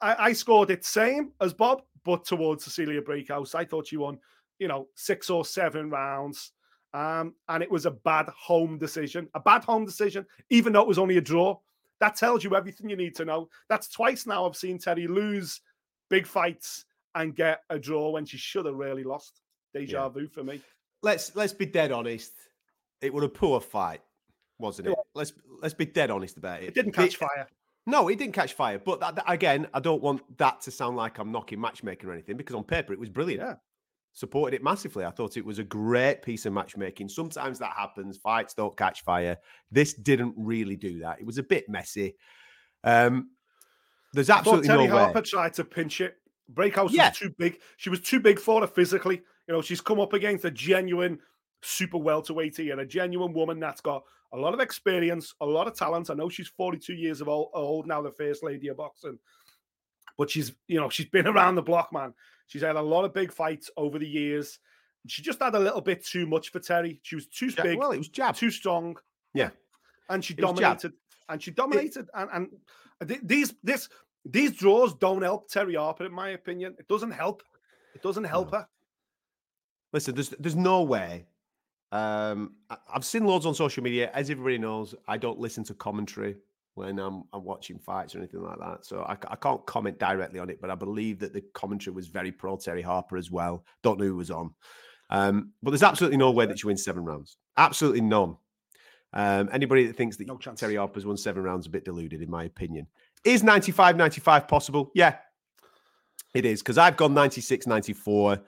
I, 0.00 0.28
I 0.28 0.32
scored 0.32 0.70
it 0.70 0.84
same 0.84 1.32
as 1.40 1.52
Bob, 1.52 1.82
but 2.04 2.24
towards 2.24 2.64
Cecilia 2.64 3.02
Brækhus. 3.02 3.54
I 3.54 3.64
thought 3.64 3.86
she 3.88 3.96
won, 3.96 4.18
you 4.58 4.68
know, 4.68 4.88
six 4.94 5.28
or 5.30 5.44
seven 5.44 5.90
rounds. 5.90 6.52
Um, 6.92 7.34
and 7.48 7.62
it 7.62 7.70
was 7.70 7.86
a 7.86 7.90
bad 7.92 8.26
home 8.36 8.76
decision, 8.78 9.28
a 9.34 9.40
bad 9.40 9.62
home 9.62 9.84
decision, 9.84 10.26
even 10.48 10.72
though 10.72 10.80
it 10.80 10.88
was 10.88 10.98
only 10.98 11.18
a 11.18 11.20
draw. 11.20 11.56
That 12.00 12.16
tells 12.16 12.42
you 12.42 12.56
everything 12.56 12.88
you 12.90 12.96
need 12.96 13.14
to 13.16 13.24
know. 13.24 13.48
That's 13.68 13.88
twice 13.88 14.26
now 14.26 14.46
I've 14.46 14.56
seen 14.56 14.78
Terri 14.78 15.06
lose 15.08 15.60
big 16.08 16.26
fights 16.26 16.86
and 17.14 17.36
get 17.36 17.60
a 17.70 17.78
draw 17.78 18.10
when 18.10 18.24
she 18.24 18.38
should 18.38 18.64
have 18.66 18.74
really 18.74 19.04
lost. 19.04 19.40
Deja 19.74 20.02
Yeah. 20.04 20.08
vu 20.08 20.26
for 20.28 20.42
me. 20.42 20.60
let's 21.02 21.36
let's 21.36 21.52
be 21.52 21.66
dead 21.66 21.92
honest. 21.92 22.32
It 23.02 23.12
was 23.14 23.22
a 23.24 23.28
poor 23.28 23.60
fight, 23.60 24.00
wasn't 24.60 24.88
it? 24.88 24.98
Let's 25.14 25.32
let's 25.62 25.74
be 25.74 25.86
dead 25.86 26.10
honest 26.10 26.36
about 26.36 26.62
it. 26.62 26.68
It 26.68 26.74
didn't 26.74 26.92
catch 26.92 27.16
fire. 27.16 27.48
No, 27.86 28.08
it 28.08 28.18
didn't 28.18 28.34
catch 28.34 28.52
fire. 28.52 28.78
But 28.78 29.00
that, 29.00 29.16
that- 29.16 29.24
again, 29.30 29.66
I 29.74 29.80
don't 29.80 30.02
want 30.02 30.22
that 30.38 30.60
to 30.62 30.70
sound 30.70 30.96
like 30.96 31.18
I'm 31.18 31.32
knocking 31.32 31.60
matchmaking 31.60 32.08
or 32.08 32.12
anything 32.12 32.36
because 32.36 32.54
on 32.54 32.62
paper 32.64 32.92
it 32.92 33.00
was 33.00 33.08
brilliant. 33.08 33.42
Yeah. 33.42 33.54
Supported 34.12 34.56
it 34.56 34.62
massively. 34.62 35.04
I 35.04 35.10
thought 35.10 35.36
it 35.36 35.44
was 35.44 35.58
a 35.60 35.64
great 35.64 36.22
piece 36.22 36.44
of 36.44 36.52
matchmaking. 36.52 37.08
Sometimes 37.08 37.58
that 37.60 37.72
happens. 37.76 38.18
Fights 38.18 38.54
don't 38.54 38.76
catch 38.76 39.02
fire. 39.02 39.38
This 39.70 39.94
didn't 39.94 40.34
really 40.36 40.76
do 40.76 40.98
that. 41.00 41.20
It 41.20 41.26
was 41.26 41.38
a 41.38 41.42
bit 41.44 41.68
messy. 41.68 42.16
Um, 42.84 43.30
there's 44.12 44.30
absolutely 44.30 44.68
no 44.68 44.80
way. 44.80 44.88
Harper 44.88 45.22
tried 45.22 45.54
to 45.54 45.64
pinch 45.64 46.00
it. 46.00 46.16
Brækhus 46.52 46.90
Yeah. 46.90 47.10
was 47.10 47.18
too 47.18 47.30
big. 47.38 47.60
She 47.76 47.88
was 47.88 48.00
too 48.00 48.18
big 48.20 48.40
for 48.40 48.60
her 48.62 48.66
physically. 48.66 49.22
You 49.46 49.54
know, 49.54 49.62
she's 49.62 49.80
come 49.80 50.00
up 50.00 50.12
against 50.12 50.44
a 50.44 50.50
genuine 50.50 51.20
super 51.62 51.98
welterweight 51.98 52.58
and 52.58 52.80
a 52.80 52.86
genuine 52.86 53.32
woman 53.32 53.60
that's 53.60 53.80
got 53.80 54.02
a 54.32 54.36
lot 54.36 54.54
of 54.54 54.60
experience, 54.60 55.34
a 55.40 55.46
lot 55.46 55.66
of 55.66 55.74
talent. 55.74 56.10
I 56.10 56.14
know 56.14 56.28
she's 56.28 56.48
42 56.48 56.94
years 56.94 57.20
of 57.20 57.28
old, 57.28 57.50
old 57.52 57.86
now, 57.86 58.00
the 58.00 58.10
first 58.12 58.44
lady 58.44 58.68
of 58.68 58.76
boxing, 58.76 59.18
but 60.16 60.30
she's 60.30 60.52
you 60.68 60.80
know 60.80 60.88
she's 60.88 61.08
been 61.08 61.26
around 61.34 61.56
the 61.56 61.62
block, 61.62 61.92
man. 61.92 62.14
She's 62.46 62.62
had 62.62 62.76
a 62.76 62.82
lot 62.82 63.04
of 63.04 63.14
big 63.14 63.32
fights 63.32 63.70
over 63.76 63.98
the 63.98 64.08
years. 64.08 64.58
She 65.06 65.22
just 65.22 65.40
had 65.40 65.54
a 65.54 65.58
little 65.58 65.80
bit 65.80 66.04
too 66.04 66.26
much 66.26 66.50
for 66.50 66.60
Terri. 66.60 66.98
She 67.02 67.14
was 67.14 67.26
too 67.26 67.50
big, 67.52 67.78
well, 67.78 67.92
it 67.92 67.98
was 67.98 68.08
jab. 68.08 68.34
too 68.36 68.50
strong. 68.50 68.96
Yeah. 69.34 69.50
and 70.10 70.22
she 70.22 70.34
It 70.34 70.40
dominated. 70.40 70.92
And 71.28 71.42
she 71.42 71.52
dominated. 71.52 72.08
And 72.12 72.50
and 73.00 73.20
these 73.22 73.54
this 73.62 73.88
these 74.24 74.52
draws 74.52 74.94
don't 74.94 75.22
help 75.22 75.50
Terri 75.50 75.76
Harper, 75.76 76.04
in 76.04 76.12
my 76.12 76.30
opinion. 76.30 76.74
It 76.78 76.88
doesn't 76.88 77.12
help. 77.12 77.42
It 77.94 78.02
doesn't 78.02 78.24
help 78.24 78.52
her. 78.52 78.66
Listen, 79.92 80.14
there's 80.14 80.30
there's 80.30 80.56
no 80.56 80.82
way. 80.82 81.26
Um, 81.92 82.54
I've 82.92 83.04
seen 83.04 83.24
loads 83.24 83.46
on 83.46 83.54
social 83.54 83.82
media. 83.82 84.10
As 84.14 84.30
everybody 84.30 84.58
knows, 84.58 84.94
I 85.08 85.16
don't 85.16 85.38
listen 85.38 85.64
to 85.64 85.74
commentary 85.74 86.36
when 86.74 86.98
I'm, 86.98 87.24
I'm 87.32 87.44
watching 87.44 87.78
fights 87.78 88.14
or 88.14 88.18
anything 88.18 88.42
like 88.42 88.58
that. 88.58 88.86
So 88.86 89.02
I, 89.02 89.12
I 89.28 89.36
can't 89.36 89.64
comment 89.66 89.98
directly 89.98 90.38
on 90.38 90.50
it. 90.50 90.60
But 90.60 90.70
I 90.70 90.74
believe 90.74 91.18
that 91.20 91.32
the 91.32 91.42
commentary 91.52 91.94
was 91.94 92.06
very 92.06 92.32
pro 92.32 92.56
Terri 92.56 92.82
Harper 92.82 93.16
as 93.16 93.30
well. 93.30 93.64
Don't 93.82 93.98
know 93.98 94.06
who 94.06 94.16
was 94.16 94.30
on. 94.30 94.54
Um, 95.10 95.52
but 95.62 95.70
there's 95.70 95.82
absolutely 95.82 96.18
no 96.18 96.30
way 96.30 96.46
that 96.46 96.58
she 96.58 96.66
wins 96.66 96.84
seven 96.84 97.04
rounds. 97.04 97.36
Absolutely 97.56 98.02
none. 98.02 98.36
Um, 99.12 99.50
anybody 99.52 99.86
that 99.86 99.96
thinks 99.96 100.16
that 100.16 100.28
No 100.28 100.36
chance. 100.36 100.60
Terri 100.60 100.78
Harper's 100.78 101.04
won 101.04 101.16
seven 101.16 101.42
rounds 101.42 101.64
is 101.64 101.68
a 101.68 101.70
bit 101.70 101.84
deluded, 101.84 102.22
in 102.22 102.30
my 102.30 102.44
opinion. 102.44 102.86
Is 103.24 103.42
95 103.42 103.96
95 103.96 104.46
possible? 104.46 104.92
Yeah, 104.94 105.16
it 106.32 106.44
is. 106.44 106.62
Because 106.62 106.78
I've 106.78 106.96
gone 106.96 107.12
96 107.12 107.66
94. 107.66 108.40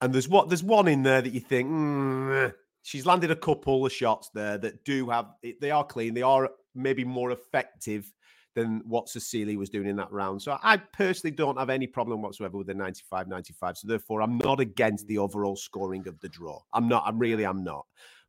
And 0.00 0.12
there's 0.12 0.28
what 0.28 0.48
there's 0.48 0.62
one 0.62 0.86
in 0.86 1.02
there 1.02 1.20
that 1.20 1.32
you 1.32 1.40
think 1.40 1.68
"Mm, 1.70 2.52
she's 2.84 3.06
landed 3.06 3.30
a 3.30 3.36
couple 3.36 3.84
of 3.84 3.92
shots 3.92 4.30
there 4.34 4.58
that 4.58 4.84
do 4.84 5.08
have 5.08 5.26
they 5.60 5.70
are 5.70 5.84
clean. 5.84 6.14
They 6.14 6.22
are 6.22 6.50
maybe 6.74 7.02
more 7.02 7.32
effective 7.32 8.12
than 8.54 8.82
what 8.86 9.08
Cecilia 9.08 9.58
was 9.58 9.70
doing 9.70 9.88
in 9.88 9.96
that 9.96 10.12
round. 10.12 10.40
So 10.40 10.56
I 10.62 10.76
personally 10.76 11.34
don't 11.34 11.58
have 11.58 11.70
any 11.70 11.88
problem 11.88 12.22
whatsoever 12.22 12.58
with 12.58 12.68
the 12.68 12.74
95 12.74 13.26
95. 13.26 13.78
So 13.78 13.88
therefore, 13.88 14.22
I'm 14.22 14.38
not 14.38 14.60
against 14.60 15.08
the 15.08 15.18
overall 15.18 15.56
scoring 15.56 16.06
of 16.06 16.20
the 16.20 16.28
draw. 16.28 16.60
I'm 16.72 16.86
not. 16.86 17.02
I'm 17.06 17.18
really 17.18 17.44
I'm 17.44 17.64
not. 17.64 17.86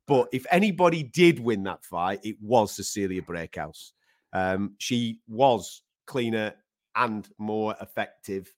But 0.07 0.29
if 0.31 0.45
anybody 0.51 1.03
did 1.03 1.39
win 1.39 1.63
that 1.63 1.83
fight, 1.83 2.21
it 2.23 2.37
was 2.41 2.75
Cecilia 2.75 3.21
Brækhus. 3.21 3.91
Um, 4.33 4.75
she 4.77 5.19
was 5.27 5.81
cleaner 6.07 6.53
and 6.95 7.27
more 7.37 7.75
effective 7.81 8.53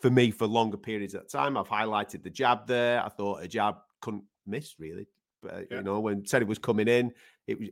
for 0.00 0.10
me 0.10 0.30
for 0.30 0.46
longer 0.46 0.76
periods 0.76 1.14
at 1.14 1.30
time. 1.30 1.56
I've 1.56 1.68
highlighted 1.68 2.22
the 2.22 2.30
jab 2.30 2.66
there. 2.66 3.04
I 3.04 3.08
thought 3.08 3.42
a 3.42 3.48
jab 3.48 3.76
couldn't 4.00 4.24
miss 4.46 4.74
really. 4.78 5.06
But 5.42 5.54
uh, 5.54 5.58
Yeah. 5.70 5.76
you 5.78 5.82
know, 5.82 6.00
when 6.00 6.24
Teddy 6.24 6.44
was 6.44 6.58
coming 6.58 6.88
in, 6.88 7.12
it 7.46 7.58
was 7.58 7.68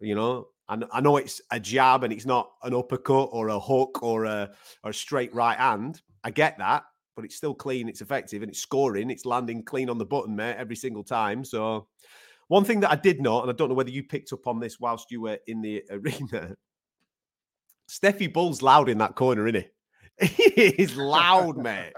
you 0.00 0.14
know, 0.14 0.48
I, 0.68 0.80
I 0.92 1.00
know 1.00 1.16
it's 1.16 1.40
a 1.50 1.60
jab 1.60 2.04
and 2.04 2.12
it's 2.12 2.26
not 2.26 2.50
an 2.62 2.74
uppercut 2.74 3.28
or 3.32 3.48
a 3.48 3.60
hook 3.60 4.02
or 4.02 4.24
a 4.24 4.50
or 4.82 4.90
a 4.90 4.94
straight 4.94 5.34
right 5.34 5.56
hand. 5.56 6.02
I 6.24 6.30
get 6.30 6.58
that, 6.58 6.84
but 7.16 7.24
it's 7.24 7.36
still 7.36 7.54
clean, 7.54 7.88
it's 7.88 8.00
effective, 8.00 8.42
and 8.42 8.50
it's 8.50 8.60
scoring, 8.60 9.10
it's 9.10 9.24
landing 9.24 9.62
clean 9.64 9.88
on 9.88 9.98
the 9.98 10.04
button, 10.04 10.34
mate, 10.36 10.56
every 10.58 10.76
single 10.76 11.04
time. 11.04 11.44
So 11.44 11.88
one 12.48 12.64
thing 12.64 12.80
that 12.80 12.90
I 12.90 12.96
did 12.96 13.20
note, 13.20 13.42
and 13.42 13.50
I 13.50 13.54
don't 13.54 13.68
know 13.68 13.74
whether 13.74 13.90
you 13.90 14.02
picked 14.02 14.32
up 14.32 14.46
on 14.46 14.58
this 14.58 14.80
whilst 14.80 15.10
you 15.10 15.20
were 15.20 15.38
in 15.46 15.60
the 15.62 15.84
arena, 15.90 16.56
Stefy 17.86 18.26
Bull's 18.26 18.62
loud 18.62 18.88
in 18.88 18.98
that 18.98 19.14
corner, 19.14 19.46
isn't 19.46 19.62
he? 19.62 20.26
He 20.26 20.64
is 20.82 20.96
loud, 20.96 21.56
mate. 21.56 21.92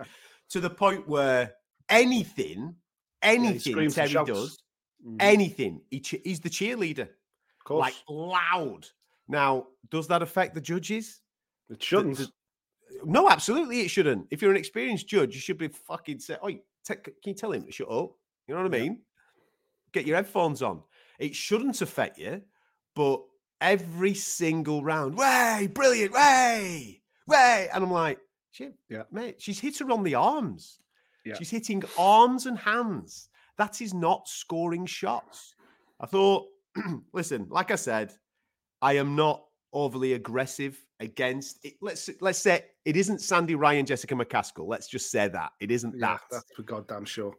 To 0.51 0.61
the 0.61 0.71
point 0.71 1.09
where 1.09 1.55
anything, 1.89 2.75
anything 3.23 3.79
and 3.79 3.89
Terri 3.91 4.27
does, 4.27 4.59
Mhm. 5.07 5.17
anything, 5.21 5.83
he 5.91 6.01
che- 6.01 6.21
he's 6.25 6.41
the 6.41 6.51
cheerleader. 6.51 7.09
course. 7.65 7.81
like 7.83 7.95
loud. 8.09 8.89
Now, 9.29 9.69
does 9.91 10.09
that 10.09 10.23
affect 10.23 10.55
the 10.55 10.61
judges? 10.61 11.21
It 11.69 11.83
shouldn't. 11.83 12.17
the- 12.19 12.33
No, 13.05 13.29
absolutely, 13.31 13.81
it 13.83 13.89
shouldn't. 13.89 14.27
If 14.31 14.43
you're 14.43 14.51
an 14.51 14.57
experienced 14.57 15.07
judge, 15.07 15.35
you 15.35 15.41
should 15.41 15.59
be 15.59 15.69
fucking 15.69 16.19
say, 16.19 16.37
"Oh, 16.43 16.49
te- 16.49 16.61
can 16.97 17.13
you 17.25 17.35
tell 17.35 17.53
him 17.53 17.65
to 17.67 17.71
shut 17.73 17.89
up?" 17.89 18.17
You 18.49 18.55
know 18.55 18.63
what 18.63 18.75
I 18.75 18.79
mean? 18.81 19.03
Get 19.93 20.07
your 20.07 20.17
headphones 20.17 20.63
on. 20.63 20.83
It 21.19 21.37
shouldn't 21.37 21.81
affect 21.81 22.19
you, 22.19 22.43
but 22.95 23.23
every 23.61 24.15
single 24.15 24.83
round, 24.83 25.17
way 25.17 25.69
brilliant, 25.73 26.13
way, 26.13 27.03
way, 27.29 27.69
and 27.73 27.85
I'm 27.85 27.91
like, 27.93 28.19
shit, 28.51 28.75
Yeah. 28.89 29.05
mate, 29.13 29.41
she's 29.41 29.61
hit 29.61 29.79
her 29.79 29.91
on 29.93 30.03
the 30.03 30.15
arms. 30.17 30.81
Yeah. 31.25 31.35
She's 31.37 31.51
hitting 31.51 31.85
arms 31.99 32.47
and 32.47 32.59
hands. 32.59 33.29
That 33.61 33.83
is 33.83 33.93
not 33.93 34.27
scoring 34.27 34.87
shots. 34.87 35.55
I 36.01 36.07
thought, 36.07 36.47
listen, 37.13 37.47
like 37.51 37.71
I 37.71 37.75
said, 37.75 38.15
I 38.81 38.95
am 38.95 39.15
not 39.15 39.45
overly 39.75 40.15
aggressive 40.15 40.83
against 40.99 41.59
it. 41.63 41.75
Let's 41.83 42.09
let's 42.23 42.39
say 42.39 42.65
it 42.87 42.97
isn't 42.97 43.21
Sandy 43.21 43.57
Ryan, 43.57 43.85
Jessica 43.85 44.15
McCaskill. 44.15 44.67
Let's 44.67 44.89
just 44.89 45.11
say 45.11 45.29
that 45.29 45.51
it 45.61 45.71
isn't 45.71 45.93
yeah, 45.95 46.07
that. 46.07 46.21
that's 46.31 46.53
for 46.57 46.63
goddamn 46.63 47.05
sure. 47.05 47.35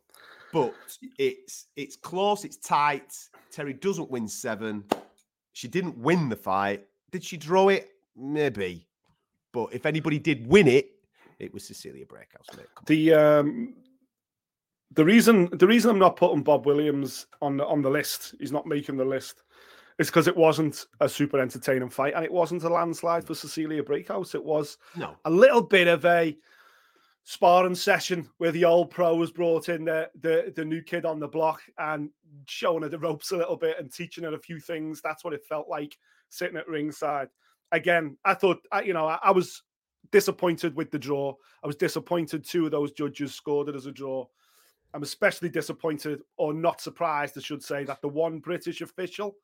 But 0.53 0.75
it's 1.17 1.69
it's 1.75 1.95
close, 1.95 2.45
it's 2.45 2.57
tight. 2.57 3.11
Terri 3.51 3.81
doesn't 3.81 4.11
win 4.11 4.27
seven. 4.27 4.83
She 5.53 5.67
didn't 5.67 5.97
win 5.97 6.29
the 6.29 6.35
fight. 6.35 6.85
Did 7.09 7.23
she 7.23 7.35
draw 7.35 7.69
it? 7.69 7.89
Maybe. 8.15 8.87
But 9.53 9.73
if 9.73 9.87
anybody 9.87 10.19
did 10.19 10.45
win 10.45 10.67
it, 10.67 10.91
it 11.39 11.51
was 11.51 11.65
Cecilia 11.65 12.05
Brækhus. 12.05 12.55
Mate. 12.55 12.67
Come 12.75 12.83
on. 12.83 12.85
The 12.85 13.13
um 13.15 13.73
the 14.93 15.05
reason 15.05 15.49
the 15.53 15.67
reason 15.67 15.89
I'm 15.91 15.99
not 15.99 16.15
putting 16.17 16.43
Bob 16.43 16.65
Williams 16.65 17.27
on 17.41 17.57
the 17.57 17.65
on 17.65 17.81
the 17.81 17.89
list, 17.89 18.35
he's 18.39 18.51
not 18.51 18.65
making 18.67 18.97
the 18.97 19.05
list, 19.05 19.43
is 19.99 20.07
because 20.07 20.27
it 20.27 20.35
wasn't 20.35 20.85
a 20.99 21.07
super 21.07 21.39
entertaining 21.39 21.89
fight 21.89 22.13
and 22.15 22.25
it 22.25 22.31
wasn't 22.31 22.63
a 22.63 22.69
landslide 22.69 23.25
for 23.25 23.35
Cecilia 23.35 23.83
Brækhus. 23.83 24.35
It 24.35 24.43
was 24.43 24.77
No. 24.95 25.15
a 25.25 25.29
little 25.29 25.61
bit 25.61 25.87
of 25.87 26.03
a 26.05 26.37
sparring 27.23 27.75
session 27.75 28.27
where 28.39 28.51
the 28.51 28.65
old 28.65 28.89
pro 28.89 29.15
was 29.15 29.31
brought 29.31 29.69
in 29.69 29.85
the, 29.85 30.09
the 30.21 30.51
the 30.55 30.65
new 30.65 30.81
kid 30.81 31.05
on 31.05 31.19
the 31.19 31.27
block 31.27 31.61
and 31.77 32.09
showing 32.47 32.81
her 32.83 32.89
the 32.89 32.97
ropes 32.99 33.31
a 33.31 33.37
little 33.37 33.55
bit 33.57 33.77
and 33.79 33.93
teaching 33.93 34.23
her 34.23 34.33
a 34.33 34.39
few 34.39 34.59
things. 34.59 35.01
That's 35.01 35.23
what 35.23 35.33
it 35.33 35.45
felt 35.45 35.69
like 35.69 35.97
sitting 36.29 36.57
at 36.57 36.67
ringside. 36.67 37.29
Again, 37.71 38.17
I 38.25 38.33
thought 38.33 38.59
you 38.83 38.93
know 38.93 39.07
I, 39.07 39.19
I 39.23 39.31
was 39.31 39.63
disappointed 40.11 40.75
with 40.75 40.91
the 40.91 40.99
draw. 40.99 41.33
I 41.63 41.67
was 41.67 41.75
disappointed 41.77 42.43
two 42.43 42.65
of 42.65 42.71
those 42.71 42.91
judges 42.91 43.33
scored 43.33 43.69
it 43.69 43.75
as 43.75 43.85
a 43.85 43.91
draw. 43.91 44.25
I'm 44.93 45.03
especially 45.03 45.49
disappointed 45.49 46.21
or 46.37 46.53
not 46.53 46.81
surprised, 46.81 47.37
I 47.37 47.41
should 47.41 47.63
say, 47.63 47.83
that 47.85 48.01
the 48.01 48.07
one 48.09 48.39
British 48.39 48.81
official 48.81 49.35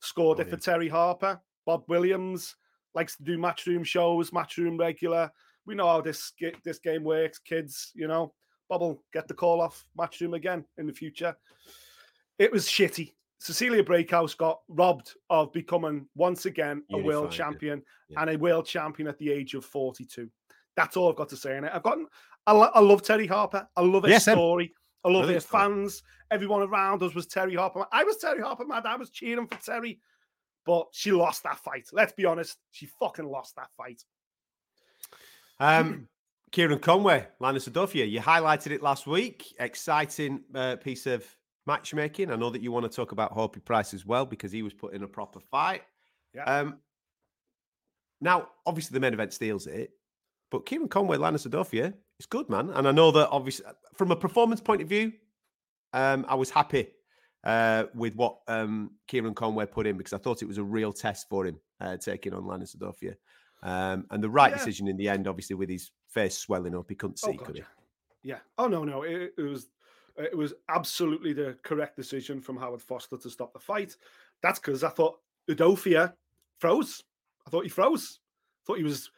scored 0.00 0.38
Oh, 0.38 0.42
it 0.42 0.48
for 0.50 0.56
yeah. 0.56 0.76
Terri 0.76 0.90
Harper. 0.90 1.40
Bob 1.64 1.84
Williams 1.88 2.56
likes 2.94 3.16
to 3.16 3.22
do 3.22 3.38
matchroom 3.38 3.84
shows, 3.84 4.30
matchroom 4.30 4.78
regular. 4.78 5.30
We 5.66 5.74
know 5.74 5.86
how 5.86 6.00
this 6.00 6.32
this 6.64 6.78
game 6.78 7.04
works, 7.04 7.38
kids. 7.38 7.92
You 7.94 8.08
know, 8.08 8.32
Bob 8.68 8.80
will 8.80 9.02
get 9.12 9.26
the 9.28 9.34
call 9.34 9.60
off 9.60 9.84
matchroom 9.98 10.34
again 10.34 10.64
in 10.78 10.86
the 10.86 10.92
future. 10.92 11.36
It 12.38 12.52
was 12.52 12.66
shitty. 12.66 13.14
Cecilia 13.38 13.82
Brækhus 13.84 14.36
got 14.36 14.60
robbed 14.68 15.14
of 15.30 15.52
becoming 15.52 16.06
once 16.14 16.46
again 16.46 16.82
a 16.92 16.96
world 16.96 17.24
Unified, 17.24 17.32
champion 17.32 17.82
Yeah. 18.08 18.22
and 18.22 18.30
a 18.30 18.36
world 18.38 18.66
champion 18.66 19.08
at 19.08 19.18
the 19.18 19.30
age 19.30 19.54
of 19.54 19.64
42. 19.64 20.30
That's 20.74 20.96
all 20.96 21.10
I've 21.10 21.16
got 21.16 21.28
to 21.30 21.36
say 21.36 21.56
on 21.56 21.64
it. 21.64 21.72
I've 21.72 21.82
gotten, 21.82 22.06
I, 22.46 22.52
lo- 22.52 22.70
I 22.74 22.80
love 22.80 23.02
Terri 23.02 23.28
Harper. 23.28 23.68
I 23.76 23.80
love 23.82 24.04
his 24.04 24.24
same. 24.24 24.34
story. 24.34 24.74
I 25.06 25.10
love 25.10 25.22
Really 25.22 25.34
his 25.34 25.44
good 25.44 25.50
fans. 25.50 26.02
Everyone 26.32 26.62
around 26.62 27.02
us 27.02 27.14
was 27.14 27.28
Terri 27.28 27.56
Harper. 27.56 27.86
I 27.92 28.02
was 28.02 28.16
Terri 28.22 28.42
Harper, 28.42 28.66
man. 28.66 28.82
I 28.84 28.96
was 28.96 29.10
cheering 29.10 29.46
for 29.46 29.56
Terri, 29.56 30.00
but 30.64 30.88
she 30.90 31.12
lost 31.12 31.44
that 31.44 31.58
fight. 31.60 31.86
Let's 31.92 32.12
be 32.12 32.24
honest. 32.24 32.58
She 32.72 32.86
fucking 32.86 33.24
lost 33.24 33.54
that 33.54 33.68
fight. 33.76 34.02
Um, 35.60 36.08
Kieran 36.50 36.80
Conway, 36.80 37.28
Linus 37.38 37.68
Udofia, 37.68 38.10
you 38.10 38.20
highlighted 38.20 38.72
it 38.72 38.82
last 38.82 39.06
week. 39.06 39.54
Exciting 39.60 40.40
uh, 40.54 40.74
piece 40.76 41.06
of 41.06 41.24
matchmaking. 41.66 42.32
I 42.32 42.36
know 42.36 42.50
that 42.50 42.62
you 42.62 42.72
want 42.72 42.90
to 42.90 42.94
talk 42.94 43.12
about 43.12 43.32
Hopey 43.32 43.64
Price 43.64 43.94
as 43.94 44.04
well 44.04 44.26
because 44.26 44.50
he 44.50 44.62
was 44.62 44.74
put 44.74 44.92
in 44.92 45.04
a 45.04 45.08
proper 45.08 45.38
fight. 45.38 45.82
Yeah. 46.34 46.44
Um, 46.44 46.78
now, 48.20 48.48
obviously, 48.64 48.94
the 48.94 49.00
main 49.00 49.12
event 49.12 49.32
steals 49.32 49.68
it, 49.68 49.90
but 50.50 50.66
Kieran 50.66 50.88
Conway, 50.88 51.16
Linus 51.16 51.46
Udofia, 51.46 51.94
is 52.18 52.26
good, 52.26 52.48
man. 52.48 52.70
And 52.70 52.86
I 52.88 52.92
know 52.92 53.10
that 53.12 53.28
obviously, 53.30 53.66
from 53.94 54.10
a 54.10 54.16
performance 54.16 54.60
point 54.60 54.82
of 54.82 54.88
view, 54.88 55.12
um, 55.92 56.24
I 56.28 56.34
was 56.34 56.50
happy 56.50 56.88
uh, 57.44 57.84
with 57.94 58.14
what 58.14 58.38
um, 58.48 58.92
Kieran 59.06 59.34
Conway 59.34 59.66
put 59.66 59.86
in 59.86 59.96
because 59.96 60.12
I 60.12 60.18
thought 60.18 60.42
it 60.42 60.48
was 60.48 60.58
a 60.58 60.64
real 60.64 60.92
test 60.92 61.28
for 61.28 61.46
him 61.46 61.60
uh, 61.80 61.96
taking 61.96 62.34
on 62.34 62.46
Linus 62.46 62.74
Udofia. 62.74 63.14
Um, 63.62 64.06
and 64.10 64.22
the 64.22 64.30
right 64.30 64.50
Yeah. 64.50 64.58
decision 64.58 64.88
in 64.88 64.96
the 64.96 65.08
end, 65.08 65.26
obviously, 65.26 65.56
with 65.56 65.68
his 65.68 65.90
face 66.08 66.38
swelling 66.38 66.74
up, 66.76 66.86
he 66.88 66.94
couldn't 66.94 67.18
see, 67.18 67.32
God, 67.36 67.46
could 67.46 67.56
he? 67.56 67.60
yeah. 67.62 67.66
Yeah. 68.22 68.38
Oh 68.58 68.66
no, 68.66 68.84
no. 68.84 69.02
It, 69.02 69.34
it 69.38 69.42
was 69.42 69.68
it 70.16 70.36
was 70.36 70.54
absolutely 70.68 71.32
the 71.32 71.56
correct 71.62 71.94
decision 71.96 72.40
from 72.40 72.56
Howard 72.56 72.82
Foster 72.82 73.16
to 73.18 73.30
stop 73.30 73.52
the 73.52 73.58
fight. 73.60 73.96
That's 74.42 74.58
because 74.58 74.82
I 74.82 74.88
thought 74.88 75.18
Udofia 75.48 76.14
froze. 76.58 77.02
I 77.46 77.50
thought 77.50 77.64
he 77.64 77.68
froze. 77.68 78.18
I 78.18 78.66
thought 78.66 78.78
he 78.78 78.84
was. 78.84 79.10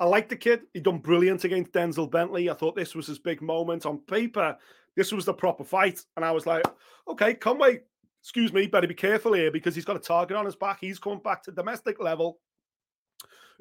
I 0.00 0.06
liked 0.06 0.28
the 0.28 0.36
kid. 0.36 0.62
He 0.72 0.80
done 0.80 0.98
brilliant 0.98 1.44
against 1.44 1.72
Denzel 1.72 2.10
Bentley. 2.10 2.50
I 2.50 2.54
thought 2.54 2.74
this 2.74 2.94
was 2.94 3.06
his 3.06 3.18
big 3.18 3.40
moment 3.40 3.86
on 3.86 3.98
paper. 3.98 4.56
This 4.96 5.12
was 5.12 5.24
the 5.24 5.34
proper 5.34 5.64
fight, 5.64 6.00
and 6.16 6.24
I 6.24 6.30
was 6.30 6.46
like, 6.46 6.64
okay, 7.08 7.34
Conway, 7.34 7.80
excuse 8.22 8.52
me, 8.52 8.66
better 8.66 8.86
be 8.86 8.94
careful 8.94 9.32
here 9.32 9.50
because 9.50 9.74
he's 9.74 9.84
got 9.84 9.96
a 9.96 10.00
target 10.00 10.36
on 10.36 10.44
his 10.44 10.56
back. 10.56 10.78
He's 10.80 10.98
coming 10.98 11.20
back 11.20 11.42
to 11.44 11.52
domestic 11.52 12.00
level. 12.00 12.38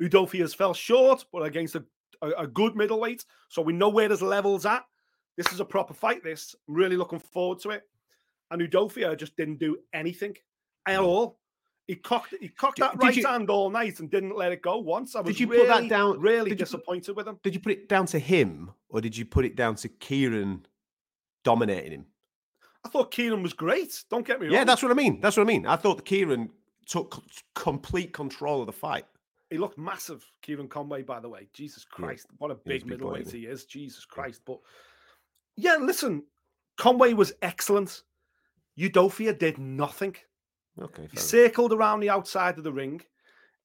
Udofia's 0.01 0.53
fell 0.53 0.73
short, 0.73 1.25
but 1.31 1.43
against 1.43 1.75
a, 1.75 1.83
a, 2.21 2.29
a 2.43 2.47
good 2.47 2.75
middleweight. 2.75 3.25
So 3.49 3.61
we 3.61 3.73
know 3.73 3.89
where 3.89 4.09
his 4.09 4.21
levels 4.21 4.65
at. 4.65 4.83
This 5.37 5.51
is 5.51 5.59
a 5.59 5.65
proper 5.65 5.93
fight. 5.93 6.23
This 6.23 6.55
I'm 6.67 6.75
really 6.75 6.97
looking 6.97 7.19
forward 7.19 7.59
to 7.61 7.71
it. 7.71 7.83
And 8.51 8.61
Udofia 8.61 9.17
just 9.17 9.35
didn't 9.35 9.59
do 9.59 9.77
anything 9.93 10.35
at 10.87 10.99
all. 10.99 11.39
He 11.87 11.95
cocked 11.95 12.33
he 12.39 12.47
cocked 12.47 12.77
Did- 12.77 12.83
that 12.83 12.97
right 12.97 13.15
you- 13.15 13.25
hand 13.27 13.49
all 13.49 13.69
night 13.69 13.99
and 13.99 14.09
didn't 14.09 14.35
let 14.37 14.51
it 14.53 14.61
go 14.61 14.77
once. 14.77 15.15
I 15.15 15.21
was 15.21 15.35
Did 15.35 15.39
you 15.41 15.47
really, 15.47 15.67
put 15.67 15.81
that 15.81 15.89
down- 15.89 16.19
Really 16.19 16.49
did 16.51 16.59
you 16.59 16.65
disappointed 16.65 17.15
with 17.15 17.27
him. 17.27 17.39
Did 17.43 17.53
you 17.53 17.59
put 17.59 17.73
it 17.73 17.89
down 17.89 18.05
to 18.07 18.19
him 18.19 18.71
or 18.89 19.01
did 19.01 19.17
you 19.17 19.25
put 19.25 19.43
it 19.45 19.55
down 19.55 19.75
to 19.75 19.89
Kieran 19.89 20.65
dominating 21.43 21.91
him? 21.91 22.05
I 22.85 22.89
thought 22.89 23.11
Kieran 23.11 23.43
was 23.43 23.53
great. 23.53 24.03
Don't 24.09 24.25
get 24.25 24.39
me 24.39 24.47
wrong. 24.47 24.53
Yeah, 24.55 24.63
that's 24.63 24.81
what 24.81 24.91
I 24.91 24.95
mean. 24.95 25.19
That's 25.21 25.35
what 25.37 25.43
I 25.43 25.47
mean. 25.47 25.65
I 25.65 25.75
thought 25.75 26.03
Kieran 26.05 26.49
took 26.85 27.21
complete 27.55 28.13
control 28.13 28.61
of 28.61 28.65
the 28.67 28.73
fight. 28.73 29.05
He 29.49 29.57
looked 29.57 29.77
massive, 29.77 30.25
Kieran 30.41 30.67
Conway, 30.67 31.01
by 31.03 31.19
the 31.19 31.29
way. 31.29 31.47
Jesus 31.53 31.85
Yeah. 31.91 31.95
Christ. 32.05 32.27
What 32.39 32.51
a 32.51 32.55
big 32.55 32.81
big 32.81 32.85
middleweight 32.87 33.29
he 33.31 33.45
is. 33.45 33.65
Jesus 33.65 34.03
Christ. 34.05 34.41
But 34.45 34.59
yeah, 35.55 35.75
listen, 35.75 36.23
Conway 36.77 37.13
was 37.13 37.33
excellent. 37.41 38.03
Udofia 38.79 39.37
did 39.37 39.57
nothing. 39.59 40.15
Okay, 40.81 41.03
He 41.03 41.07
fair 41.07 41.13
enough. 41.13 41.23
circled 41.25 41.73
around 41.73 41.99
the 41.99 42.09
outside 42.09 42.57
of 42.57 42.63
the 42.63 42.73
ring. 42.73 43.01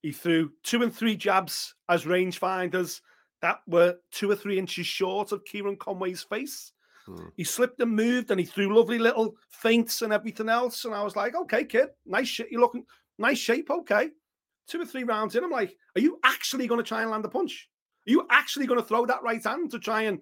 He 0.02 0.12
threw 0.12 0.52
two 0.62 0.82
and 0.82 0.94
three 0.94 1.16
jabs 1.16 1.74
as 1.88 2.04
rangefinders 2.04 3.00
that 3.40 3.58
were 3.66 3.96
two 4.10 4.30
or 4.30 4.36
three 4.36 4.58
inches 4.58 4.86
short 4.86 5.32
of 5.32 5.44
Kieran 5.44 5.76
Conway's 5.76 6.22
face. 6.22 6.72
Hmm. 7.06 7.28
He 7.36 7.44
slipped 7.44 7.80
and 7.80 7.94
moved 7.94 8.30
and 8.30 8.38
he 8.38 8.46
threw 8.46 8.76
lovely 8.76 8.98
little 8.98 9.36
feints 9.50 10.02
and 10.02 10.12
everything 10.12 10.48
else. 10.48 10.84
And 10.84 10.94
I 10.94 11.02
was 11.02 11.16
like, 11.16 11.34
okay, 11.34 11.64
kid, 11.64 11.88
nice 12.04 12.28
shit. 12.28 12.48
You're 12.50 12.60
looking 12.60 12.84
nice 13.18 13.38
shape. 13.38 13.70
Okay. 13.70 14.10
Two 14.66 14.80
or 14.82 14.86
three 14.86 15.04
rounds 15.04 15.34
in, 15.34 15.42
I'm 15.44 15.50
like, 15.50 15.74
are 15.96 16.00
you 16.00 16.18
actually 16.24 16.66
going 16.66 16.78
to 16.82 16.86
try 16.86 17.02
and 17.02 17.10
land 17.10 17.24
a 17.24 17.28
punch? 17.28 17.68
Are 18.06 18.10
you 18.10 18.26
actually 18.30 18.66
going 18.66 18.80
to 18.80 18.86
throw 18.86 19.06
that 19.06 19.22
right 19.22 19.42
hand 19.42 19.70
to 19.70 19.78
try 19.78 20.02
and 20.02 20.20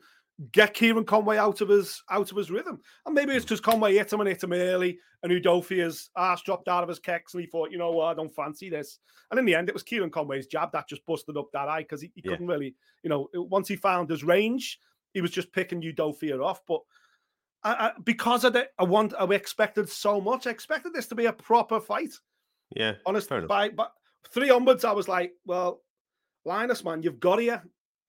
get 0.53 0.74
Kieran 0.74 1.05
Conway 1.05 1.39
out 1.39 1.61
of 1.61 1.68
his 1.68 2.03
out 2.11 2.30
of 2.30 2.37
his 2.37 2.51
rhythm? 2.51 2.80
And 3.05 3.14
maybe 3.14 3.32
it's 3.32 3.45
hmm. 3.45 3.49
because 3.49 3.61
Conway 3.61 3.95
hit 3.95 4.12
him 4.12 4.20
and 4.20 4.28
hit 4.28 4.43
him 4.43 4.53
early, 4.53 4.99
and 5.22 5.32
Udofia's 5.32 6.11
ass 6.16 6.43
dropped 6.43 6.68
out 6.68 6.82
of 6.82 6.89
his 6.89 7.01
kecks, 7.01 7.34
and 7.34 7.43
he 7.43 7.47
thought, 7.47 7.70
you 7.70 7.78
know 7.78 7.93
what, 7.93 8.07
I 8.07 8.14
don't 8.14 8.34
fancy 8.34 8.70
this. 8.70 8.99
And 9.30 9.39
in 9.41 9.47
the 9.47 9.55
end, 9.55 9.68
it 9.68 9.74
was 9.74 9.82
Kieran 9.82 10.11
Conway's 10.11 10.47
jab 10.47 10.72
that 10.72 10.89
just 10.89 11.05
busted 11.07 11.37
up 11.37 11.49
that 11.53 11.68
eye 11.68 11.82
because 11.82 12.01
he, 12.01 12.12
he 12.14 12.22
Yeah. 12.24 12.32
couldn't 12.32 12.47
really, 12.47 12.74
you 13.03 13.11
know, 13.11 13.28
once 13.34 13.68
he 13.68 13.76
found 13.76 14.09
his 14.09 14.22
range, 14.22 14.78
he 15.14 15.20
was 15.20 15.30
just 15.30 15.53
picking 15.53 15.82
Udofia 15.82 16.41
off. 16.45 16.61
But 16.66 16.80
I, 17.64 17.72
I, 17.72 17.93
because 18.05 18.45
of 18.45 18.57
I 18.57 18.84
want, 18.84 19.14
I 19.18 19.24
expected 19.34 19.89
so 19.89 20.20
much. 20.20 20.47
I 20.47 20.51
expected 20.51 20.93
this 20.93 21.09
to 21.09 21.14
be 21.14 21.26
a 21.26 21.32
proper 21.32 21.80
fight. 21.80 22.14
Yeah, 22.74 22.95
Honest, 23.05 23.28
fair 23.28 23.39
enough. 23.39 23.49
by 23.49 23.68
but 23.70 23.93
three 24.30 24.51
onwards, 24.51 24.84
I 24.84 24.93
was 24.93 25.09
like, 25.09 25.32
well, 25.45 25.82
Linus, 26.45 26.84
man, 26.84 27.03
you've 27.03 27.20
got 27.20 27.41
here. 27.41 27.64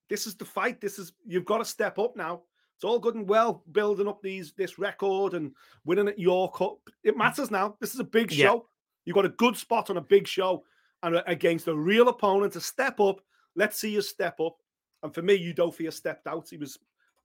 This 0.10 0.28
is 0.28 0.36
the 0.36 0.46
fight. 0.46 0.82
This 0.82 1.00
is 1.00 1.14
you've 1.26 1.46
got 1.46 1.58
to 1.60 1.66
step 1.66 2.00
up 2.00 2.16
now. 2.16 2.44
It's 2.76 2.84
all 2.84 3.00
good 3.00 3.16
and 3.16 3.28
well 3.28 3.64
building 3.72 4.08
up 4.08 4.22
these 4.22 4.54
this 4.54 4.78
record 4.78 5.34
and 5.34 5.52
winning 5.86 6.08
at 6.08 6.20
York 6.20 6.56
Cup. 6.56 6.78
It 7.04 7.16
mm. 7.16 7.18
matters 7.18 7.52
now. 7.52 7.76
This 7.80 7.94
is 7.94 8.00
a 8.00 8.06
big 8.06 8.32
Yeah. 8.32 8.48
show. 8.48 8.70
You've 9.06 9.16
got 9.16 9.26
a 9.26 9.30
good 9.30 9.58
spot 9.58 9.90
on 9.90 9.98
a 9.98 10.02
big 10.02 10.28
show 10.28 10.64
and 11.04 11.16
uh, 11.16 11.24
against 11.28 11.68
a 11.68 11.76
real 11.76 12.10
opponent 12.10 12.54
to 12.54 12.62
step 12.62 13.00
up. 13.00 13.22
Let's 13.56 13.80
see 13.80 13.92
you 13.92 14.02
step 14.02 14.40
up. 14.40 14.58
And 15.04 15.14
for 15.14 15.22
me, 15.22 15.54
Udofia 15.54 15.92
stepped 15.94 16.28
out. 16.28 16.50
He 16.50 16.58
was 16.58 16.78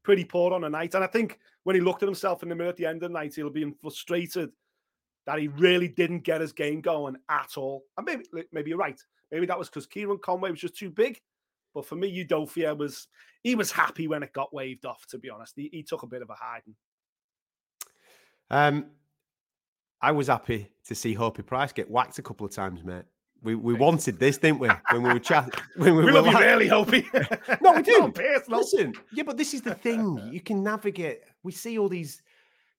pretty 0.02 0.24
poor 0.24 0.52
on 0.52 0.62
the 0.62 0.68
night. 0.68 0.94
And 0.94 1.04
I 1.04 1.06
think 1.06 1.38
when 1.64 1.74
he 1.74 1.80
looked 1.82 2.02
at 2.02 2.08
himself 2.08 2.42
in 2.42 2.48
the 2.48 2.54
mirror 2.54 2.70
at 2.70 2.76
the 2.76 2.86
end 2.86 3.02
of 3.02 3.10
the 3.10 3.18
night, 3.18 3.34
he'll 3.34 3.50
be 3.50 3.72
frustrated 3.80 4.52
that 5.26 5.38
he 5.38 5.48
really 5.48 5.88
didn't 5.88 6.20
get 6.20 6.40
his 6.40 6.52
game 6.52 6.80
going 6.80 7.16
at 7.28 7.56
all. 7.56 7.84
And 7.96 8.06
maybe 8.06 8.24
maybe 8.52 8.70
you're 8.70 8.78
right. 8.78 9.00
Maybe 9.30 9.46
that 9.46 9.58
was 9.58 9.68
because 9.68 9.86
Kieran 9.86 10.18
Conway 10.18 10.50
was 10.50 10.60
just 10.60 10.76
too 10.76 10.90
big. 10.90 11.20
But 11.74 11.86
for 11.86 11.96
me, 11.96 12.24
Udofia 12.24 12.76
was 12.76 13.08
he 13.42 13.54
was 13.54 13.72
happy 13.72 14.08
when 14.08 14.22
it 14.22 14.32
got 14.32 14.54
waved 14.54 14.84
off. 14.84 15.06
To 15.08 15.18
be 15.18 15.30
honest, 15.30 15.54
he, 15.56 15.68
he 15.72 15.82
took 15.82 16.02
a 16.02 16.06
bit 16.06 16.22
of 16.22 16.30
a 16.30 16.34
hiding. 16.34 16.74
Um, 18.50 18.86
I 20.00 20.12
was 20.12 20.26
happy 20.26 20.70
to 20.86 20.94
see 20.94 21.14
Hopi 21.14 21.42
Price 21.42 21.72
get 21.72 21.90
whacked 21.90 22.18
a 22.18 22.22
couple 22.22 22.44
of 22.44 22.52
times, 22.52 22.84
mate. 22.84 23.04
We 23.42 23.54
we 23.54 23.74
wanted 23.74 24.18
this, 24.18 24.38
didn't 24.38 24.60
we? 24.60 24.68
When 24.90 25.02
we 25.02 25.12
were 25.12 25.18
chatting, 25.30 25.52
when 25.76 25.96
we, 25.96 26.04
we 26.04 26.12
were 26.12 26.20
love 26.20 26.26
you 26.26 26.38
really, 26.38 26.68
Hopey. 26.68 27.04
no, 27.62 27.72
we 27.72 27.82
do. 27.82 28.12
Listen, 28.48 28.94
yeah, 29.12 29.22
but 29.24 29.36
this 29.36 29.54
is 29.54 29.62
the 29.62 29.74
thing. 29.74 30.30
You 30.32 30.40
can 30.40 30.62
navigate. 30.62 31.20
We 31.42 31.52
see 31.52 31.78
all 31.78 31.88
these, 31.88 32.22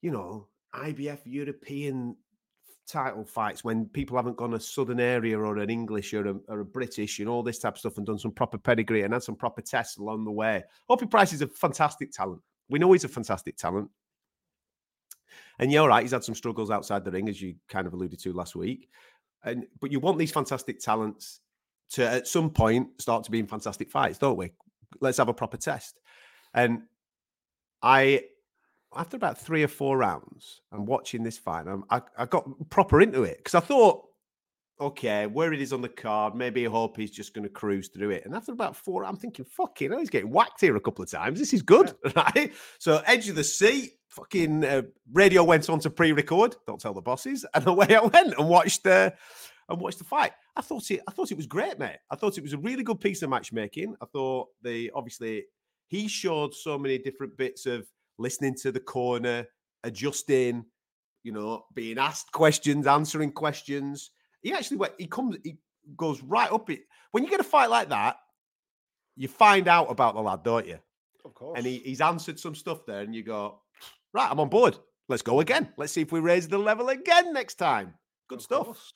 you 0.01 0.11
know, 0.11 0.47
IBF 0.73 1.19
European 1.25 2.15
title 2.87 3.23
fights 3.23 3.63
when 3.63 3.85
people 3.85 4.17
haven't 4.17 4.37
gone 4.37 4.53
a 4.53 4.59
southern 4.59 4.99
area 4.99 5.37
or 5.37 5.57
an 5.57 5.69
English 5.69 6.13
or 6.13 6.27
a, 6.27 6.35
or 6.47 6.59
a, 6.61 6.65
British 6.65 7.19
and 7.19 7.29
all 7.29 7.43
this 7.43 7.59
type 7.59 7.73
of 7.73 7.79
stuff 7.79 7.97
and 7.97 8.05
done 8.05 8.19
some 8.19 8.31
proper 8.31 8.57
pedigree 8.57 9.03
and 9.03 9.13
had 9.13 9.23
some 9.23 9.35
proper 9.35 9.61
tests 9.61 9.97
along 9.97 10.25
the 10.25 10.31
way. 10.31 10.63
Hopey 10.89 11.09
Price 11.09 11.33
is 11.33 11.41
a 11.41 11.47
fantastic 11.47 12.11
talent. 12.11 12.41
We 12.69 12.79
know 12.79 12.91
he's 12.91 13.03
a 13.03 13.09
fantastic 13.09 13.57
talent. 13.57 13.89
And 15.59 15.71
you're 15.71 15.87
right, 15.87 16.01
he's 16.01 16.11
had 16.11 16.23
some 16.23 16.35
struggles 16.35 16.71
outside 16.71 17.05
the 17.05 17.11
ring, 17.11 17.29
as 17.29 17.41
you 17.41 17.55
kind 17.69 17.87
of 17.87 17.93
alluded 17.93 18.19
to 18.19 18.33
last 18.33 18.55
week. 18.55 18.89
And 19.43 19.65
but 19.79 19.91
you 19.91 19.99
want 19.99 20.17
these 20.17 20.31
fantastic 20.31 20.79
talents 20.79 21.41
to 21.91 22.07
at 22.07 22.27
some 22.27 22.49
point 22.49 23.01
start 23.01 23.23
to 23.25 23.31
be 23.31 23.39
in 23.39 23.47
fantastic 23.47 23.89
fights, 23.89 24.17
don't 24.17 24.37
we? 24.37 24.51
Let's 24.99 25.17
have 25.17 25.29
a 25.29 25.33
proper 25.33 25.57
test. 25.57 25.99
And 26.53 26.83
I 27.81 28.23
after 28.95 29.17
about 29.17 29.37
three 29.37 29.63
or 29.63 29.67
four 29.67 29.97
rounds, 29.97 30.61
I'm 30.71 30.85
watching 30.85 31.23
this 31.23 31.37
fight. 31.37 31.65
I, 31.89 32.01
I 32.17 32.25
got 32.25 32.47
proper 32.69 33.01
into 33.01 33.23
it 33.23 33.37
because 33.37 33.55
I 33.55 33.59
thought, 33.59 34.05
okay, 34.79 35.27
where 35.27 35.53
it 35.53 35.61
is 35.61 35.73
on 35.73 35.81
the 35.81 35.89
card, 35.89 36.35
maybe 36.35 36.65
I 36.65 36.69
hope 36.69 36.97
he's 36.97 37.11
just 37.11 37.33
going 37.33 37.43
to 37.43 37.49
cruise 37.49 37.89
through 37.89 38.11
it. 38.11 38.25
And 38.25 38.35
after 38.35 38.51
about 38.51 38.75
four, 38.75 39.05
I'm 39.05 39.15
thinking, 39.15 39.45
fucking, 39.45 39.91
hell, 39.91 39.99
he's 39.99 40.09
getting 40.09 40.31
whacked 40.31 40.61
here 40.61 40.75
a 40.75 40.81
couple 40.81 41.03
of 41.03 41.11
times. 41.11 41.39
This 41.39 41.53
is 41.53 41.61
good, 41.61 41.93
right? 42.15 42.53
So 42.79 43.01
edge 43.05 43.29
of 43.29 43.35
the 43.35 43.43
seat, 43.43 43.91
fucking 44.09 44.65
uh, 44.65 44.83
radio 45.11 45.43
went 45.43 45.69
on 45.69 45.79
to 45.79 45.89
pre-record. 45.89 46.55
Don't 46.67 46.81
tell 46.81 46.93
the 46.93 47.01
bosses, 47.01 47.45
and 47.53 47.67
away 47.67 47.95
I 47.95 48.01
went 48.01 48.37
and 48.37 48.49
watched 48.49 48.83
the 48.83 48.91
uh, 48.91 49.09
and 49.69 49.79
watched 49.79 49.99
the 49.99 50.03
fight. 50.03 50.33
I 50.55 50.61
thought 50.61 50.91
it, 50.91 51.01
I 51.07 51.11
thought 51.11 51.31
it 51.31 51.37
was 51.37 51.47
great, 51.47 51.79
mate. 51.79 51.97
I 52.11 52.15
thought 52.15 52.37
it 52.37 52.43
was 52.43 52.53
a 52.53 52.57
really 52.57 52.83
good 52.83 52.99
piece 52.99 53.21
of 53.21 53.29
matchmaking. 53.29 53.95
I 54.01 54.05
thought 54.05 54.49
the 54.61 54.91
obviously 54.93 55.45
he 55.87 56.07
showed 56.07 56.53
so 56.53 56.77
many 56.77 56.97
different 56.97 57.37
bits 57.37 57.65
of 57.65 57.87
listening 58.17 58.55
to 58.55 58.71
the 58.71 58.79
corner, 58.79 59.45
adjusting, 59.83 60.65
you 61.23 61.31
know, 61.31 61.65
being 61.73 61.97
asked 61.97 62.31
questions, 62.31 62.87
answering 62.87 63.31
questions. 63.31 64.11
He 64.41 64.53
actually 64.53 64.77
went, 64.77 64.93
he 64.97 65.07
comes, 65.07 65.37
he 65.43 65.57
goes 65.97 66.21
right 66.21 66.51
up 66.51 66.69
it. 66.69 66.81
When 67.11 67.23
you 67.23 67.29
get 67.29 67.39
a 67.39 67.45
fight 67.45 67.69
like 67.69 67.89
that, 67.89 68.17
you 69.15 69.27
find 69.27 69.67
out 69.67 69.91
about 69.91 70.15
the 70.15 70.21
lad, 70.21 70.43
don't 70.43 70.67
you? 70.67 70.79
Of 71.23 71.33
course. 71.33 71.57
And 71.57 71.65
he, 71.65 71.77
he's 71.79 72.01
answered 72.01 72.39
some 72.39 72.55
stuff 72.55 72.85
there, 72.85 73.01
and 73.01 73.15
you 73.15 73.23
go, 73.23 73.61
right, 74.13 74.29
I'm 74.29 74.39
on 74.39 74.49
board. 74.49 74.77
Let's 75.07 75.21
go 75.21 75.39
again. 75.39 75.71
Let's 75.77 75.93
see 75.93 76.01
if 76.01 76.11
we 76.11 76.19
raise 76.19 76.47
the 76.47 76.57
level 76.57 76.89
again 76.89 77.33
next 77.33 77.55
time. 77.55 77.93
Good 78.27 78.39
of 78.39 78.43
stuff. 78.43 78.65
Course. 78.65 78.93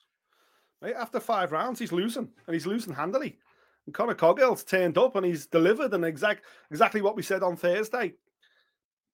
Right, 0.82 0.96
after 0.96 1.20
five 1.20 1.52
rounds, 1.52 1.80
he's 1.80 1.92
losing, 1.92 2.30
and 2.46 2.54
he's 2.54 2.68
losing 2.68 2.94
handily. 2.94 3.38
And 3.86 3.96
Conor 3.96 4.16
Coghill's 4.16 4.64
turned 4.64 4.98
up 4.98 5.16
and 5.16 5.26
he's 5.26 5.48
delivered 5.48 5.94
and 5.94 6.04
exact 6.04 6.44
exactly 6.72 7.02
what 7.02 7.16
we 7.16 7.24
said 7.24 7.42
on 7.42 7.56
Thursday 7.56 8.14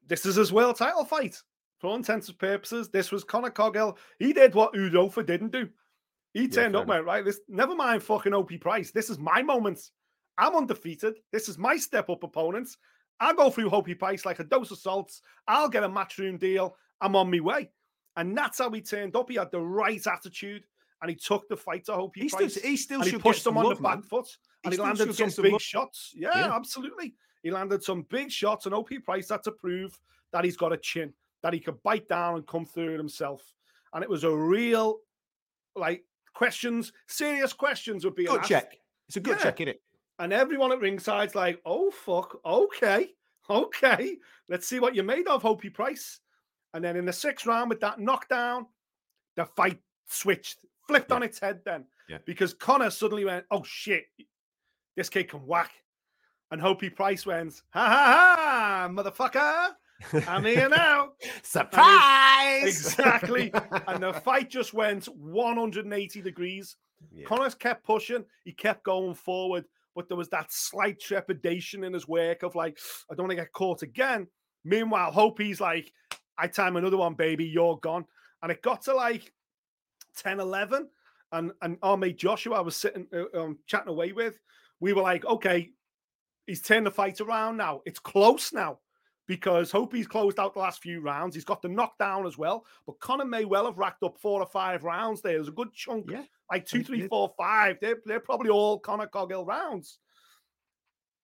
this 0.08 0.26
is 0.26 0.36
his 0.36 0.54
world 0.54 0.76
title 0.76 1.06
fight. 1.06 1.42
For 1.80 1.88
all 1.88 1.96
intents 1.96 2.30
and 2.30 2.40
purposes, 2.40 2.90
this 2.90 3.12
was 3.12 3.24
Conor 3.24 3.50
Coghill. 3.50 3.98
He 4.20 4.32
did 4.32 4.56
what 4.56 4.74
Udofia 4.74 5.26
didn't 5.26 5.52
do. 5.52 5.68
He 6.34 6.48
turned 6.48 6.74
yeah, 6.74 6.80
up, 6.82 6.88
mate, 6.88 7.06
right? 7.06 7.24
This 7.26 7.42
never 7.48 7.76
mind 7.76 8.02
fucking 8.04 8.32
Hopey 8.32 8.60
Price. 8.60 8.92
This 8.92 9.10
is 9.10 9.20
my 9.20 9.42
moment. 9.44 9.80
I'm 10.38 10.56
undefeated. 10.56 11.16
This 11.32 11.50
is 11.50 11.58
my 11.58 11.76
step 11.78 12.10
up 12.10 12.24
opponents. 12.24 12.78
I'll 13.20 13.36
go 13.36 13.50
through 13.50 13.70
Hopey 13.70 13.98
Price 13.98 14.26
like 14.26 14.40
a 14.40 14.44
dose 14.44 14.72
of 14.72 14.80
salts. 14.80 15.22
I'll 15.48 15.70
get 15.70 15.84
a 15.84 15.90
matchroom 15.90 16.40
deal. 16.40 16.76
I'm 17.02 17.16
on 17.16 17.30
my 17.30 17.40
way. 17.40 17.70
And 18.16 18.38
that's 18.38 18.60
how 18.60 18.72
he 18.72 18.82
turned 18.82 19.16
up. 19.16 19.30
He 19.30 19.36
had 19.36 19.52
the 19.52 19.62
right 19.62 20.02
attitude 20.08 20.64
and 21.02 21.10
he 21.10 21.16
took 21.16 21.48
the 21.50 21.58
fight 21.58 21.86
to 21.86 21.92
Hopey 21.92 22.24
he 22.24 22.30
Price. 22.30 22.54
Still, 22.54 22.70
he 22.70 22.78
still 22.78 23.02
and 23.02 23.12
he 23.12 23.18
pushed 23.18 23.46
him 23.46 23.58
on 23.58 23.66
love, 23.66 23.78
the 23.78 23.84
back 23.84 23.96
man. 23.96 24.04
foot 24.04 24.28
and 24.64 24.74
he, 24.74 24.78
he 24.78 24.84
landed 24.84 25.14
some 25.14 25.44
big 25.44 25.60
shots. 25.60 26.14
Yeah, 26.16 26.30
yeah, 26.34 26.56
absolutely. 26.56 27.16
He 27.44 27.52
landed 27.52 27.84
some 27.84 28.08
big 28.10 28.32
shots, 28.32 28.66
and 28.66 28.74
Hopey 28.74 29.04
Price 29.04 29.30
had 29.30 29.44
to 29.44 29.52
prove 29.52 30.00
that 30.32 30.44
he's 30.44 30.58
got 30.58 30.74
a 30.74 30.78
chin, 30.78 31.14
that 31.44 31.54
he 31.54 31.60
could 31.60 31.82
bite 31.84 32.08
down 32.08 32.36
and 32.36 32.48
come 32.48 32.66
through 32.66 32.96
it 32.96 32.98
himself. 32.98 33.54
And 33.94 34.04
it 34.04 34.10
was 34.10 34.24
a 34.24 34.36
real, 34.36 35.00
like, 35.76 36.04
questions, 36.34 36.92
serious 37.08 37.54
questions 37.54 38.06
would 38.06 38.16
be 38.16 38.26
good 38.26 38.44
check. 38.44 38.78
It's 39.08 39.18
a 39.18 39.20
good 39.20 39.38
yeah. 39.38 39.44
check, 39.44 39.60
isn't 39.60 39.68
it? 39.68 39.82
And 40.20 40.32
everyone 40.32 40.72
at 40.72 40.80
ringside's 40.80 41.36
like, 41.36 41.62
oh, 41.66 41.92
fuck, 41.92 42.40
okay, 42.46 43.10
okay. 43.50 44.18
Let's 44.48 44.68
see 44.68 44.80
what 44.80 44.96
you're 44.96 45.04
made 45.04 45.28
of, 45.28 45.44
Hopey 45.44 45.72
Price. 45.72 46.22
And 46.74 46.84
then 46.84 46.96
in 46.96 47.06
the 47.06 47.14
sixth 47.14 47.46
round 47.46 47.70
with 47.70 47.82
that 47.82 48.00
knockdown, 48.00 48.68
the 49.36 49.46
fight 49.46 49.80
switched, 50.08 50.66
flipped 50.88 51.12
yeah. 51.12 51.16
on 51.18 51.24
its 51.24 51.40
head 51.40 51.60
then. 51.66 51.86
Yeah. 52.08 52.20
Because 52.26 52.54
Connor 52.54 52.90
suddenly 52.90 53.26
went, 53.26 53.46
oh, 53.52 53.64
shit, 53.64 54.06
this 54.96 55.10
kid 55.10 55.30
can 55.30 55.46
whack. 55.46 55.72
And 56.54 56.62
Hopey 56.62 56.92
Price 56.92 57.26
went, 57.26 57.64
ha 57.72 57.88
ha 57.88 58.36
ha, 58.38 58.88
motherfucker. 58.88 60.28
I'm 60.28 60.46
here 60.46 60.70
now. 60.70 61.14
Surprise! 61.42 62.68
exactly. 62.68 63.52
and 63.88 64.04
the 64.04 64.14
fight 64.24 64.52
just 64.52 64.72
went 64.72 65.06
180 65.06 66.22
degrees. 66.22 66.76
Yeah. 67.12 67.26
Connors 67.26 67.56
kept 67.56 67.84
pushing, 67.84 68.24
he 68.46 68.52
kept 68.52 68.84
going 68.84 69.16
forward, 69.16 69.66
but 69.96 70.08
there 70.08 70.16
was 70.16 70.30
that 70.30 70.54
slight 70.54 71.00
trepidation 71.00 71.84
in 71.86 71.92
his 71.92 72.08
work 72.08 72.44
of 72.44 72.54
like, 72.54 72.78
I 73.10 73.16
don't 73.16 73.24
want 73.24 73.32
to 73.32 73.44
get 73.44 73.52
caught 73.52 73.82
again. 73.82 74.28
Meanwhile, 74.64 75.12
Hopey's 75.12 75.60
like, 75.60 75.92
I 76.38 76.46
time 76.46 76.76
another 76.76 76.98
one, 76.98 77.16
baby, 77.16 77.46
you're 77.46 77.78
gone. 77.78 78.06
And 78.44 78.52
it 78.52 78.62
got 78.62 78.84
to 78.84 78.94
like 78.94 79.34
10 80.18 80.40
11. 80.40 80.88
And, 81.32 81.52
and 81.64 81.78
our 81.82 81.98
mate 81.98 82.20
Joshua, 82.20 82.58
I 82.58 82.62
was 82.62 82.76
sitting 82.76 83.08
uh, 83.12 83.42
um, 83.42 83.58
chatting 83.66 83.90
away 83.90 84.12
with, 84.12 84.36
we 84.80 84.94
were 84.94 85.02
like, 85.02 85.26
okay, 85.26 85.72
he's 86.48 86.62
turned 86.62 86.86
the 86.86 86.92
fight 86.92 87.22
around 87.22 87.58
now. 87.58 87.82
It's 87.86 88.00
close 88.00 88.54
now 88.54 88.80
because 89.28 89.72
Hope 89.72 89.94
he's 89.94 90.08
closed 90.08 90.40
out 90.40 90.54
the 90.54 90.60
last 90.60 90.82
few 90.82 91.00
rounds. 91.00 91.36
He's 91.36 91.46
got 91.46 91.62
the 91.62 91.70
knockdown 91.70 92.26
as 92.26 92.38
well. 92.38 92.66
But 92.86 93.00
Conor 93.00 93.26
may 93.26 93.46
well 93.46 93.66
have 93.66 93.78
racked 93.78 94.04
up 94.04 94.18
four 94.20 94.42
or 94.42 94.46
five 94.46 94.84
rounds 94.84 95.22
there. 95.22 95.34
There's 95.34 95.48
a 95.48 95.52
good 95.52 95.74
chunk, 95.74 96.12
yeah, 96.12 96.24
like 96.52 96.66
two, 96.66 96.84
three, 96.84 97.08
four, 97.08 97.34
five. 97.38 97.78
They're, 97.82 97.98
they're 98.06 98.20
probably 98.20 98.50
all 98.50 98.80
Conor 98.80 99.08
Coghill 99.08 99.46
rounds. 99.46 100.00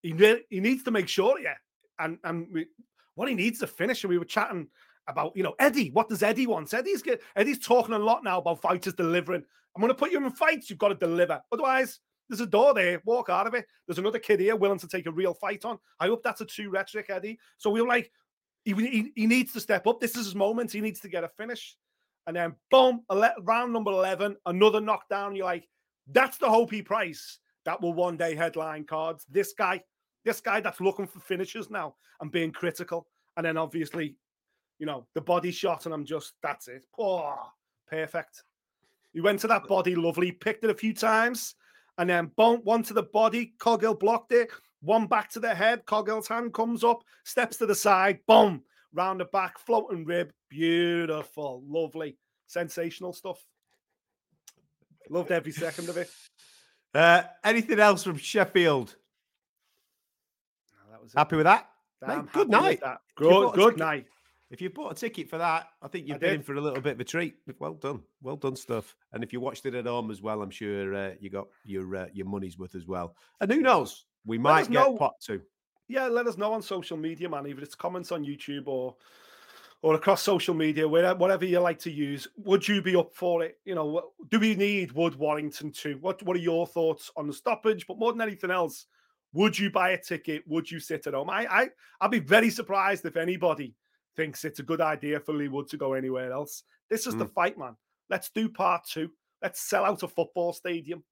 He, 0.01 0.13
he 0.49 0.59
needs 0.59 0.83
to 0.83 0.91
make 0.91 1.09
sure, 1.09 1.39
yeah. 1.39 1.55
And 1.99 2.17
and 2.23 2.47
we, 2.53 2.67
what 3.15 3.27
he 3.27 3.35
needs 3.35 3.59
to 3.59 3.67
finish, 3.67 4.03
and 4.03 4.09
we 4.09 4.17
were 4.17 4.25
chatting 4.25 4.67
about, 5.07 5.35
you 5.35 5.43
know, 5.43 5.55
Eddie. 5.59 5.89
What 5.91 6.07
does 6.07 6.23
Eddie 6.23 6.47
want? 6.47 6.73
Eddie's 6.73 7.01
get, 7.01 7.21
Eddie's 7.35 7.59
talking 7.59 7.95
a 7.95 7.99
lot 7.99 8.23
now 8.23 8.37
about 8.39 8.61
fighters 8.61 8.93
delivering. 8.93 9.43
I'm 9.75 9.81
going 9.81 9.89
to 9.89 9.95
put 9.95 10.11
you 10.11 10.23
in 10.23 10.31
fights. 10.31 10.69
You've 10.69 10.79
got 10.79 10.89
to 10.89 10.95
deliver. 10.95 11.41
Otherwise, 11.51 11.99
there's 12.29 12.41
a 12.41 12.45
door 12.45 12.73
there. 12.73 13.01
Walk 13.05 13.29
out 13.29 13.47
of 13.47 13.53
it. 13.53 13.65
There's 13.87 13.99
another 13.99 14.19
kid 14.19 14.39
here 14.39 14.55
willing 14.55 14.79
to 14.79 14.87
take 14.87 15.07
a 15.07 15.11
real 15.11 15.33
fight 15.33 15.65
on. 15.65 15.79
I 15.99 16.07
hope 16.07 16.23
that's 16.23 16.41
a 16.41 16.45
true 16.45 16.69
rhetoric, 16.69 17.09
Eddie. 17.09 17.39
So 17.57 17.69
we 17.69 17.81
were 17.81 17.87
like, 17.87 18.11
he, 18.63 18.73
he, 18.73 19.11
he 19.15 19.27
needs 19.27 19.53
to 19.53 19.59
step 19.59 19.87
up. 19.87 19.99
This 19.99 20.15
is 20.15 20.25
his 20.25 20.35
moment. 20.35 20.71
He 20.71 20.81
needs 20.81 20.99
to 21.01 21.09
get 21.09 21.23
a 21.23 21.29
finish. 21.29 21.75
And 22.27 22.35
then, 22.35 22.55
boom, 22.69 23.03
round 23.41 23.73
number 23.73 23.91
11, 23.91 24.37
another 24.45 24.79
knockdown. 24.79 25.35
You're 25.35 25.45
like, 25.45 25.67
that's 26.11 26.37
the 26.37 26.47
Hopey 26.47 26.85
Price 26.85 27.39
that 27.65 27.81
will 27.81 27.93
one 27.93 28.17
day 28.17 28.35
headline 28.35 28.83
cards. 28.83 29.25
This 29.29 29.53
guy, 29.53 29.81
this 30.25 30.41
guy 30.41 30.61
that's 30.61 30.81
looking 30.81 31.07
for 31.07 31.19
finishes 31.19 31.69
now 31.69 31.95
and 32.21 32.31
being 32.31 32.51
critical. 32.51 33.07
And 33.37 33.45
then 33.45 33.57
obviously, 33.57 34.15
you 34.77 34.85
know, 34.85 35.07
the 35.13 35.21
body 35.21 35.51
shot, 35.51 35.85
and 35.85 35.93
I'm 35.93 36.05
just, 36.05 36.33
that's 36.41 36.67
it. 36.67 36.85
Oh, 36.97 37.35
perfect. 37.87 38.43
He 39.13 39.21
went 39.21 39.39
to 39.41 39.47
that 39.47 39.67
body 39.67 39.95
lovely, 39.95 40.31
picked 40.31 40.63
it 40.63 40.69
a 40.69 40.75
few 40.75 40.93
times, 40.93 41.55
and 41.99 42.09
then 42.09 42.31
boom, 42.37 42.61
one 42.63 42.81
to 42.83 42.93
the 42.93 43.03
body. 43.03 43.53
Coghill 43.59 43.93
blocked 43.93 44.31
it. 44.31 44.49
One 44.81 45.05
back 45.05 45.29
to 45.31 45.39
the 45.41 45.53
head. 45.53 45.85
Coghill's 45.85 46.29
hand 46.29 46.53
comes 46.53 46.83
up, 46.83 47.03
steps 47.25 47.57
to 47.57 47.65
the 47.65 47.75
side. 47.75 48.19
Boom, 48.25 48.63
round 48.93 49.19
the 49.19 49.25
back, 49.25 49.59
floating 49.59 50.05
rib. 50.05 50.31
Beautiful, 50.49 51.61
lovely, 51.67 52.17
sensational 52.47 53.11
stuff. 53.11 53.43
Loved 55.09 55.31
every 55.31 55.51
second 55.51 55.89
of 55.89 55.97
it. 55.97 56.09
Uh, 56.91 57.21
anything 57.43 57.79
else 57.79 58.03
from 58.03 58.17
Sheffield? 58.17 58.95
No, 60.73 60.91
that 60.91 61.03
was 61.03 61.13
happy 61.13 61.35
with 61.35 61.43
that. 61.43 61.69
Mate, 62.01 62.31
good 62.33 62.49
night. 62.49 62.81
Good, 63.15 63.53
good 63.53 63.77
night. 63.77 64.07
If 64.51 64.61
you 64.61 64.69
bought 64.71 64.91
a 64.91 64.95
ticket 64.95 65.29
for 65.29 65.37
that, 65.37 65.67
I 65.81 65.87
think 65.87 66.07
you've 66.07 66.15
I 66.15 66.19
been 66.19 66.29
did. 66.29 66.39
in 66.39 66.43
for 66.43 66.55
a 66.55 66.61
little 66.61 66.81
bit 66.81 66.93
of 66.93 66.99
a 66.99 67.03
treat. 67.03 67.35
Well 67.59 67.75
done, 67.75 68.01
well 68.23 68.35
done 68.35 68.55
stuff. 68.55 68.95
And 69.13 69.23
if 69.23 69.31
you 69.31 69.39
watched 69.39 69.65
it 69.67 69.75
at 69.75 69.85
home 69.85 70.09
as 70.09 70.21
well, 70.21 70.41
I'm 70.41 70.49
sure 70.49 70.95
uh, 70.95 71.11
you 71.19 71.29
got 71.29 71.47
your 71.63 71.95
uh, 71.95 72.07
your 72.13 72.25
money's 72.25 72.57
worth 72.57 72.73
as 72.73 72.87
well. 72.87 73.15
And 73.41 73.51
who 73.51 73.61
knows, 73.61 74.05
we 74.25 74.39
might 74.39 74.71
get 74.71 74.73
know. 74.73 74.97
pot 74.97 75.13
two. 75.21 75.41
Yeah, 75.87 76.07
let 76.07 76.27
us 76.27 76.37
know 76.37 76.53
on 76.53 76.61
social 76.61 76.97
media, 76.97 77.29
man. 77.29 77.47
Either 77.47 77.61
it's 77.61 77.75
comments 77.75 78.11
on 78.11 78.25
YouTube 78.25 78.67
or 78.67 78.95
or 79.81 79.95
across 79.95 80.21
social 80.21 80.53
media, 80.53 80.87
whatever 80.87 81.45
you 81.45 81.59
like 81.59 81.79
to 81.79 81.91
use, 81.91 82.27
would 82.37 82.67
you 82.67 82.81
be 82.81 82.95
up 82.95 83.13
for 83.13 83.43
it? 83.43 83.59
You 83.63 83.75
know, 83.75 84.11
do 84.29 84.39
we 84.39 84.53
need 84.55 84.91
Wood 84.91 85.15
Warrington 85.15 85.71
too? 85.71 85.97
What 86.01 86.23
What 86.23 86.35
are 86.35 86.39
your 86.39 86.65
thoughts 86.65 87.11
on 87.15 87.27
the 87.27 87.33
stoppage? 87.33 87.85
But 87.87 87.99
more 87.99 88.11
than 88.11 88.21
anything 88.21 88.51
else, 88.51 88.87
would 89.33 89.57
you 89.57 89.69
buy 89.69 89.91
a 89.91 90.01
ticket? 90.01 90.43
Would 90.47 90.69
you 90.69 90.79
sit 90.79 91.05
at 91.07 91.13
home? 91.13 91.29
I, 91.29 91.45
I 91.45 91.69
I'd 92.01 92.11
be 92.11 92.19
very 92.19 92.49
surprised 92.49 93.05
if 93.05 93.15
anybody 93.15 93.75
thinks 94.19 94.43
it's 94.43 94.59
a 94.59 94.63
good 94.63 94.81
idea 94.81 95.17
for 95.17 95.33
Leigh 95.33 95.47
Wood 95.47 95.69
to 95.69 95.77
go 95.77 95.93
anywhere 95.93 96.33
else. 96.33 96.63
This 96.89 97.07
is 97.07 97.15
mm. 97.15 97.19
the 97.19 97.25
fight, 97.25 97.57
man. 97.57 97.77
Let's 98.09 98.29
do 98.29 98.49
part 98.49 98.83
two. 98.83 99.09
Let's 99.41 99.61
sell 99.61 99.85
out 99.85 100.03
a 100.03 100.09
football 100.09 100.51
stadium. 100.51 101.05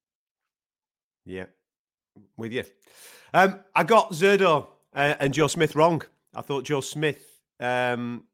Yeah, 1.24 1.46
with 2.36 2.52
you. 2.52 2.64
Um, 3.32 3.60
I 3.74 3.84
got 3.84 4.12
Zurdo 4.12 4.66
uh, 4.94 5.14
and 5.20 5.32
Joe 5.32 5.46
Smith 5.46 5.74
wrong. 5.74 6.02
I 6.34 6.42
thought 6.42 6.64
Joe 6.64 6.82
Smith 6.82 7.24
um, 7.60 8.24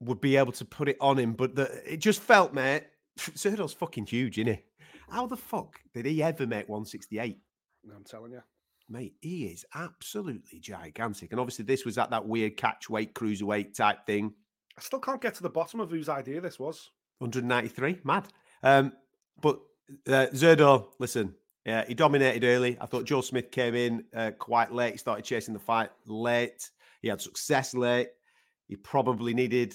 would 0.00 0.20
be 0.20 0.36
able 0.36 0.52
to 0.52 0.64
put 0.66 0.90
it 0.90 0.98
on 1.00 1.18
him, 1.18 1.32
but 1.32 1.54
the, 1.54 1.80
it 1.90 1.96
just 1.96 2.20
felt, 2.20 2.52
mate. 2.52 2.84
Zurdo's 3.18 3.72
fucking 3.72 4.04
huge, 4.04 4.38
isn't 4.38 4.52
he? 4.52 4.60
How 5.08 5.26
the 5.26 5.36
fuck 5.36 5.80
did 5.94 6.04
he 6.04 6.22
ever 6.22 6.46
make 6.46 6.68
168? 6.68 7.38
I'm 7.96 8.04
telling 8.04 8.32
you. 8.32 8.42
Mate, 8.90 9.14
he 9.20 9.44
is 9.44 9.64
absolutely 9.76 10.58
gigantic. 10.58 11.30
And 11.30 11.40
obviously, 11.40 11.64
this 11.64 11.84
was 11.84 11.96
at 11.96 12.10
that 12.10 12.26
weird 12.26 12.56
catch 12.56 12.90
weight, 12.90 13.14
cruiserweight 13.14 13.72
type 13.72 14.04
thing. 14.04 14.34
I 14.76 14.80
still 14.80 14.98
can't 14.98 15.20
get 15.20 15.34
to 15.36 15.44
the 15.44 15.48
bottom 15.48 15.78
of 15.78 15.90
whose 15.90 16.08
idea 16.08 16.40
this 16.40 16.58
was. 16.58 16.90
193, 17.18 18.00
mad. 18.02 18.26
Um, 18.64 18.92
but 19.40 19.60
uh, 20.08 20.26
Zurdo, 20.34 20.88
listen, 20.98 21.36
yeah, 21.64 21.84
he 21.86 21.94
dominated 21.94 22.44
early. 22.44 22.76
I 22.80 22.86
thought 22.86 23.04
Joe 23.04 23.20
Smith 23.20 23.52
came 23.52 23.76
in 23.76 24.04
uh, 24.12 24.32
quite 24.38 24.72
late. 24.72 24.92
He 24.92 24.98
started 24.98 25.24
chasing 25.24 25.54
the 25.54 25.60
fight 25.60 25.90
late. 26.06 26.68
He 27.00 27.08
had 27.08 27.20
success 27.20 27.74
late. 27.74 28.08
He 28.66 28.74
probably 28.74 29.34
needed 29.34 29.72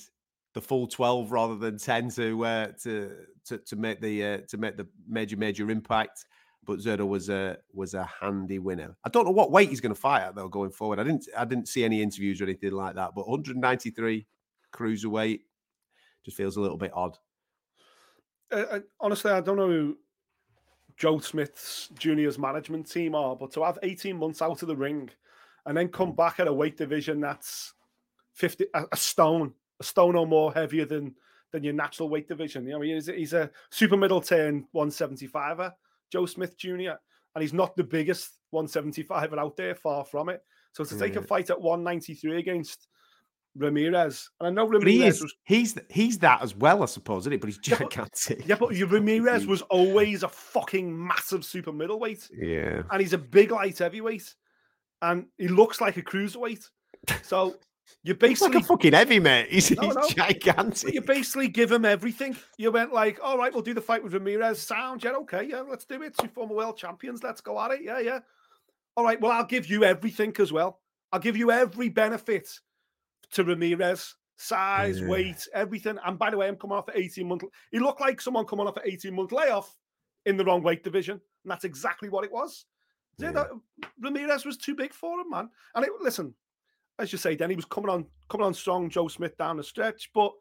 the 0.54 0.62
full 0.62 0.88
12 0.88 1.32
rather 1.32 1.56
than 1.56 1.78
10 1.78 2.10
to 2.12 2.46
uh, 2.46 2.68
to, 2.84 3.12
to 3.46 3.58
to 3.60 3.76
make 3.76 4.02
the 4.02 4.26
uh, 4.26 4.38
to 4.48 4.58
make 4.58 4.78
the 4.78 4.88
major 5.08 5.38
major 5.38 5.70
impact 5.70 6.26
but 6.66 6.80
Zurdo 6.80 7.08
was 7.08 7.30
a 7.30 7.58
was 7.74 7.94
a 7.94 8.04
handy 8.04 8.60
winner. 8.60 8.96
I 9.04 9.10
don't 9.10 9.26
know 9.26 9.32
what 9.32 9.52
weight 9.52 9.70
he's 9.70 9.82
going 9.82 9.94
to 9.94 10.00
fight 10.00 10.24
at 10.24 10.36
though 10.36 10.48
going 10.48 10.72
forward. 10.72 11.00
I 11.00 11.04
didn't 11.04 11.28
I 11.38 11.46
didn't 11.46 11.68
see 11.68 11.84
any 11.84 12.02
interviews 12.02 12.42
or 12.42 12.46
anything 12.46 12.72
like 12.72 12.96
that. 12.96 13.12
But 13.16 13.28
193 13.28 14.26
cruiserweight 14.74 15.42
just 16.24 16.38
feels 16.38 16.58
a 16.58 16.62
little 16.62 16.78
bit 16.78 16.92
odd. 16.94 17.18
Uh, 18.52 18.80
honestly, 19.00 19.32
I 19.32 19.42
don't 19.42 19.58
know 19.58 19.68
who 19.68 19.98
Joe 20.98 21.20
Smith's 21.20 21.90
juniors 21.98 22.40
management 22.40 22.90
team 22.90 23.16
are, 23.16 23.36
but 23.36 23.52
to 23.54 23.64
have 23.64 23.80
18 23.84 24.18
months 24.18 24.42
out 24.42 24.62
of 24.62 24.68
the 24.68 24.76
ring 24.76 25.10
and 25.66 25.76
then 25.76 25.88
come 25.90 26.14
back 26.14 26.40
at 26.40 26.48
a 26.48 26.54
weight 26.54 26.78
division 26.78 27.20
that's 27.20 27.74
50 28.34 28.66
a, 28.74 28.84
a 28.92 28.98
stone, 28.98 29.54
a 29.80 29.84
stone 29.84 30.16
or 30.16 30.28
more 30.28 30.54
heavier 30.54 30.86
than 30.86 31.16
than 31.52 31.64
your 31.64 31.74
natural 31.74 32.10
weight 32.10 32.28
division. 32.28 32.66
You 32.66 32.74
know, 32.74 32.82
he's, 32.82 33.08
he's 33.08 33.34
a 33.34 33.50
super 33.70 33.96
middle 33.96 34.20
turn 34.20 34.66
175er 34.76 35.72
Joe 36.12 36.26
Smith 36.26 36.58
Jr. 36.58 36.94
And 37.36 37.42
he's 37.42 37.54
not 37.54 37.76
the 37.76 37.84
biggest 37.84 38.38
175 38.52 39.34
out 39.34 39.58
there, 39.58 39.76
far 39.76 40.06
from 40.06 40.30
it. 40.30 40.42
So 40.72 40.84
to 40.84 41.00
take 41.00 41.16
a 41.16 41.22
fight 41.22 41.50
at 41.50 41.62
193 41.62 42.38
against 42.38 42.88
Ramirez, 43.56 44.30
and 44.40 44.48
I 44.48 44.52
know 44.52 44.68
Ramirez 44.68 44.94
he 44.94 45.06
is, 45.06 45.22
was 45.22 45.34
he's 45.46 45.80
he's 45.90 46.20
that 46.20 46.42
as 46.42 46.54
well, 46.54 46.84
I 46.84 46.86
suppose, 46.86 47.24
isn't 47.24 47.32
he? 47.32 47.38
But 47.38 47.48
he's 47.48 47.58
gigantic. 47.60 48.46
Yeah, 48.46 48.56
but, 48.60 48.76
yeah, 48.76 48.84
but 48.86 48.92
Ramirez 48.92 49.48
was 49.48 49.62
always 49.64 50.24
a 50.24 50.28
fucking 50.28 51.08
massive 51.08 51.46
super 51.46 51.72
middleweight. 51.72 52.30
Yeah, 52.34 52.84
and 52.92 53.02
he's 53.02 53.14
a 53.14 53.18
big 53.18 53.52
light 53.52 53.78
heavyweight, 53.78 54.36
and 55.02 55.28
he 55.38 55.48
looks 55.48 55.80
like 55.80 55.96
a 55.96 56.02
cruiserweight. 56.02 56.68
So 57.24 57.56
you 58.04 58.14
basically 58.14 58.56
like 58.56 58.64
a 58.64 58.68
fucking 58.68 58.94
heavy 58.94 59.20
mate. 59.20 59.48
He's, 59.50 59.72
no, 59.72 59.84
he's 59.84 59.96
no. 59.96 60.10
gigantic. 60.10 60.94
You 60.94 61.02
basically 61.02 61.48
give 61.48 61.72
him 61.72 61.86
everything. 61.86 62.36
You 62.58 62.72
went 62.72 62.94
like, 62.94 63.20
all 63.24 63.38
right, 63.38 63.52
we'll 63.52 63.64
do 63.64 63.74
the 63.74 63.82
fight 63.82 64.04
with 64.04 64.14
Ramirez. 64.14 64.62
Sound, 64.62 65.04
yeah, 65.04 65.12
okay, 65.12 65.44
yeah, 65.44 65.62
let's 65.62 65.86
do 65.86 66.02
it. 66.02 66.16
Two 66.18 66.28
former 66.28 66.56
world 66.56 66.78
champions, 66.78 67.24
let's 67.24 67.42
go 67.42 67.60
at 67.60 67.72
it. 67.72 67.82
Yeah, 67.84 68.00
yeah. 68.00 68.20
All 68.98 69.04
right, 69.04 69.20
well, 69.20 69.32
I'll 69.32 69.46
give 69.46 69.68
you 69.68 69.84
everything 69.84 70.34
as 70.40 70.52
well. 70.52 70.80
I'll 71.12 71.20
give 71.20 71.38
you 71.38 71.52
every 71.52 71.90
benefit 71.90 72.50
to 73.32 73.44
Ramirez, 73.44 74.16
size, 74.38 75.00
yeah. 75.00 75.08
weight, 75.08 75.48
everything. 75.54 75.98
And 76.06 76.18
by 76.18 76.30
the 76.30 76.38
way, 76.38 76.48
I'm 76.48 76.56
coming 76.56 76.78
off 76.78 76.88
an 76.88 76.96
18 76.98 77.28
month. 77.28 77.44
He 77.72 77.80
looked 77.80 78.02
like 78.02 78.22
someone 78.22 78.46
coming 78.46 78.68
off 78.68 78.78
an 78.78 78.84
18 78.86 79.14
month 79.14 79.32
layoff 79.32 79.76
in 80.26 80.38
the 80.38 80.46
wrong 80.46 80.64
weight 80.64 80.84
division, 80.84 81.20
and 81.44 81.52
that's 81.52 81.66
exactly 81.66 82.10
what 82.10 82.24
it 82.24 82.32
was. 82.32 82.66
Yeah. 83.18 83.46
Ramirez 84.00 84.46
was 84.46 84.58
too 84.58 84.76
big 84.76 84.94
for 84.94 85.20
him, 85.20 85.30
man. 85.30 85.50
And 85.74 85.86
it, 85.86 85.92
listen, 86.02 86.34
as 87.00 87.12
you 87.12 87.18
say, 87.18 87.36
then 87.36 87.50
he 87.50 87.56
was 87.56 87.66
coming 87.66 87.90
on 87.90 88.06
coming 88.30 88.46
on 88.46 88.54
strong, 88.54 88.90
Joe 88.90 89.08
Smith 89.08 89.38
down 89.38 89.58
the 89.58 89.64
stretch. 89.64 90.10
But 90.14 90.32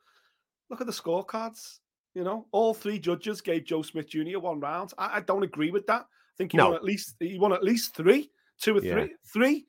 look 0.71 0.81
at 0.81 0.87
the 0.87 0.93
scorecards. 0.93 1.79
You 2.15 2.23
know, 2.23 2.47
all 2.53 2.75
three 2.75 2.99
judges 2.99 3.41
gave 3.41 3.65
Joe 3.65 3.83
Smith 3.83 4.09
Jr. 4.09 4.39
one 4.39 4.61
round. 4.61 4.93
I, 4.97 5.17
I 5.17 5.21
don't 5.21 5.43
agree 5.43 5.73
with 5.73 5.87
that. 5.87 6.03
I 6.03 6.37
think 6.39 6.53
he 6.53 6.59
no. 6.59 6.67
won 6.67 6.75
at 6.77 6.85
least 6.85 7.17
he 7.19 7.39
won 7.39 7.53
at 7.53 7.65
least 7.65 7.97
three, 7.97 8.31
two 8.61 8.77
or 8.77 8.83
yeah. 8.83 8.95
three, 8.95 9.15
three. 9.33 9.67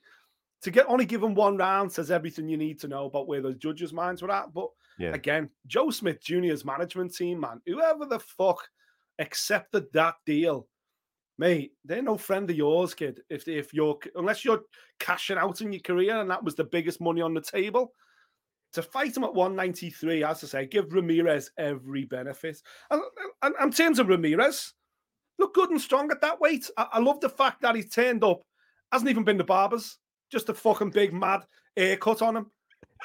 To 0.62 0.72
get 0.72 0.88
only 0.88 1.06
given 1.06 1.36
one 1.36 1.58
round 1.58 1.92
says 1.92 2.12
everything 2.12 2.50
you 2.50 2.58
need 2.58 2.80
to 2.82 2.88
know 2.88 3.06
about 3.06 3.28
where 3.28 3.42
the 3.42 3.54
judges' 3.54 3.94
minds 3.94 4.22
were 4.22 4.32
at. 4.32 4.54
But 4.54 4.70
yeah. 4.98 5.14
again, 5.14 5.50
Joe 5.68 5.90
Smith 5.90 6.22
Jr.'s 6.22 6.66
management 6.66 7.14
team, 7.14 7.40
man, 7.42 7.62
whoever 7.66 8.06
the 8.06 8.20
fuck 8.20 8.68
accepted 9.20 9.86
that 9.94 10.16
deal 10.26 10.68
mate, 11.38 11.74
they're 11.84 12.02
no 12.02 12.18
friend 12.18 12.50
of 12.50 12.56
yours, 12.56 12.94
kid. 12.94 13.22
If 13.30 13.48
if 13.48 13.74
you're 13.74 13.98
unless 14.16 14.46
you're 14.46 14.62
cashing 15.00 15.38
out 15.38 15.62
in 15.62 15.74
your 15.74 15.82
career 15.82 16.20
and 16.20 16.30
that 16.30 16.44
was 16.44 16.56
the 16.56 16.64
biggest 16.64 17.02
money 17.02 17.22
on 17.22 17.34
the 17.34 17.42
table, 17.42 17.92
to 18.74 18.82
fight 18.82 19.16
him 19.16 19.24
at 19.24 19.34
193, 19.34 20.24
as 20.24 20.44
I 20.44 20.48
say, 20.48 20.66
give 20.66 20.94
Ramirez 20.94 21.50
every 21.58 22.04
benefit. 22.06 22.62
And, 22.92 23.02
and, 23.42 23.56
and 23.60 23.68
in 23.68 23.72
terms 23.72 24.00
of 24.00 24.08
Ramirez, 24.10 24.74
look 25.40 25.54
good 25.54 25.70
and 25.70 25.82
strong 25.82 26.12
at 26.12 26.22
that 26.22 26.40
weight. 26.40 26.70
I, 26.78 26.88
I 26.94 27.00
love 27.00 27.20
the 27.22 27.30
fact 27.30 27.62
that 27.62 27.76
he's 27.76 27.90
turned 27.90 28.24
up, 28.24 28.42
hasn't 28.92 29.10
even 29.10 29.24
been 29.24 29.38
to 29.38 29.44
barbers, 29.44 29.98
just 30.32 30.50
a 30.50 30.54
fucking 30.54 30.92
big 30.92 31.14
mad 31.14 31.46
haircut 31.78 32.22
on 32.22 32.36
him. 32.36 32.52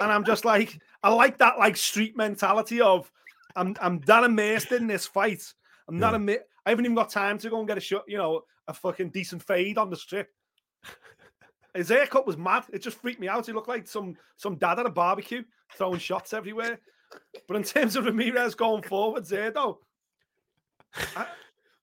And 0.00 0.10
I'm 0.10 0.24
just 0.24 0.44
like, 0.44 0.78
I 1.02 1.12
like 1.12 1.38
that 1.38 1.58
like 1.58 1.76
street 1.76 2.16
mentality 2.16 2.80
of 2.80 3.10
I'm 3.56 3.74
I'm 3.80 4.00
that 4.02 4.24
immersed 4.24 4.72
in 4.72 4.86
this 4.86 5.06
fight. 5.06 5.42
I'm 5.88 5.98
not 5.98 6.12
yeah. 6.12 6.36
I 6.66 6.70
haven't 6.70 6.84
even 6.84 6.94
got 6.94 7.10
time 7.10 7.38
to 7.38 7.50
go 7.50 7.58
and 7.58 7.68
get 7.68 7.78
a 7.78 7.80
shot, 7.80 8.04
you 8.06 8.18
know, 8.18 8.42
a 8.68 8.74
fucking 8.74 9.10
decent 9.10 9.42
fade 9.42 9.78
on 9.78 9.90
the 9.90 9.96
strip. 9.96 10.28
His 11.74 11.88
haircut 11.88 12.26
was 12.26 12.36
mad. 12.36 12.64
It 12.72 12.82
just 12.82 13.00
freaked 13.00 13.20
me 13.20 13.28
out. 13.28 13.46
He 13.46 13.52
looked 13.52 13.68
like 13.68 13.86
some 13.86 14.16
some 14.36 14.56
dad 14.56 14.78
at 14.78 14.86
a 14.86 14.90
barbecue 14.90 15.42
throwing 15.76 16.00
shots 16.00 16.32
everywhere. 16.32 16.80
But 17.48 17.56
in 17.56 17.62
terms 17.62 17.96
of 17.96 18.04
Ramirez 18.04 18.54
going 18.54 18.82
forward, 18.82 19.26
there, 19.26 19.50
though, 19.50 19.80
I, 21.16 21.26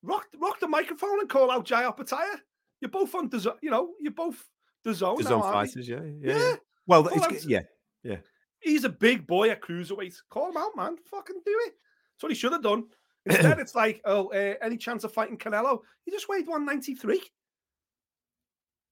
rock 0.01 0.28
rock 0.39 0.59
the 0.59 0.67
microphone 0.67 1.19
and 1.19 1.30
call 1.30 1.51
out 1.51 1.65
Jai 1.65 1.84
Opetaia. 1.84 2.39
You're 2.82 2.91
both 2.91 3.15
on 3.15 3.30
the 3.30 3.55
you 3.61 3.71
know, 3.71 3.93
you're 3.99 4.11
both 4.11 4.43
the 4.84 4.93
zone. 4.93 5.17
The 5.17 5.23
zone 5.23 5.41
fighters, 5.41 5.88
yeah, 5.88 6.01
yeah, 6.21 6.38
yeah. 6.38 6.55
Well, 6.86 7.07
it's, 7.07 7.45
yeah, 7.45 7.61
yeah. 8.03 8.17
He's 8.59 8.84
a 8.84 8.89
big 8.89 9.28
boy 9.28 9.49
at 9.49 9.61
cruiserweight. 9.61 10.15
Call 10.30 10.49
him 10.49 10.57
out, 10.57 10.75
man. 10.75 10.97
Fucking 11.09 11.41
do 11.45 11.61
it. 11.65 11.73
That's 12.13 12.23
what 12.23 12.32
he 12.32 12.38
should 12.38 12.53
have 12.53 12.63
done. 12.63 12.86
Instead, 13.30 13.59
it's 13.59 13.75
like, 13.75 14.01
oh, 14.05 14.28
uh, 14.30 14.55
any 14.61 14.78
chance 14.78 15.03
of 15.03 15.13
fighting 15.13 15.38
Canelo? 15.38 15.80
He 16.05 16.11
just 16.11 16.30
weighed 16.30 16.47
193. 16.47 17.21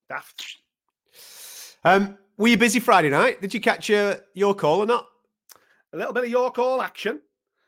Daft. 0.09 0.57
Um, 1.83 2.17
were 2.37 2.49
you 2.49 2.57
busy 2.57 2.79
Friday 2.79 3.09
night? 3.09 3.41
Did 3.41 3.53
you 3.53 3.61
catch 3.61 3.89
your, 3.89 4.17
York 4.33 4.61
Hall 4.61 4.79
or 4.81 4.85
not? 4.85 5.07
A 5.93 5.97
little 5.97 6.13
bit 6.13 6.25
of 6.25 6.29
York 6.29 6.55
Hall 6.55 6.81
action. 6.81 7.21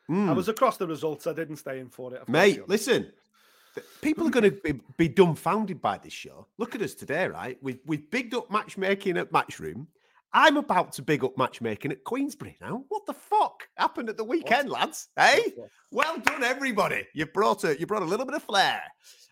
Mm. 0.10 0.30
I 0.30 0.34
was 0.34 0.50
across 0.50 0.78
the 0.78 0.88
results. 0.88 1.28
I 1.28 1.34
didn't 1.34 1.58
stay 1.58 1.80
in 1.80 1.90
for 1.90 2.14
it. 2.14 2.28
Mate, 2.28 2.68
listen. 2.68 3.12
People 4.02 4.28
are 4.28 4.32
going 4.32 4.44
to 4.44 4.52
be, 4.52 4.80
be, 4.98 5.08
dumbfounded 5.08 5.82
by 5.82 6.00
this 6.00 6.14
show. 6.14 6.48
Look 6.58 6.74
at 6.74 6.82
us 6.82 6.96
today, 6.96 7.28
right? 7.28 7.60
We've, 7.62 7.80
we've 7.86 8.10
bigged 8.10 8.34
up 8.34 8.50
matchmaking 8.50 9.18
at 9.18 9.32
Matchroom. 9.32 9.86
I'm 10.34 10.58
about 10.58 10.92
to 10.94 11.02
big 11.02 11.24
up 11.24 11.38
matchmaking 11.38 11.92
at 11.92 12.04
Queensberry 12.04 12.58
now. 12.62 12.84
What 12.90 13.06
the 13.06 13.14
fuck 13.14 13.68
happened 13.76 14.10
at 14.10 14.18
the 14.18 14.24
weekend, 14.24 14.70
what? 14.70 14.82
lads? 14.82 15.10
Hey, 15.16 15.54
well 15.92 16.18
done, 16.18 16.44
everybody. 16.44 17.08
You 17.14 17.26
brought 17.26 17.64
a 17.64 17.80
you 17.80 17.86
brought 17.88 18.02
a 18.02 18.06
little 18.06 18.26
bit 18.26 18.36
of 18.36 18.44
flair. 18.44 18.82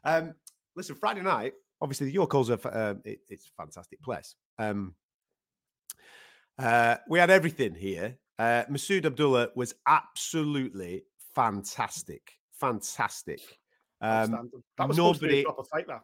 Um, 0.04 0.34
listen, 0.76 0.96
Friday 0.96 1.22
night, 1.22 1.54
obviously 1.82 2.12
York 2.12 2.32
Hall's 2.32 2.50
are 2.50 2.60
uh, 2.66 2.96
it, 3.04 3.20
it's 3.30 3.48
a 3.48 3.62
fantastic 3.62 4.02
place. 4.02 4.36
Um, 4.58 4.96
uh, 6.58 6.96
we 7.10 7.20
had 7.20 7.30
everything 7.30 7.76
here. 7.76 8.18
Uh, 8.40 8.64
Masood 8.70 9.06
Abdullah 9.06 9.50
was 9.56 9.76
absolutely 9.88 11.04
fantastic, 11.36 12.34
fantastic. 12.54 13.42
Um, 14.02 14.52
that 14.78 14.88
was 14.88 14.98
nobody, 14.98 15.14
supposed 15.18 15.22
to 15.22 15.28
be 15.28 15.46
a 15.48 15.64
fight. 15.64 15.88
That 15.88 16.02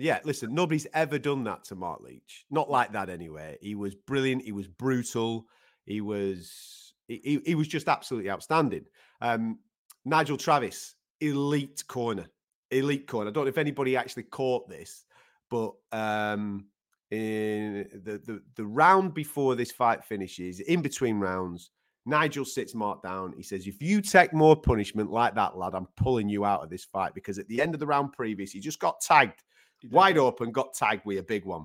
yeah, 0.00 0.20
listen, 0.24 0.54
nobody's 0.54 0.86
ever 0.94 1.18
done 1.18 1.44
that 1.44 1.64
to 1.64 1.74
Mark 1.74 2.00
Leach. 2.00 2.46
Not 2.50 2.70
like 2.70 2.92
that 2.92 3.10
anyway. 3.10 3.58
He 3.60 3.74
was 3.74 3.94
brilliant. 3.94 4.42
He 4.42 4.52
was 4.52 4.66
brutal. 4.66 5.46
He 5.84 6.00
was 6.00 6.94
he, 7.08 7.40
he 7.44 7.54
was 7.54 7.68
just 7.68 7.88
absolutely 7.88 8.30
outstanding. 8.30 8.84
Um, 9.20 9.58
Nigel 10.04 10.36
Travis, 10.36 10.94
elite 11.20 11.82
corner, 11.88 12.26
elite 12.70 13.06
corner. 13.06 13.30
I 13.30 13.32
don't 13.32 13.44
know 13.44 13.48
if 13.48 13.58
anybody 13.58 13.96
actually 13.96 14.22
caught 14.24 14.68
this, 14.68 15.04
but 15.50 15.72
um, 15.92 16.66
in 17.10 17.88
the, 18.04 18.18
the 18.18 18.42
the 18.54 18.64
round 18.64 19.12
before 19.14 19.56
this 19.56 19.72
fight 19.72 20.04
finishes, 20.04 20.60
in 20.60 20.80
between 20.80 21.18
rounds, 21.18 21.70
Nigel 22.06 22.44
sits 22.44 22.74
Mark 22.74 23.02
down. 23.02 23.34
He 23.36 23.42
says, 23.42 23.66
If 23.66 23.82
you 23.82 24.00
take 24.00 24.32
more 24.32 24.56
punishment 24.56 25.10
like 25.10 25.34
that, 25.34 25.56
lad, 25.56 25.74
I'm 25.74 25.88
pulling 25.96 26.28
you 26.28 26.44
out 26.44 26.62
of 26.62 26.70
this 26.70 26.84
fight 26.84 27.14
because 27.14 27.38
at 27.38 27.48
the 27.48 27.60
end 27.60 27.74
of 27.74 27.80
the 27.80 27.86
round 27.86 28.12
previous, 28.12 28.52
he 28.52 28.60
just 28.60 28.80
got 28.80 29.00
tagged 29.00 29.42
wide 29.90 30.18
open, 30.18 30.52
got 30.52 30.74
tagged 30.74 31.04
with 31.04 31.18
a 31.18 31.22
big 31.22 31.44
one. 31.44 31.64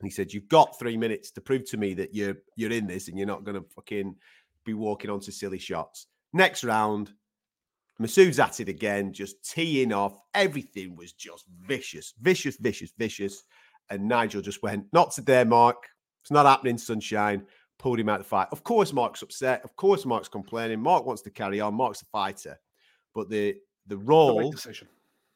And 0.00 0.06
he 0.06 0.10
said, 0.10 0.32
You've 0.32 0.48
got 0.48 0.78
three 0.78 0.96
minutes 0.96 1.30
to 1.32 1.40
prove 1.40 1.68
to 1.70 1.76
me 1.76 1.94
that 1.94 2.14
you're 2.14 2.36
you're 2.56 2.72
in 2.72 2.86
this 2.86 3.08
and 3.08 3.16
you're 3.16 3.26
not 3.26 3.44
gonna 3.44 3.62
fucking 3.74 4.14
be 4.64 4.74
walking 4.74 5.10
onto 5.10 5.30
silly 5.30 5.58
shots. 5.58 6.06
Next 6.32 6.64
round, 6.64 7.12
Masood's 8.00 8.40
at 8.40 8.60
it 8.60 8.68
again, 8.68 9.12
just 9.12 9.48
teeing 9.48 9.92
off. 9.92 10.18
Everything 10.34 10.96
was 10.96 11.12
just 11.12 11.44
vicious, 11.60 12.14
vicious, 12.20 12.56
vicious, 12.56 12.92
vicious. 12.98 13.44
And 13.90 14.08
Nigel 14.08 14.42
just 14.42 14.62
went, 14.62 14.86
Not 14.92 15.12
today, 15.12 15.44
Mark. 15.44 15.88
It's 16.22 16.30
not 16.30 16.46
happening, 16.46 16.78
sunshine. 16.78 17.46
Pulled 17.78 18.00
him 18.00 18.08
out 18.08 18.20
of 18.20 18.26
the 18.26 18.30
fight. 18.30 18.48
Of 18.50 18.64
course, 18.64 18.92
Mark's 18.92 19.22
upset. 19.22 19.62
Of 19.62 19.76
course, 19.76 20.06
Mark's 20.06 20.28
complaining. 20.28 20.80
Mark 20.80 21.04
wants 21.04 21.22
to 21.22 21.30
carry 21.30 21.60
on. 21.60 21.74
Mark's 21.74 22.02
a 22.02 22.06
fighter. 22.06 22.58
But 23.14 23.28
the 23.28 23.56
the 23.86 23.98
role, 23.98 24.52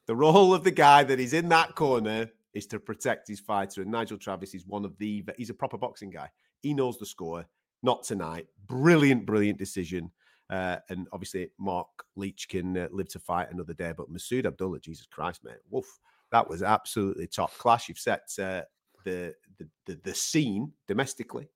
The 0.09 0.15
role 0.15 0.55
of 0.55 0.63
the 0.63 0.71
guy 0.71 1.03
that 1.03 1.19
is 1.19 1.33
in 1.33 1.49
that 1.49 1.75
corner 1.75 2.31
is 2.55 2.65
to 2.65 2.79
protect 2.79 3.27
his 3.27 3.39
fighter. 3.39 3.83
And 3.83 3.91
Nigel 3.91 4.17
Travis 4.17 4.55
is 4.55 4.65
one 4.65 4.83
of 4.83 4.97
the, 4.97 5.23
he's 5.37 5.51
a 5.51 5.53
proper 5.53 5.77
boxing 5.77 6.09
guy. 6.09 6.29
He 6.61 6.73
knows 6.73 6.97
the 6.97 7.05
score. 7.05 7.45
Not 7.83 8.01
tonight. 8.01 8.47
Brilliant, 8.65 9.27
brilliant 9.27 9.59
decision. 9.59 10.09
Uh, 10.49 10.77
and 10.89 11.07
obviously, 11.13 11.51
Mark 11.59 11.89
Leach 12.15 12.49
can 12.49 12.75
uh, 12.75 12.87
live 12.91 13.07
to 13.09 13.19
fight 13.19 13.51
another 13.51 13.75
day. 13.75 13.93
But 13.95 14.11
Masood 14.11 14.47
Abdullah, 14.47 14.79
Jesus 14.79 15.05
Christ, 15.05 15.41
mate, 15.43 15.57
woof, 15.69 15.99
that 16.31 16.49
was 16.49 16.63
absolutely 16.63 17.27
top 17.27 17.55
class. 17.59 17.87
You've 17.87 17.99
set 17.99 18.21
uh, 18.39 18.63
the, 19.05 19.35
the 19.59 19.67
the 19.85 19.99
the 20.03 20.15
scene 20.15 20.73
domestically, 20.87 21.51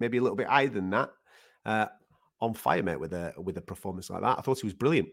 maybe 0.00 0.16
a 0.16 0.22
little 0.22 0.36
bit 0.36 0.46
higher 0.46 0.68
than 0.68 0.88
that, 0.88 1.10
uh, 1.66 1.88
on 2.40 2.54
fire, 2.54 2.82
mate, 2.82 2.98
with 2.98 3.12
a 3.12 3.34
with 3.36 3.58
a 3.58 3.60
performance 3.60 4.08
like 4.08 4.22
that. 4.22 4.38
I 4.38 4.40
thought 4.40 4.60
he 4.60 4.66
was 4.66 4.72
brilliant. 4.72 5.10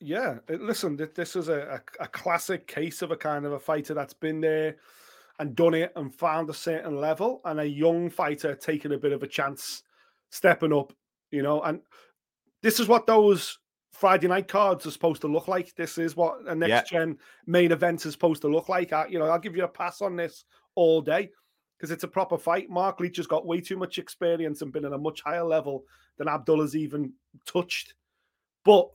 Yeah, 0.00 0.38
listen, 0.48 0.96
this 1.14 1.36
is 1.36 1.48
a, 1.48 1.82
a, 2.00 2.04
a 2.04 2.08
classic 2.08 2.66
case 2.66 3.02
of 3.02 3.10
a 3.10 3.16
kind 3.16 3.44
of 3.44 3.52
a 3.52 3.60
fighter 3.60 3.92
that's 3.92 4.14
been 4.14 4.40
there 4.40 4.76
and 5.38 5.54
done 5.54 5.74
it 5.74 5.92
and 5.96 6.14
found 6.14 6.48
a 6.48 6.54
certain 6.54 6.96
level, 6.96 7.40
and 7.44 7.60
a 7.60 7.68
young 7.68 8.10
fighter 8.10 8.54
taking 8.54 8.92
a 8.92 8.98
bit 8.98 9.12
of 9.12 9.22
a 9.22 9.26
chance, 9.26 9.82
stepping 10.30 10.72
up, 10.72 10.92
you 11.30 11.42
know. 11.42 11.60
And 11.62 11.80
this 12.62 12.80
is 12.80 12.88
what 12.88 13.06
those 13.06 13.58
Friday 13.92 14.28
night 14.28 14.48
cards 14.48 14.86
are 14.86 14.90
supposed 14.90 15.20
to 15.22 15.28
look 15.28 15.48
like. 15.48 15.74
This 15.74 15.98
is 15.98 16.16
what 16.16 16.46
a 16.46 16.54
next 16.54 16.90
gen 16.90 17.18
main 17.46 17.72
event 17.72 18.04
is 18.06 18.12
supposed 18.12 18.42
to 18.42 18.48
look 18.48 18.68
like. 18.68 18.92
I, 18.92 19.06
you 19.06 19.18
know, 19.18 19.26
I'll 19.26 19.38
give 19.38 19.56
you 19.56 19.64
a 19.64 19.68
pass 19.68 20.00
on 20.00 20.16
this 20.16 20.44
all 20.74 21.02
day 21.02 21.30
because 21.76 21.90
it's 21.90 22.04
a 22.04 22.08
proper 22.08 22.38
fight. 22.38 22.70
Mark 22.70 23.00
Leach 23.00 23.16
has 23.16 23.26
got 23.26 23.46
way 23.46 23.60
too 23.60 23.76
much 23.76 23.98
experience 23.98 24.62
and 24.62 24.72
been 24.72 24.84
at 24.84 24.92
a 24.92 24.98
much 24.98 25.22
higher 25.22 25.44
level 25.44 25.84
than 26.18 26.28
Abdullah's 26.28 26.76
even 26.76 27.12
touched. 27.46 27.94
But 28.64 28.90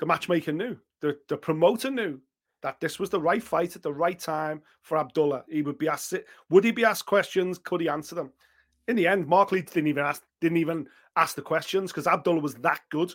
the 0.00 0.06
matchmaker 0.06 0.52
knew, 0.52 0.76
the, 1.00 1.16
the 1.28 1.36
promoter 1.36 1.90
knew 1.90 2.20
that 2.62 2.80
this 2.80 2.98
was 2.98 3.10
the 3.10 3.20
right 3.20 3.42
fight 3.42 3.76
at 3.76 3.82
the 3.82 3.92
right 3.92 4.18
time 4.18 4.62
for 4.82 4.98
Abdullah. 4.98 5.44
He 5.48 5.62
would 5.62 5.78
be 5.78 5.88
asked, 5.88 6.14
would 6.50 6.64
he 6.64 6.72
be 6.72 6.84
asked 6.84 7.06
questions? 7.06 7.58
Could 7.58 7.80
he 7.80 7.88
answer 7.88 8.14
them? 8.14 8.32
In 8.88 8.96
the 8.96 9.06
end, 9.06 9.26
Mark 9.26 9.52
Leach 9.52 9.70
didn't 9.70 9.88
even 9.88 10.04
ask, 10.04 10.22
didn't 10.40 10.58
even 10.58 10.86
ask 11.16 11.36
the 11.36 11.42
questions 11.42 11.92
because 11.92 12.06
Abdullah 12.06 12.40
was 12.40 12.54
that 12.56 12.80
good. 12.90 13.12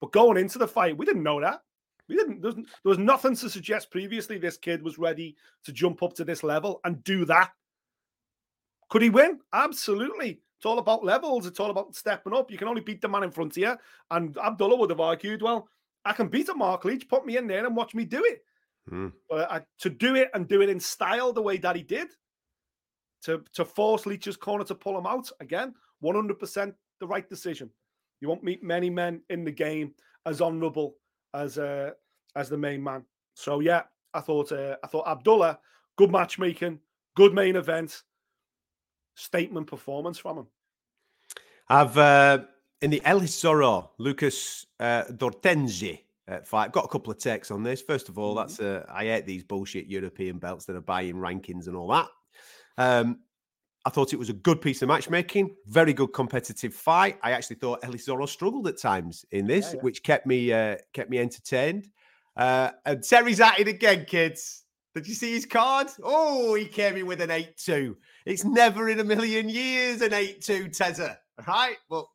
But 0.00 0.12
going 0.12 0.38
into 0.38 0.58
the 0.58 0.68
fight, 0.68 0.96
we 0.96 1.06
didn't 1.06 1.22
know 1.22 1.40
that. 1.40 1.62
We 2.08 2.16
didn't. 2.16 2.40
There 2.40 2.52
was, 2.52 2.56
there 2.56 2.64
was 2.84 2.98
nothing 2.98 3.36
to 3.36 3.50
suggest 3.50 3.90
previously 3.90 4.38
this 4.38 4.56
kid 4.56 4.82
was 4.82 4.98
ready 4.98 5.36
to 5.64 5.72
jump 5.72 6.02
up 6.02 6.14
to 6.14 6.24
this 6.24 6.42
level 6.42 6.80
and 6.84 7.04
do 7.04 7.24
that. 7.26 7.50
Could 8.88 9.02
he 9.02 9.10
win? 9.10 9.40
Absolutely. 9.52 10.40
It's 10.56 10.66
all 10.66 10.78
about 10.78 11.04
levels. 11.04 11.46
It's 11.46 11.60
all 11.60 11.70
about 11.70 11.94
stepping 11.94 12.32
up. 12.32 12.50
You 12.50 12.58
can 12.58 12.68
only 12.68 12.80
beat 12.80 13.00
the 13.00 13.08
man 13.08 13.22
in 13.24 13.30
front 13.30 13.52
of 13.52 13.58
you. 13.58 13.76
And 14.10 14.36
Abdullah 14.38 14.76
would 14.76 14.90
have 14.90 15.00
argued, 15.00 15.42
well, 15.42 15.68
I 16.08 16.12
can 16.14 16.28
beat 16.28 16.48
a 16.48 16.54
Mark 16.54 16.84
Leach. 16.84 17.08
Put 17.08 17.26
me 17.26 17.36
in 17.36 17.46
there 17.46 17.66
and 17.66 17.76
watch 17.76 17.94
me 17.94 18.04
do 18.04 18.24
it. 18.24 18.42
Hmm. 18.88 19.08
But 19.28 19.50
I, 19.52 19.60
to 19.80 19.90
do 19.90 20.14
it 20.16 20.30
and 20.32 20.48
do 20.48 20.62
it 20.62 20.70
in 20.70 20.80
style 20.80 21.32
the 21.32 21.42
way 21.42 21.58
that 21.58 21.76
he 21.76 21.82
did, 21.82 22.08
to 23.24 23.44
to 23.52 23.64
force 23.64 24.06
Leach's 24.06 24.36
corner 24.36 24.64
to 24.64 24.74
pull 24.74 24.96
him 24.96 25.06
out 25.06 25.30
again, 25.40 25.74
one 26.00 26.14
hundred 26.14 26.38
percent 26.38 26.74
the 27.00 27.06
right 27.06 27.28
decision. 27.28 27.70
You 28.20 28.28
won't 28.28 28.42
meet 28.42 28.62
many 28.62 28.90
men 28.90 29.22
in 29.28 29.44
the 29.44 29.52
game 29.52 29.94
as 30.24 30.40
honourable 30.40 30.96
as 31.34 31.58
uh, 31.58 31.90
as 32.34 32.48
the 32.48 32.56
main 32.56 32.82
man. 32.82 33.04
So 33.34 33.60
yeah, 33.60 33.82
I 34.14 34.20
thought 34.20 34.50
uh, 34.52 34.76
I 34.82 34.86
thought 34.86 35.06
Abdullah, 35.06 35.58
good 35.96 36.10
matchmaking, 36.10 36.80
good 37.14 37.34
main 37.34 37.56
event, 37.56 38.02
statement 39.14 39.66
performance 39.66 40.18
from 40.18 40.38
him. 40.38 40.46
I've 41.68 41.98
uh, 41.98 42.38
in 42.82 42.90
the 42.90 43.02
El 43.04 43.20
Zorro, 43.20 43.90
Lucas 43.98 44.66
uh, 44.80 45.04
D'Ortenzi 45.04 46.00
uh, 46.28 46.40
fight. 46.40 46.72
Got 46.72 46.84
a 46.84 46.88
couple 46.88 47.12
of 47.12 47.18
takes 47.18 47.50
on 47.50 47.62
this. 47.62 47.80
First 47.82 48.08
of 48.08 48.18
all, 48.18 48.34
that's 48.34 48.60
uh, 48.60 48.84
I 48.88 49.04
hate 49.04 49.26
these 49.26 49.44
bullshit 49.44 49.86
European 49.86 50.38
belts 50.38 50.64
that 50.66 50.76
are 50.76 50.80
buying 50.80 51.14
rankings 51.14 51.66
and 51.66 51.76
all 51.76 51.88
that. 51.88 52.08
Um, 52.76 53.20
I 53.84 53.90
thought 53.90 54.12
it 54.12 54.18
was 54.18 54.28
a 54.28 54.34
good 54.34 54.60
piece 54.60 54.82
of 54.82 54.88
matchmaking, 54.88 55.56
very 55.66 55.92
good 55.92 56.12
competitive 56.12 56.74
fight. 56.74 57.18
I 57.22 57.32
actually 57.32 57.56
thought 57.56 57.82
Ellis 57.82 58.06
Zorro 58.06 58.28
struggled 58.28 58.66
at 58.68 58.78
times 58.78 59.24
in 59.30 59.46
this, 59.46 59.72
yeah. 59.72 59.80
which 59.80 60.02
kept 60.02 60.26
me 60.26 60.52
uh, 60.52 60.76
kept 60.92 61.10
me 61.10 61.18
entertained. 61.18 61.88
Uh, 62.36 62.70
and 62.86 63.02
Terry's 63.02 63.40
at 63.40 63.58
it 63.58 63.66
again, 63.66 64.04
kids. 64.04 64.64
Did 64.94 65.06
you 65.06 65.14
see 65.14 65.32
his 65.32 65.46
card? 65.46 65.88
Oh, 66.02 66.54
he 66.54 66.66
came 66.66 66.96
in 66.96 67.06
with 67.06 67.20
an 67.20 67.30
8 67.30 67.56
2. 67.56 67.96
It's 68.26 68.44
never 68.44 68.88
in 68.88 69.00
a 69.00 69.04
million 69.04 69.48
years 69.48 70.02
an 70.02 70.12
8 70.12 70.40
2 70.40 70.68
Tezza, 70.68 71.16
right? 71.46 71.76
Well, 71.88 72.10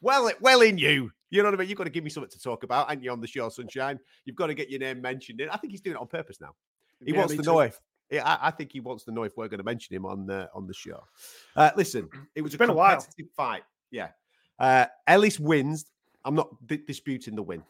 well, 0.00 0.30
well 0.40 0.60
in 0.62 0.78
you. 0.78 1.10
You 1.30 1.42
know 1.42 1.48
what 1.48 1.54
I 1.54 1.58
mean? 1.58 1.68
You've 1.68 1.76
got 1.78 1.84
to 1.84 1.90
give 1.90 2.04
me 2.04 2.10
something 2.10 2.30
to 2.30 2.40
talk 2.40 2.62
about, 2.64 2.90
and 2.90 3.02
you 3.04 3.10
on 3.10 3.20
the 3.20 3.26
show, 3.26 3.48
Sunshine. 3.50 3.98
You've 4.24 4.36
got 4.36 4.46
to 4.46 4.54
get 4.54 4.70
your 4.70 4.80
name 4.80 5.02
mentioned. 5.02 5.40
In. 5.40 5.50
I 5.50 5.56
think 5.58 5.72
he's 5.72 5.80
doing 5.82 5.96
it 5.96 6.00
on 6.00 6.06
purpose 6.06 6.40
now. 6.40 6.54
He 7.04 7.12
Yeah, 7.12 7.18
wants 7.18 7.34
to 7.34 7.42
too. 7.42 7.50
know 7.50 7.60
if. 7.60 7.78
Yeah, 8.10 8.24
I, 8.26 8.48
I 8.48 8.50
think 8.50 8.72
he 8.72 8.80
wants 8.80 9.04
to 9.04 9.10
know 9.12 9.24
if 9.24 9.36
we're 9.36 9.48
going 9.48 9.58
to 9.58 9.64
mention 9.64 9.94
him 9.94 10.06
on 10.06 10.24
the 10.26 10.48
on 10.54 10.66
the 10.66 10.72
show. 10.72 11.04
Uh, 11.54 11.70
listen, 11.76 12.08
it 12.34 12.40
was 12.40 12.54
It's 12.54 12.54
a 12.54 12.58
been 12.58 12.70
a 12.70 12.74
while. 12.74 12.96
competitive 12.96 13.26
fight. 13.36 13.62
Yeah, 13.90 14.08
uh, 14.58 14.86
Ellis 15.06 15.38
wins. 15.38 15.84
I'm 16.24 16.34
not 16.34 16.48
di- 16.66 16.78
disputing 16.86 17.34
the 17.36 17.42
win, 17.42 17.62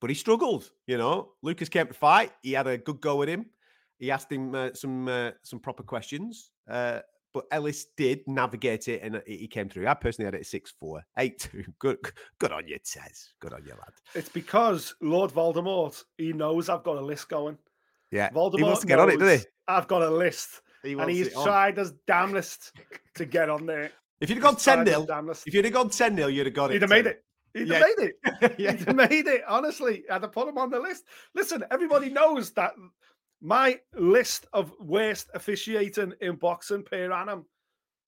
but 0.00 0.10
he 0.10 0.14
struggled. 0.16 0.70
You 0.88 0.98
know, 0.98 1.34
Lucas 1.42 1.68
came 1.68 1.86
to 1.86 1.94
fight. 1.94 2.32
He 2.42 2.52
had 2.52 2.66
a 2.66 2.76
good 2.78 3.00
go 3.00 3.22
at 3.22 3.28
him. 3.28 3.46
He 4.00 4.10
asked 4.10 4.32
him 4.32 4.52
uh, 4.56 4.70
some 4.74 5.06
uh, 5.06 5.30
some 5.44 5.60
proper 5.60 5.84
questions. 5.84 6.50
But 7.32 7.44
Ellis 7.52 7.86
did 7.96 8.20
navigate 8.26 8.88
it 8.88 9.02
and 9.02 9.16
uh, 9.16 9.20
he 9.26 9.46
came 9.46 9.68
through. 9.68 9.86
I 9.86 9.94
personally 9.94 10.26
had 10.26 10.34
it 10.34 10.40
at 10.40 10.46
6 10.46 10.72
4, 10.80 11.02
8 11.18 11.38
2. 11.38 11.64
Good, 11.78 11.98
good 12.38 12.52
on 12.52 12.66
you, 12.66 12.78
Tez. 12.84 13.32
Good 13.40 13.52
on 13.52 13.62
you, 13.64 13.70
lad. 13.72 13.92
It's 14.14 14.28
because 14.28 14.94
Lord 15.00 15.30
Voldemort, 15.30 16.02
he 16.18 16.32
knows 16.32 16.68
I've 16.68 16.82
got 16.82 16.96
a 16.96 17.00
list 17.00 17.28
going. 17.28 17.56
Yeah. 18.10 18.30
Voldemort 18.30 18.58
he 18.58 18.62
wants 18.64 18.80
to 18.80 18.86
get 18.86 18.98
on 18.98 19.10
it, 19.10 19.18
doesn't 19.18 19.38
he? 19.40 19.44
I've 19.68 19.86
got 19.86 20.02
a 20.02 20.10
list. 20.10 20.62
He 20.82 20.92
and 20.94 21.10
he's 21.10 21.32
tried 21.32 21.76
his 21.76 21.92
damnedest 22.06 22.72
to 23.14 23.24
get 23.24 23.48
on 23.48 23.66
there. 23.66 23.92
If 24.20 24.28
you'd 24.28 24.36
have 24.36 24.44
gone 24.44 24.56
10 24.56 24.86
his 24.86 24.94
0, 24.94 25.06
damnedest. 25.06 25.46
if 25.46 25.54
you'd 25.54 25.64
have 25.64 25.74
gone 25.74 25.90
10 25.90 26.16
0, 26.16 26.28
you'd 26.28 26.46
have 26.46 26.54
got 26.54 26.70
it. 26.70 26.74
He'd 26.74 26.82
have 26.82 26.90
made 26.90 27.06
it. 27.06 27.24
He'd 27.54 27.68
Yeah. 27.68 27.78
have 27.78 27.86
made 27.98 28.06
it. 28.08 28.54
yeah. 28.58 28.72
He'd 28.72 28.86
have 28.86 28.96
made 28.96 29.26
it. 29.26 29.42
Honestly, 29.46 30.04
I'd 30.10 30.22
have 30.22 30.32
put 30.32 30.48
him 30.48 30.58
on 30.58 30.70
the 30.70 30.78
list. 30.80 31.04
Listen, 31.34 31.64
everybody 31.70 32.08
knows 32.10 32.50
that 32.52 32.72
my 33.40 33.78
list 33.94 34.46
of 34.52 34.72
worst 34.80 35.30
officiating 35.34 36.12
in 36.20 36.36
boxing 36.36 36.82
per 36.82 37.10
annum 37.12 37.44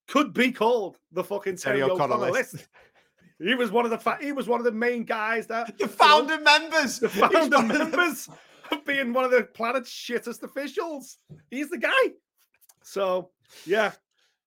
could 0.08 0.32
be 0.34 0.52
called 0.52 0.98
the 1.12 1.24
fucking 1.24 1.56
Terry 1.56 1.78
Terry 1.80 1.90
O'Connor 1.90 2.14
O'Connor 2.14 2.32
list. 2.32 2.54
list. 2.54 2.68
He 3.38 3.54
was 3.54 3.70
one 3.70 3.84
of 3.84 3.90
the 3.90 3.98
fa- 3.98 4.18
he 4.20 4.32
was 4.32 4.46
one 4.46 4.60
of 4.60 4.64
the 4.64 4.72
main 4.72 5.04
guys 5.04 5.46
that 5.48 5.76
The 5.78 5.84
you 5.88 5.88
know, 5.98 6.38
members. 6.40 6.98
the 7.00 7.08
founder 7.08 7.56
of 7.56 7.66
members 7.66 8.28
of 8.70 8.84
being 8.84 9.12
one 9.12 9.24
of 9.24 9.30
the 9.30 9.42
planet's 9.44 9.90
shittest 9.90 10.42
officials. 10.42 11.18
He's 11.50 11.68
the 11.70 11.78
guy. 11.78 11.90
So 12.84 13.30
yeah, 13.66 13.92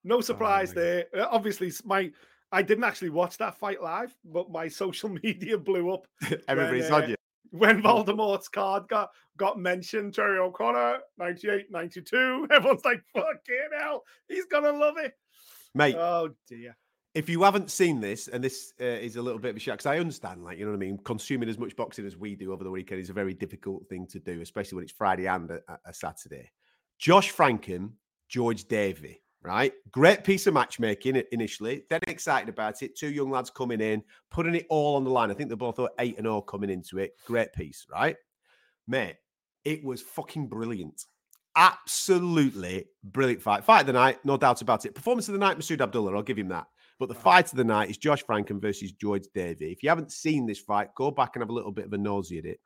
no 0.04 0.22
surprise 0.22 0.74
my 0.76 0.82
there. 0.82 1.06
Uh, 1.18 1.28
Obviously, 1.30 1.72
my 1.84 2.12
I 2.52 2.62
didn't 2.62 2.84
actually 2.86 3.10
watch 3.10 3.38
that 3.40 3.58
fight 3.60 3.82
live, 3.82 4.16
but 4.24 4.50
my 4.52 4.68
social 4.84 5.10
media 5.10 5.58
blew 5.58 5.92
up 5.94 6.08
Everybody's 6.48 6.84
when, 6.90 6.94
on 6.94 7.04
uh, 7.04 7.08
you. 7.08 7.15
When 7.58 7.82
Voldemort's 7.82 8.48
card 8.48 8.88
got 8.88 9.10
got 9.38 9.58
mentioned. 9.60 10.14
Terry 10.14 10.40
O'Connor, 10.40 11.00
98, 11.18 11.72
92. 11.72 12.48
Everyone's 12.52 12.86
like, 12.86 13.02
"Fucking 13.14 13.70
hell, 13.80 14.04
he's 14.28 14.46
gonna 14.46 14.72
love 14.72 14.96
it." 14.98 15.14
Mate, 15.74 15.96
Oh 15.98 16.30
dear. 16.48 16.76
if 17.14 17.28
you 17.30 17.44
haven't 17.44 17.70
seen 17.70 18.00
this, 18.00 18.28
and 18.28 18.44
this 18.44 18.74
uh, 18.80 18.86
is 18.86 19.16
a 19.18 19.22
little 19.22 19.40
bit 19.40 19.50
of 19.52 19.58
a 19.58 19.60
shock, 19.60 19.76
because 19.80 19.86
I 19.86 20.00
understand, 20.00 20.44
like, 20.44 20.58
you 20.58 20.66
know 20.66 20.72
what 20.72 20.78
I 20.78 20.80
mean? 20.80 20.98
Consuming 21.00 21.50
as 21.50 21.58
much 21.58 21.76
boxing 21.76 22.06
as 22.06 22.16
we 22.16 22.36
do 22.36 22.54
over 22.54 22.64
the 22.64 22.72
weekend 22.72 23.02
is 23.02 23.10
a 23.10 23.14
very 23.14 23.34
difficult 23.34 23.88
thing 23.90 24.08
to 24.08 24.20
do, 24.20 24.42
especially 24.42 24.76
when 24.78 24.84
it's 24.84 24.94
Friday 24.94 25.28
and 25.28 25.52
a, 25.52 25.60
a 25.86 25.94
Saturday. 25.94 26.50
Josh 26.98 27.34
Frankham, 27.34 27.92
George 28.30 28.66
Davey, 28.70 29.22
right? 29.46 29.72
Great 29.92 30.24
piece 30.24 30.48
of 30.48 30.54
matchmaking 30.56 31.22
initially. 31.32 31.84
Dead 31.90 32.04
excited 32.08 32.50
about 32.50 32.82
it. 32.82 32.98
Two 32.98 33.10
young 33.10 33.30
lads 33.30 33.50
coming 33.50 33.80
in, 33.80 34.04
putting 34.32 34.56
it 34.56 34.66
all 34.70 34.96
on 34.96 35.04
the 35.04 35.10
line. 35.10 35.30
I 35.30 35.36
think 35.36 35.50
they're 35.50 35.56
both 35.56 35.80
8 35.80 36.18
and 36.18 36.26
0 36.26 36.42
coming 36.42 36.70
into 36.70 36.98
it. 36.98 37.12
Great 37.26 37.54
piece, 37.54 37.86
right? 37.92 38.16
Mate, 38.88 39.18
it 39.64 39.84
was 39.84 40.02
fucking 40.02 40.48
brilliant. 40.48 41.06
absolutely 41.56 42.86
brilliant 43.04 43.42
fight. 43.42 43.64
Fight 43.64 43.82
of 43.82 43.88
the 43.88 43.94
night, 43.94 44.20
no 44.24 44.38
doubt 44.38 44.62
about 44.62 44.86
it. 44.86 44.96
Performance 44.96 45.28
of 45.28 45.34
the 45.34 45.40
night, 45.40 45.58
Masood 45.58 45.82
Abdullah, 45.82 46.16
I'll 46.16 46.22
give 46.22 46.38
him 46.38 46.50
that. 46.50 46.66
But 47.00 47.10
the 47.10 47.16
fight 47.16 47.52
of 47.52 47.58
the 47.58 47.64
night 47.64 47.90
is 47.90 47.98
Josh 47.98 48.24
Frankham 48.24 48.62
versus 48.62 48.94
George 48.94 49.26
Davey. 49.34 49.72
If 49.72 49.84
you 49.84 49.90
haven't 49.90 50.12
seen 50.12 50.46
this 50.46 50.60
fight, 50.60 50.96
go 50.96 51.12
back 51.12 51.36
and 51.36 51.42
have 51.42 51.50
a 51.50 51.54
little 51.54 51.72
bit 51.72 51.86
of 51.86 51.94
a 51.94 51.98
nosy 51.98 52.40
at 52.40 52.46
it. 52.46 52.60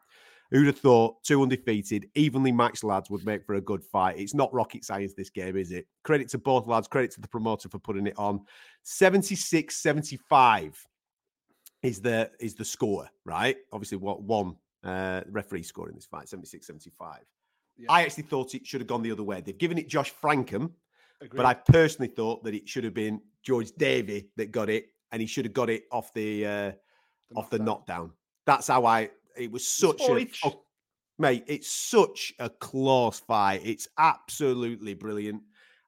Who'd 0.52 0.68
have 0.68 0.80
thought 0.80 1.22
two 1.24 1.44
undefeated, 1.44 2.10
evenly 2.16 2.52
matched 2.52 2.84
lads 2.84 3.10
would 3.10 3.26
make 3.26 3.46
for 3.46 3.56
a 3.56 3.62
good 3.62 3.84
fight? 3.84 4.18
It's 4.18 4.34
not 4.34 4.52
rocket 4.54 4.84
science, 4.84 5.14
this 5.14 5.30
game, 5.30 5.56
is 5.56 5.72
it? 5.72 5.86
Credit 6.04 6.28
to 6.30 6.40
both 6.40 6.66
lads, 6.66 6.88
credit 6.88 7.12
to 7.12 7.22
the 7.22 7.28
promoter 7.28 7.70
for 7.70 7.78
putting 7.78 8.08
it 8.08 8.18
on. 8.18 8.42
76 8.84 9.76
75 9.76 10.88
is 11.84 12.02
the 12.02 12.32
is 12.40 12.56
the 12.56 12.66
score, 12.66 13.08
right? 13.26 13.58
Obviously, 13.72 14.00
what 14.00 14.24
one 14.24 14.56
uh, 14.84 15.22
referee 15.30 15.64
score 15.64 15.88
in 15.88 15.96
this 15.96 16.06
fight, 16.06 16.28
76 16.28 16.66
75. 16.66 17.20
Yeah. 17.78 17.86
I 17.90 18.02
actually 18.02 18.24
thought 18.24 18.56
it 18.56 18.66
should 18.66 18.82
have 18.82 18.88
gone 18.88 19.04
the 19.04 19.12
other 19.12 19.24
way. 19.24 19.42
They've 19.42 19.58
given 19.58 19.78
it 19.78 19.88
Josh 19.88 20.14
Frankham, 20.22 20.72
Agreed. 21.22 21.38
but 21.38 21.46
I 21.46 21.54
personally 21.54 22.10
thought 22.10 22.44
that 22.44 22.54
it 22.54 22.68
should 22.68 22.84
have 22.84 22.94
been 22.94 23.22
George 23.44 23.72
Davey 23.78 24.30
that 24.36 24.52
got 24.52 24.70
it, 24.70 24.88
and 25.12 25.22
he 25.22 25.28
should 25.28 25.46
have 25.46 25.54
got 25.54 25.70
it 25.70 25.84
off 25.92 26.14
the, 26.14 26.46
uh, 26.46 26.50
the 26.50 27.36
off 27.36 27.52
knockdown. 27.52 27.60
the 27.60 27.64
knockdown. 27.64 28.12
That's 28.46 28.68
how 28.68 28.86
I 28.86 29.12
it 29.40 29.52
was 29.52 29.68
such 29.68 30.02
a 30.02 30.28
oh, 30.44 30.64
mate. 31.18 31.44
It's 31.48 31.72
such 31.72 32.34
a 32.40 32.50
close 32.50 33.20
fight. 33.20 33.62
It's 33.64 33.88
absolutely 33.98 34.94
brilliant. 34.94 35.42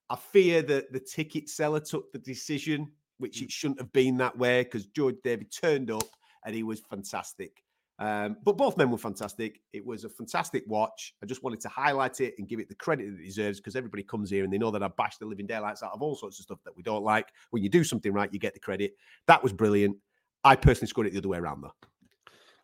I 0.09 0.15
fear 0.15 0.61
that 0.63 0.91
the 0.91 0.99
ticket 0.99 1.49
seller 1.49 1.79
took 1.79 2.11
the 2.11 2.19
decision, 2.19 2.91
which 3.17 3.39
mm. 3.39 3.43
it 3.43 3.51
shouldn't 3.51 3.79
have 3.79 3.93
been 3.93 4.17
that 4.17 4.37
way, 4.37 4.63
because 4.63 4.85
George 4.87 5.15
David 5.23 5.51
turned 5.51 5.91
up 5.91 6.07
and 6.45 6.55
he 6.55 6.63
was 6.63 6.79
fantastic. 6.79 7.63
Um, 7.99 8.37
but 8.43 8.57
both 8.57 8.77
men 8.77 8.89
were 8.89 8.97
fantastic. 8.97 9.61
It 9.73 9.85
was 9.85 10.05
a 10.05 10.09
fantastic 10.09 10.63
watch. 10.65 11.13
I 11.21 11.27
just 11.27 11.43
wanted 11.43 11.61
to 11.61 11.69
highlight 11.69 12.19
it 12.19 12.33
and 12.39 12.47
give 12.47 12.59
it 12.59 12.67
the 12.67 12.73
credit 12.73 13.05
that 13.11 13.21
it 13.21 13.25
deserves 13.25 13.59
because 13.59 13.75
everybody 13.75 14.01
comes 14.01 14.31
here 14.31 14.43
and 14.43 14.51
they 14.51 14.57
know 14.57 14.71
that 14.71 14.81
I 14.81 14.87
bash 14.87 15.17
the 15.17 15.27
living 15.27 15.45
daylights 15.45 15.83
out 15.83 15.91
of 15.93 16.01
all 16.01 16.15
sorts 16.15 16.39
of 16.39 16.43
stuff 16.43 16.59
that 16.65 16.75
we 16.75 16.81
don't 16.81 17.03
like. 17.03 17.27
When 17.51 17.61
you 17.61 17.69
do 17.69 17.83
something 17.83 18.11
right, 18.11 18.33
you 18.33 18.39
get 18.39 18.55
the 18.55 18.59
credit. 18.59 18.95
That 19.27 19.43
was 19.43 19.53
brilliant. 19.53 19.97
I 20.43 20.55
personally 20.55 20.87
scored 20.87 21.07
it 21.07 21.13
the 21.13 21.19
other 21.19 21.29
way 21.29 21.37
around 21.37 21.61
though. 21.61 21.75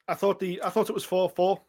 I 0.08 0.14
thought 0.14 0.40
the 0.40 0.62
I 0.64 0.70
thought 0.70 0.90
it 0.90 0.94
was 0.94 1.04
four 1.04 1.30
four, 1.30 1.62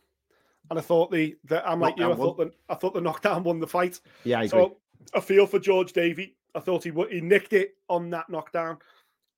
and 0.71 0.79
I 0.79 0.83
thought 0.83 1.11
the, 1.11 1.37
the 1.45 1.67
I'm 1.69 1.81
like 1.81 1.99
you. 1.99 2.11
I 2.11 2.15
thought 2.15 2.37
the 2.37 2.53
I 2.69 2.75
thought 2.75 2.95
the 2.95 3.01
knockdown 3.01 3.43
won 3.43 3.61
the 3.61 3.67
fight. 3.67 4.01
Yeah, 4.25 4.41
I 4.41 4.45
agree. 4.45 4.61
So 4.61 4.77
I 5.15 5.21
feel 5.21 5.47
for 5.47 5.59
George 5.59 5.93
Davey. 5.93 6.37
I 6.55 6.61
thought 6.61 6.85
he 6.85 6.93
he 7.11 7.21
nicked 7.21 7.53
it 7.53 7.75
on 7.89 8.11
that 8.11 8.31
knockdown, 8.31 8.79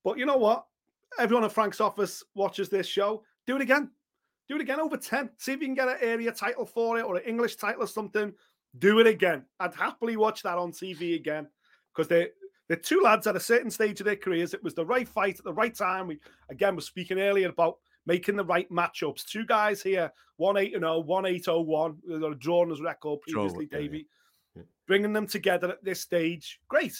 but 0.03 0.17
you 0.17 0.25
know 0.25 0.37
what? 0.37 0.65
Everyone 1.19 1.43
at 1.43 1.51
Frank's 1.51 1.81
office 1.81 2.23
watches 2.35 2.69
this 2.69 2.87
show. 2.87 3.23
Do 3.45 3.55
it 3.55 3.61
again. 3.61 3.91
Do 4.47 4.55
it 4.55 4.61
again 4.61 4.79
over 4.79 4.97
ten. 4.97 5.29
See 5.37 5.53
if 5.53 5.61
you 5.61 5.67
can 5.67 5.75
get 5.75 5.87
an 5.87 5.97
area 6.01 6.31
title 6.31 6.65
for 6.65 6.97
it 6.99 7.03
or 7.03 7.17
an 7.17 7.23
English 7.23 7.55
title 7.55 7.83
or 7.83 7.87
something. 7.87 8.33
Do 8.79 8.99
it 8.99 9.07
again. 9.07 9.45
I'd 9.59 9.73
happily 9.73 10.15
watch 10.15 10.43
that 10.43 10.57
on 10.57 10.71
TV 10.71 11.15
again 11.15 11.47
because 11.93 12.07
they 12.07 12.29
they're 12.67 12.77
two 12.77 13.01
lads 13.01 13.27
at 13.27 13.35
a 13.35 13.39
certain 13.39 13.69
stage 13.69 13.99
of 13.99 14.05
their 14.05 14.15
careers. 14.15 14.53
It 14.53 14.63
was 14.63 14.73
the 14.73 14.85
right 14.85 15.07
fight 15.07 15.39
at 15.39 15.43
the 15.43 15.53
right 15.53 15.75
time. 15.75 16.07
We 16.07 16.19
again 16.49 16.75
were 16.75 16.81
speaking 16.81 17.19
earlier 17.19 17.49
about 17.49 17.79
making 18.05 18.35
the 18.35 18.45
right 18.45 18.69
matchups. 18.71 19.25
Two 19.25 19.45
guys 19.45 19.81
here, 19.81 20.11
one 20.37 20.57
eight 20.57 20.73
and 20.73 20.83
0, 20.83 20.99
one 20.99 21.25
eight 21.25 21.47
oh 21.47 21.61
one. 21.61 21.97
Drawn 22.39 22.69
his 22.69 22.81
record 22.81 23.21
previously, 23.21 23.65
Draw, 23.65 23.79
Davey. 23.79 24.07
Yeah, 24.55 24.61
yeah. 24.61 24.67
Bringing 24.87 25.13
them 25.13 25.27
together 25.27 25.69
at 25.69 25.83
this 25.83 26.01
stage, 26.01 26.59
great. 26.67 26.97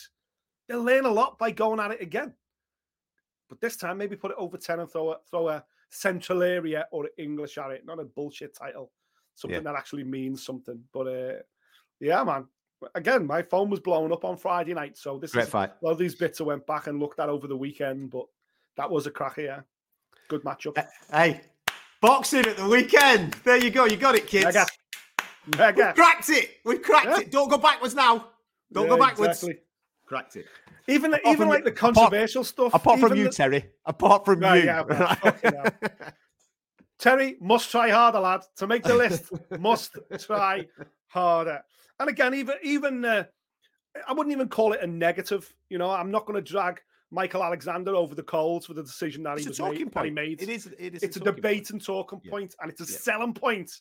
They'll 0.67 0.83
learn 0.83 1.05
a 1.05 1.11
lot 1.11 1.37
by 1.37 1.51
going 1.51 1.79
at 1.79 1.91
it 1.91 2.01
again. 2.01 2.33
But 3.49 3.59
this 3.59 3.75
time, 3.75 3.97
maybe 3.97 4.15
put 4.15 4.31
it 4.31 4.37
over 4.37 4.57
10 4.57 4.79
and 4.79 4.89
throw 4.89 5.11
a, 5.11 5.17
throw 5.29 5.49
a 5.49 5.65
central 5.89 6.41
area 6.41 6.87
or 6.91 7.09
English 7.17 7.57
at 7.57 7.71
it, 7.71 7.85
not 7.85 7.99
a 7.99 8.05
bullshit 8.05 8.55
title. 8.55 8.91
Something 9.35 9.63
yeah. 9.63 9.71
that 9.71 9.75
actually 9.75 10.05
means 10.05 10.45
something. 10.45 10.81
But 10.93 11.07
uh, 11.07 11.33
yeah, 11.99 12.23
man. 12.23 12.47
Again, 12.95 13.27
my 13.27 13.43
phone 13.43 13.69
was 13.69 13.79
blown 13.79 14.11
up 14.11 14.25
on 14.25 14.37
Friday 14.37 14.73
night. 14.73 14.97
So 14.97 15.19
this 15.19 15.33
Great 15.33 15.43
is 15.43 15.49
fight. 15.49 15.71
Well, 15.81 15.93
these 15.93 16.15
bits 16.15 16.41
I 16.41 16.45
went 16.45 16.65
back 16.65 16.87
and 16.87 16.99
looked 16.99 17.19
at 17.19 17.29
over 17.29 17.47
the 17.47 17.55
weekend, 17.55 18.09
but 18.09 18.25
that 18.77 18.89
was 18.89 19.05
a 19.05 19.11
cracker, 19.11 19.41
yeah. 19.41 19.59
Good 20.31 20.45
matchup. 20.45 20.77
Uh, 20.77 20.83
hey, 21.11 21.41
boxing 21.99 22.45
at 22.45 22.55
the 22.55 22.65
weekend. 22.65 23.33
There 23.43 23.57
you 23.57 23.69
go. 23.69 23.83
You 23.83 23.97
got 23.97 24.15
it, 24.15 24.27
kids. 24.27 24.45
Mega. 24.45 24.65
Mega. 25.57 25.87
We've 25.87 25.95
cracked 25.95 26.29
it. 26.29 26.49
We've 26.63 26.81
cracked 26.81 27.05
yeah. 27.07 27.19
it. 27.19 27.31
Don't 27.31 27.49
go 27.49 27.57
backwards 27.57 27.93
now. 27.93 28.29
Don't 28.71 28.85
yeah, 28.85 28.91
go 28.91 28.97
backwards. 28.97 29.43
Exactly. 29.43 29.61
Cracked 30.05 30.37
it. 30.37 30.45
Even 30.87 31.13
apart 31.13 31.33
even 31.33 31.49
like 31.49 31.65
the 31.65 31.71
controversial 31.73 32.43
apart, 32.43 32.47
stuff. 32.47 32.73
Apart 32.73 33.01
from 33.01 33.17
you, 33.17 33.25
the... 33.25 33.29
Terry. 33.29 33.65
Apart 33.85 34.23
from 34.23 34.41
you. 34.41 34.53
Yeah, 34.53 35.69
Terry 36.97 37.35
must 37.41 37.69
try 37.69 37.89
harder, 37.89 38.21
lad. 38.21 38.43
To 38.55 38.67
make 38.67 38.83
the 38.83 38.95
list, 38.95 39.33
must 39.59 39.97
try 40.17 40.65
harder. 41.07 41.61
And 41.99 42.09
again, 42.09 42.35
even 42.35 42.55
even 42.63 43.03
uh, 43.03 43.25
I 44.07 44.13
wouldn't 44.13 44.31
even 44.31 44.47
call 44.47 44.71
it 44.71 44.79
a 44.81 44.87
negative. 44.87 45.53
You 45.67 45.77
know, 45.77 45.91
I'm 45.91 46.09
not 46.09 46.25
going 46.25 46.41
to 46.41 46.51
drag 46.51 46.79
Michael 47.11 47.43
Alexander 47.43 47.95
over 47.95 48.15
the 48.15 48.23
coals 48.23 48.65
for 48.65 48.73
the 48.73 48.83
decision 48.83 49.23
that, 49.23 49.37
he, 49.37 49.47
was 49.47 49.59
made, 49.59 49.91
that 49.91 50.05
he 50.05 50.11
made. 50.11 50.41
It 50.41 50.49
is. 50.49 50.67
It 50.79 50.95
is 50.95 51.03
it's 51.03 51.17
a, 51.17 51.19
a 51.19 51.23
debate 51.23 51.63
point. 51.63 51.69
and 51.71 51.85
talking 51.85 52.21
yeah. 52.23 52.31
point, 52.31 52.55
and 52.61 52.71
it's 52.71 52.81
a 52.81 52.91
yeah. 52.91 52.99
selling 52.99 53.33
point 53.33 53.71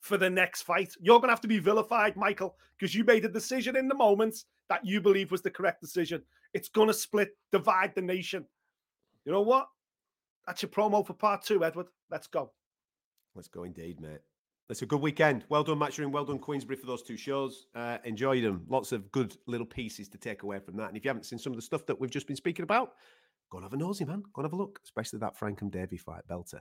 for 0.00 0.18
the 0.18 0.28
next 0.28 0.62
fight. 0.62 0.92
You're 1.00 1.18
going 1.18 1.28
to 1.28 1.32
have 1.32 1.40
to 1.42 1.48
be 1.48 1.60
vilified, 1.60 2.16
Michael, 2.16 2.56
because 2.76 2.94
you 2.94 3.04
made 3.04 3.24
a 3.24 3.28
decision 3.28 3.76
in 3.76 3.88
the 3.88 3.94
moment 3.94 4.44
that 4.68 4.84
you 4.84 5.00
believe 5.00 5.30
was 5.30 5.40
the 5.40 5.50
correct 5.50 5.80
decision. 5.80 6.22
It's 6.52 6.68
going 6.68 6.88
to 6.88 6.94
split, 6.94 7.30
divide 7.52 7.94
the 7.94 8.02
nation. 8.02 8.44
You 9.24 9.32
know 9.32 9.42
what? 9.42 9.68
That's 10.46 10.62
your 10.62 10.70
promo 10.70 11.06
for 11.06 11.14
part 11.14 11.42
two, 11.42 11.64
Edward. 11.64 11.86
Let's 12.10 12.26
go. 12.26 12.52
Let's 13.34 13.48
go 13.48 13.64
indeed, 13.64 14.00
mate. 14.00 14.20
It's 14.70 14.80
a 14.80 14.86
good 14.86 15.02
weekend. 15.02 15.44
Well 15.50 15.62
done, 15.62 15.78
Matchroom. 15.78 16.10
Well 16.10 16.24
done, 16.24 16.38
Queensberry, 16.38 16.76
for 16.76 16.86
those 16.86 17.02
two 17.02 17.18
shows. 17.18 17.66
Uh, 17.74 17.98
enjoyed 18.04 18.42
them. 18.42 18.64
Lots 18.68 18.92
of 18.92 19.10
good 19.12 19.36
little 19.46 19.66
pieces 19.66 20.08
to 20.08 20.18
take 20.18 20.42
away 20.42 20.58
from 20.58 20.76
that. 20.78 20.88
And 20.88 20.96
if 20.96 21.04
you 21.04 21.10
haven't 21.10 21.24
seen 21.24 21.38
some 21.38 21.52
of 21.52 21.56
the 21.56 21.62
stuff 21.62 21.84
that 21.86 22.00
we've 22.00 22.10
just 22.10 22.26
been 22.26 22.36
speaking 22.36 22.62
about, 22.62 22.92
go 23.50 23.58
and 23.58 23.64
have 23.64 23.74
a 23.74 23.76
nosy, 23.76 24.06
man. 24.06 24.22
Go 24.32 24.40
and 24.40 24.46
have 24.46 24.54
a 24.54 24.56
look, 24.56 24.80
especially 24.82 25.18
that 25.18 25.38
Frankham 25.38 25.70
Davey 25.70 25.98
fight, 25.98 26.22
belter. 26.30 26.60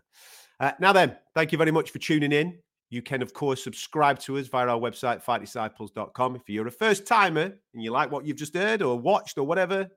Uh, 0.59 0.73
now 0.79 0.91
then, 0.91 1.15
thank 1.33 1.53
you 1.53 1.57
very 1.57 1.71
much 1.71 1.91
for 1.91 1.99
tuning 1.99 2.33
in. 2.33 2.59
You 2.89 3.01
can, 3.01 3.21
of 3.21 3.33
course, 3.33 3.63
subscribe 3.63 4.19
to 4.19 4.37
us 4.37 4.47
via 4.47 4.67
our 4.67 4.79
website, 4.79 5.23
fightdisciples.com. 5.23 6.35
If 6.35 6.41
you're 6.47 6.67
a 6.67 6.71
first 6.71 7.07
timer 7.07 7.53
and 7.73 7.81
you 7.81 7.91
like 7.91 8.11
what 8.11 8.25
you've 8.25 8.37
just 8.37 8.55
heard 8.55 8.81
or 8.81 8.99
watched 8.99 9.37
or 9.37 9.47
whatever, 9.47 9.87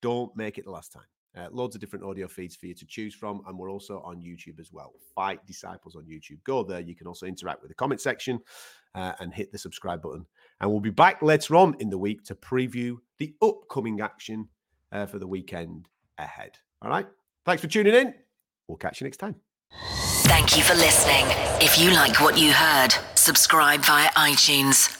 don't 0.00 0.34
make 0.36 0.56
it 0.56 0.64
the 0.64 0.70
last 0.70 0.92
time. 0.92 1.02
Uh, 1.36 1.46
loads 1.52 1.76
of 1.76 1.80
different 1.80 2.04
audio 2.04 2.26
feeds 2.26 2.56
for 2.56 2.66
you 2.66 2.74
to 2.74 2.84
choose 2.84 3.14
from, 3.14 3.40
and 3.46 3.56
we're 3.56 3.70
also 3.70 4.00
on 4.00 4.16
YouTube 4.16 4.58
as 4.58 4.72
well. 4.72 4.92
Fight 5.14 5.44
Disciples 5.46 5.94
on 5.94 6.02
YouTube. 6.02 6.42
Go 6.44 6.64
there. 6.64 6.80
You 6.80 6.96
can 6.96 7.06
also 7.06 7.26
interact 7.26 7.62
with 7.62 7.68
the 7.68 7.74
comment 7.74 8.00
section 8.00 8.40
uh, 8.94 9.12
and 9.20 9.32
hit 9.32 9.52
the 9.52 9.58
subscribe 9.58 10.02
button. 10.02 10.26
And 10.60 10.70
we'll 10.70 10.80
be 10.80 10.90
back 10.90 11.22
later 11.22 11.54
on 11.56 11.76
in 11.78 11.88
the 11.88 11.98
week 11.98 12.24
to 12.24 12.34
preview 12.34 12.96
the 13.18 13.34
upcoming 13.42 14.00
action 14.00 14.48
uh, 14.90 15.06
for 15.06 15.18
the 15.18 15.26
weekend 15.26 15.88
ahead. 16.18 16.52
All 16.82 16.90
right. 16.90 17.06
Thanks 17.46 17.62
for 17.62 17.68
tuning 17.68 17.94
in. 17.94 18.14
We'll 18.66 18.78
catch 18.78 19.00
you 19.00 19.04
next 19.04 19.18
time. 19.18 19.36
Thank 20.24 20.56
you 20.56 20.62
for 20.62 20.74
listening. 20.74 21.26
If 21.60 21.78
you 21.78 21.90
like 21.90 22.20
what 22.20 22.38
you 22.38 22.52
heard, 22.52 22.90
subscribe 23.14 23.80
via 23.82 24.10
iTunes 24.10 24.99